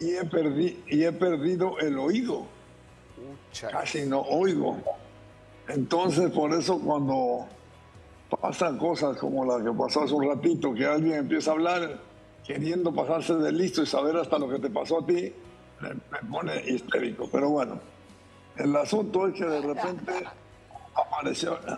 [0.00, 2.44] Y he, perdi y he perdido el oído.
[3.72, 4.76] Casi no oigo.
[5.66, 7.46] Entonces, por eso cuando
[8.38, 12.00] pasan cosas como la que pasó hace un ratito, que alguien empieza a hablar
[12.46, 15.32] queriendo pasarse de listo y saber hasta lo que te pasó a ti,
[15.80, 17.30] me, pone histérico.
[17.32, 17.93] Pero bueno,
[18.56, 20.12] el asunto es que de repente
[20.94, 21.58] apareció...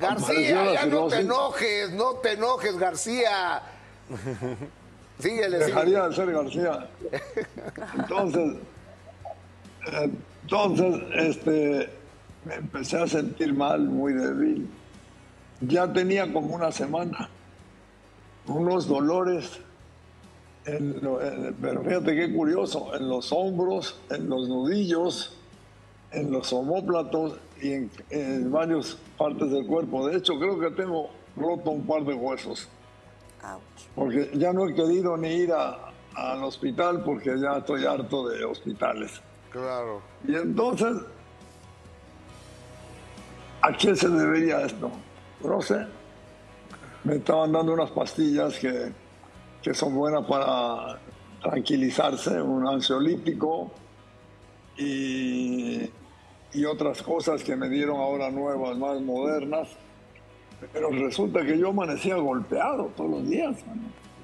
[0.00, 3.62] García, ya no te enojes, no te enojes, García.
[5.18, 6.88] Síguele, Dejaría de ser García.
[7.96, 8.58] Entonces,
[9.92, 11.90] entonces, este,
[12.44, 14.70] me empecé a sentir mal, muy débil.
[15.60, 17.28] Ya tenía como una semana
[18.46, 19.60] unos dolores,
[20.64, 25.37] pero fíjate qué curioso, en los hombros, en los nudillos,
[26.10, 30.06] en los homóplatos y en, en varias partes del cuerpo.
[30.06, 32.68] De hecho, creo que tengo roto un par de huesos.
[33.94, 39.20] Porque ya no he querido ni ir al hospital porque ya estoy harto de hospitales.
[39.50, 40.02] Claro.
[40.26, 40.96] Y entonces,
[43.62, 44.90] ¿a qué se debería esto?
[45.42, 45.86] No sé.
[47.04, 48.92] Me estaban dando unas pastillas que,
[49.62, 50.98] que son buenas para
[51.40, 53.70] tranquilizarse, un ansiolítico
[54.78, 55.90] y,
[56.52, 59.68] y otras cosas que me dieron ahora nuevas, más modernas.
[60.72, 63.56] Pero resulta que yo amanecía golpeado todos los días.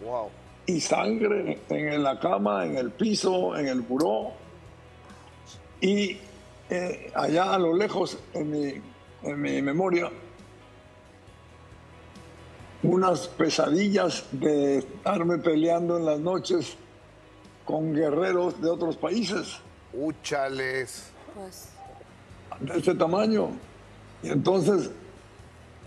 [0.04, 0.28] Wow.
[0.66, 4.32] Y sangre en la cama, en el piso, en el buró.
[5.80, 6.16] Y
[6.70, 8.72] eh, allá a lo lejos, en mi,
[9.22, 10.10] en mi memoria,
[12.82, 16.76] unas pesadillas de estarme peleando en las noches
[17.64, 19.58] con guerreros de otros países.
[19.96, 21.10] Úchales.
[21.34, 21.70] Pues.
[22.60, 23.50] De este tamaño.
[24.22, 24.90] Y entonces,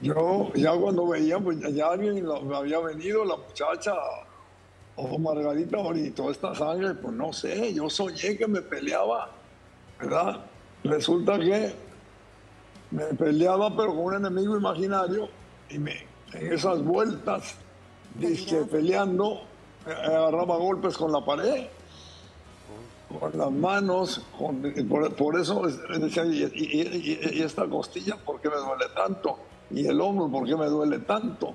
[0.01, 3.93] yo ya cuando veía, pues ya alguien me había venido, la muchacha,
[4.95, 9.29] o Margarita, y toda esta sangre, pues no sé, yo soñé que me peleaba,
[9.99, 10.41] ¿verdad?
[10.83, 11.73] Resulta que
[12.91, 15.29] me peleaba, pero con un enemigo imaginario,
[15.69, 17.55] y me, en esas vueltas,
[18.15, 19.41] dije, peleando,
[19.85, 21.67] agarraba golpes con la pared,
[23.19, 25.61] con las manos, por, eso
[25.99, 29.39] decía, y, esta costilla, ¿por qué me duele tanto?
[29.71, 31.53] Y el hombro, ¿por qué me duele tanto?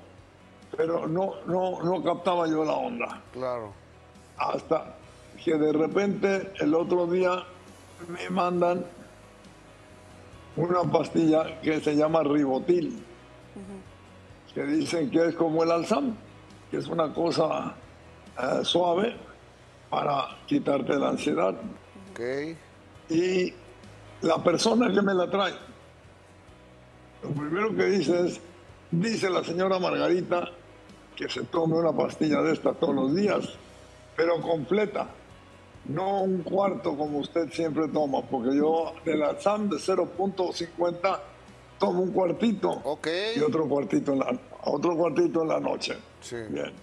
[0.75, 3.21] Pero no, no, no captaba yo la onda.
[3.31, 3.71] Claro.
[4.37, 4.95] Hasta
[5.43, 7.43] que de repente el otro día
[8.07, 8.85] me mandan
[10.55, 13.03] una pastilla que se llama ribotil
[14.53, 16.15] que dicen que es como el alzam,
[16.69, 17.73] que es una cosa
[18.39, 19.15] eh, suave
[19.93, 21.53] para quitarte la ansiedad.
[22.11, 22.57] Okay.
[23.09, 23.53] Y
[24.21, 25.53] la persona que me la trae,
[27.21, 28.41] lo primero que dice es,
[28.89, 30.49] dice la señora Margarita
[31.15, 33.47] que se tome una pastilla de esta todos los días,
[34.15, 35.09] pero completa,
[35.85, 41.19] no un cuarto como usted siempre toma, porque yo del alzam de 0.50
[41.77, 42.81] tomo un cuartito
[43.35, 45.95] y otro cuartito en la, otro cuartito en la noche.
[46.49, 46.82] Bien.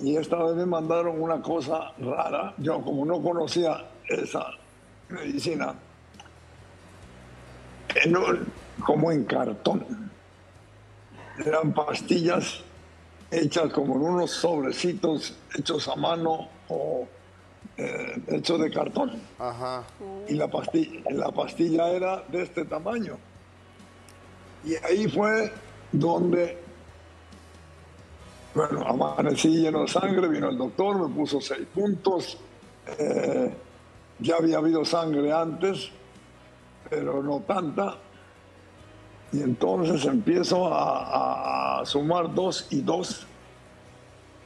[0.00, 2.54] Y esta vez me mandaron una cosa rara.
[2.58, 4.46] Yo como no conocía esa
[5.08, 5.74] medicina,
[8.84, 10.10] como en cartón.
[11.44, 12.62] Eran pastillas
[13.30, 17.08] hechas como en unos sobrecitos hechos a mano o
[17.76, 19.12] eh, hechos de cartón.
[19.38, 19.84] Ajá.
[20.28, 23.16] Y la pastilla, la pastilla era de este tamaño.
[24.64, 25.52] Y ahí fue
[25.92, 26.58] donde,
[28.54, 32.38] bueno, amanecí lleno de sangre, vino el doctor, me puso seis puntos.
[32.98, 33.52] Eh,
[34.18, 35.90] ya había habido sangre antes,
[36.88, 37.96] pero no tanta.
[39.32, 43.26] Y entonces empiezo a, sumar dos y dos.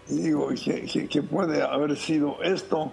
[0.09, 0.49] Y digo,
[1.11, 2.91] ¿qué, puede haber sido esto?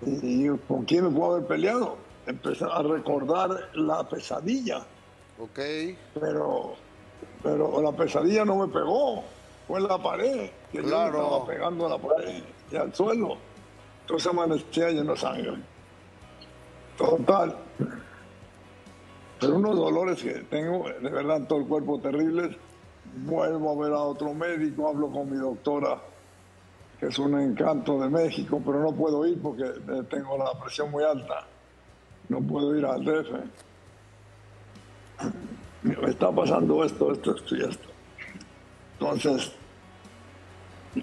[0.00, 1.98] Y digo, ¿con quién me puedo haber peleado?
[2.26, 4.86] Empecé a recordar la pesadilla
[5.38, 5.58] Ok.
[6.20, 6.74] Pero,
[7.42, 9.24] pero la pesadilla no me pegó,
[9.66, 11.12] fue en la pared, que claro.
[11.12, 13.36] yo estaba pegando a la pared y al suelo.
[14.02, 15.54] Entonces amanecía lleno de sangre.
[16.96, 17.56] Total.
[19.40, 22.56] Pero unos dolores que tengo, de verdad, en todo el cuerpo terribles.
[23.16, 25.98] Vuelvo a ver a otro médico, hablo con mi doctora,
[26.98, 29.64] que es un encanto de México, pero no puedo ir porque
[30.10, 31.46] tengo la presión muy alta.
[32.28, 33.30] No puedo ir al DF
[35.84, 37.88] me está pasando esto, esto, esto y esto.
[38.98, 39.52] Entonces,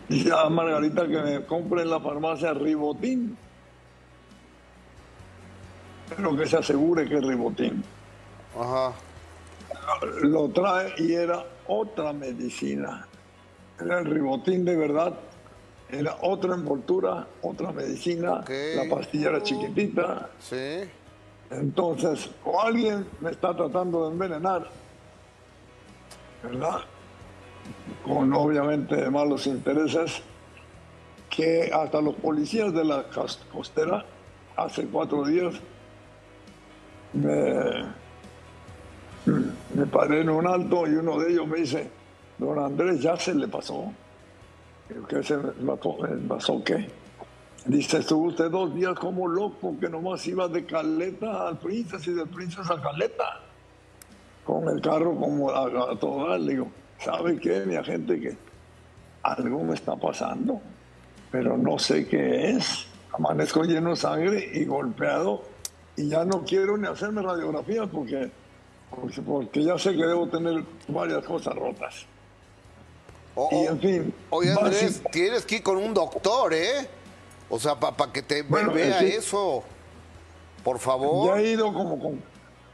[0.07, 3.37] dice a Margarita que me compre en la farmacia ribotín,
[6.15, 7.83] pero que se asegure que es ribotín.
[8.59, 8.93] Ajá.
[10.23, 13.07] Lo trae y era otra medicina.
[13.79, 15.13] era el ribotín de verdad,
[15.89, 20.29] era otra envoltura, otra medicina, la pastilla era chiquitita.
[20.39, 20.89] Sí.
[21.49, 24.69] Entonces, o alguien me está tratando de envenenar,
[26.43, 26.81] ¿verdad?
[28.03, 30.21] Con obviamente malos intereses,
[31.29, 33.05] que hasta los policías de la
[33.51, 34.05] costera
[34.57, 35.55] hace cuatro días
[37.13, 37.85] me,
[39.91, 41.89] paré en un alto y uno de ellos me dice,
[42.37, 43.91] don Andrés, ya se le pasó.
[45.07, 45.75] ¿Qué se me
[46.27, 46.61] pasó?
[46.63, 46.89] ¿Qué?
[47.65, 52.13] Dice, estuvo usted dos días como loco, que nomás iba de Caleta al Princess y
[52.13, 53.39] del Princess a Caleta.
[54.43, 56.39] Con el carro como a, todo dar.
[56.39, 56.71] Le digo,
[57.03, 58.19] ¿sabe qué, mi agente?
[58.19, 58.37] Que
[59.23, 60.61] algo me está pasando,
[61.31, 62.87] pero no sé qué es.
[63.13, 65.43] Amanezco lleno de sangre y golpeado
[65.97, 68.31] y ya no quiero ni hacerme radiografía porque,
[69.25, 72.05] porque, ya sé que debo tener varias cosas rotas.
[73.35, 74.13] Oh, y en fin.
[74.29, 76.87] Oye, Andrés, tienes que ir con un doctor, ¿eh?
[77.49, 79.63] O sea, para que te vea eso.
[80.63, 81.35] Por favor.
[81.35, 82.21] Ya he ido como con,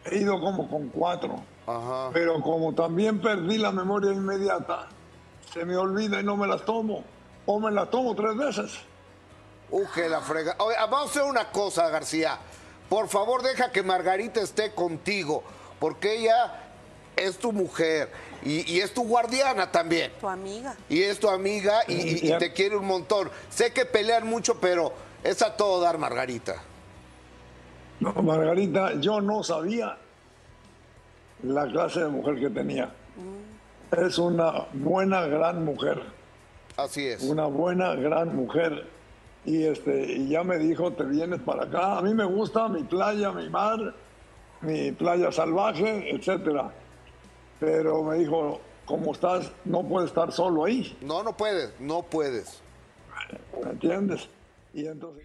[0.05, 1.41] he ido como con cuatro.
[1.67, 2.09] Ajá.
[2.13, 4.87] Pero como también perdí la memoria inmediata,
[5.53, 7.03] se me olvida y no me las tomo.
[7.45, 8.71] O me las tomo tres veces.
[9.69, 10.55] Uh, que la frega.
[10.59, 12.37] Oye, vamos a hacer una cosa, García.
[12.89, 15.43] Por favor, deja que Margarita esté contigo,
[15.79, 16.67] porque ella
[17.17, 18.11] es tu mujer
[18.43, 20.13] y, es tu guardiana también.
[20.21, 20.75] Tu amiga.
[20.87, 23.29] Y es tu amiga y, te quiere un montón.
[23.49, 26.61] Sé que pelean mucho, pero es a todo dar, Margarita.
[27.99, 29.97] No, Margarita, yo no sabía
[31.43, 32.91] la clase de mujer que tenía.
[33.91, 36.01] Es una buena, gran mujer.
[36.75, 37.23] Así es.
[37.23, 38.85] Una buena, gran mujer
[39.47, 41.97] y, este, y ya me dijo, te vienes para acá.
[41.97, 43.95] A mí me gusta mi playa, mi mar,
[44.59, 46.69] mi playa salvaje, etcétera.
[47.57, 50.97] Pero me dijo, como estás, no puedes estar solo ahí.
[51.01, 52.61] No, no puedes, no puedes.
[53.63, 54.27] ¿Me entiendes?
[54.73, 55.23] Y entonces...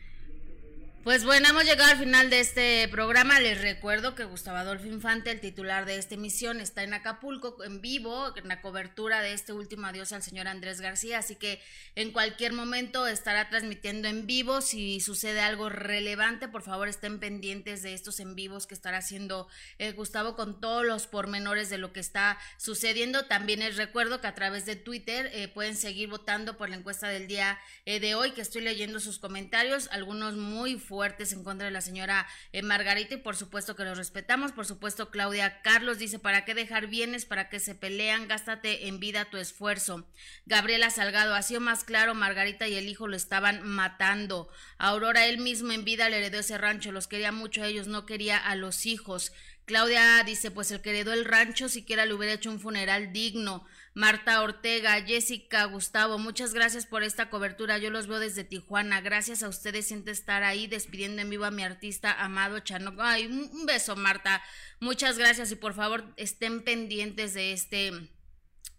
[1.04, 3.40] Pues bueno, hemos llegado al final de este programa.
[3.40, 7.80] Les recuerdo que Gustavo Adolfo Infante, el titular de esta emisión, está en Acapulco en
[7.80, 11.18] vivo, en la cobertura de este último adiós al señor Andrés García.
[11.18, 11.60] Así que
[11.96, 14.60] en cualquier momento estará transmitiendo en vivo.
[14.60, 19.48] Si sucede algo relevante, por favor estén pendientes de estos en vivos que estará haciendo
[19.78, 23.24] eh, Gustavo con todos los pormenores de lo que está sucediendo.
[23.24, 27.08] También les recuerdo que a través de Twitter eh, pueden seguir votando por la encuesta
[27.08, 31.42] del día eh, de hoy, que estoy leyendo sus comentarios, algunos muy fuertes fuertes en
[31.42, 34.52] contra de la señora eh, Margarita y por supuesto que los respetamos.
[34.52, 37.24] Por supuesto, Claudia Carlos dice, ¿para qué dejar bienes?
[37.24, 38.28] ¿Para que se pelean?
[38.28, 40.06] Gástate en vida tu esfuerzo.
[40.44, 44.50] Gabriela Salgado, ha sido más claro, Margarita y el hijo lo estaban matando.
[44.76, 48.04] Aurora, él mismo en vida le heredó ese rancho, los quería mucho a ellos, no
[48.04, 49.32] quería a los hijos.
[49.64, 53.64] Claudia dice, pues el que heredó el rancho siquiera le hubiera hecho un funeral digno.
[53.94, 57.76] Marta Ortega, Jessica, Gustavo, muchas gracias por esta cobertura.
[57.76, 59.02] Yo los veo desde Tijuana.
[59.02, 62.94] Gracias a ustedes siento estar ahí despidiendo en vivo a mi artista amado Chano.
[62.98, 64.42] Ay, un beso, Marta.
[64.80, 67.92] Muchas gracias y por favor estén pendientes de este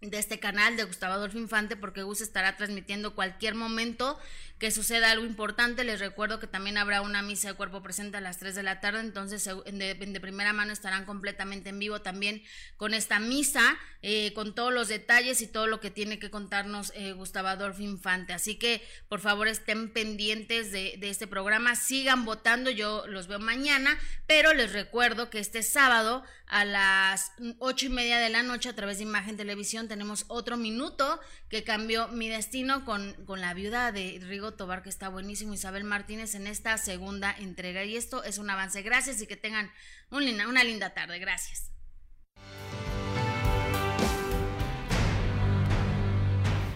[0.10, 4.20] de este canal de Gustavo Adolfo Infante porque Gus estará transmitiendo cualquier momento
[4.64, 5.84] que suceda algo importante.
[5.84, 8.80] Les recuerdo que también habrá una misa de cuerpo presente a las 3 de la
[8.80, 12.42] tarde, entonces de, primera mano estarán completamente en vivo también
[12.78, 16.94] con esta misa, eh, con todos los detalles y todo lo que tiene que contarnos
[16.96, 18.32] eh, Gustavo Adolfo Infante.
[18.32, 23.40] Así que por favor estén pendientes de, de este programa, sigan votando, yo los veo
[23.40, 28.70] mañana, pero les recuerdo que este sábado a las ocho y media de la noche
[28.70, 33.54] a través de Imagen Televisión tenemos otro minuto que cambió mi destino con, con la
[33.54, 37.84] viuda de Rigo Tobar, que está buenísimo, Isabel Martínez, en esta segunda entrega.
[37.84, 38.82] Y esto es un avance.
[38.82, 39.72] Gracias y que tengan
[40.10, 41.20] una linda tarde.
[41.20, 41.72] Gracias.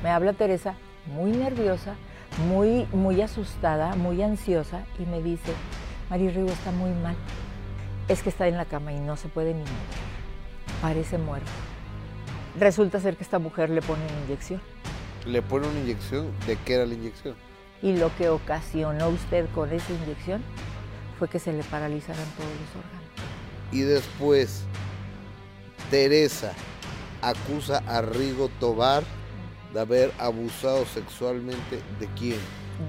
[0.04, 0.76] Me habla Teresa,
[1.08, 1.96] muy nerviosa,
[2.48, 5.52] muy, muy asustada, muy ansiosa, y me dice,
[6.10, 7.16] Mari Rigo está muy mal.
[8.08, 9.74] Es que está en la cama y no se puede ni mover.
[10.82, 11.50] Parece muerto.
[12.60, 14.62] Resulta ser que esta mujer le pone una inyección.
[15.26, 16.32] ¿Le pone una inyección?
[16.46, 17.36] ¿De qué era la inyección?
[17.82, 20.44] y lo que ocasionó usted con esa inyección
[21.20, 23.08] fue que se le paralizaran todos los órganos.
[23.72, 24.64] Y después,
[25.90, 26.54] Teresa
[27.22, 29.04] acusa a Rigo Tobar
[29.74, 32.40] de haber abusado sexualmente de quién?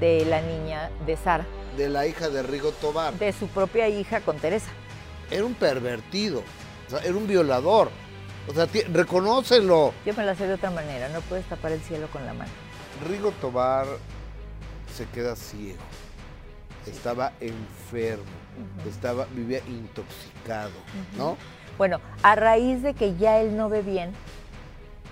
[0.01, 1.47] De la niña de Sara.
[1.77, 3.15] De la hija de Rigo Tobar.
[3.15, 4.70] De su propia hija con Teresa.
[5.30, 6.42] Era un pervertido,
[7.05, 7.90] era un violador.
[8.48, 9.92] O sea, reconócelo.
[10.06, 12.50] Yo me la sé de otra manera, no puedes tapar el cielo con la mano.
[13.06, 13.86] Rigo Tobar
[14.94, 15.78] se queda ciego.
[16.86, 18.24] Estaba enfermo,
[18.88, 20.72] estaba, vivía intoxicado,
[21.18, 21.36] ¿no?
[21.76, 24.12] Bueno, a raíz de que ya él no ve bien,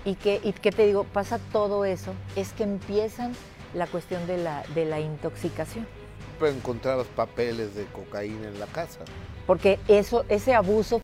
[0.07, 3.33] y que, y que te digo, pasa todo eso, es que empiezan
[3.73, 5.85] la cuestión de la, de la intoxicación.
[6.39, 8.99] Pero encontrar los papeles de cocaína en la casa.
[9.47, 10.95] Porque eso, ese abuso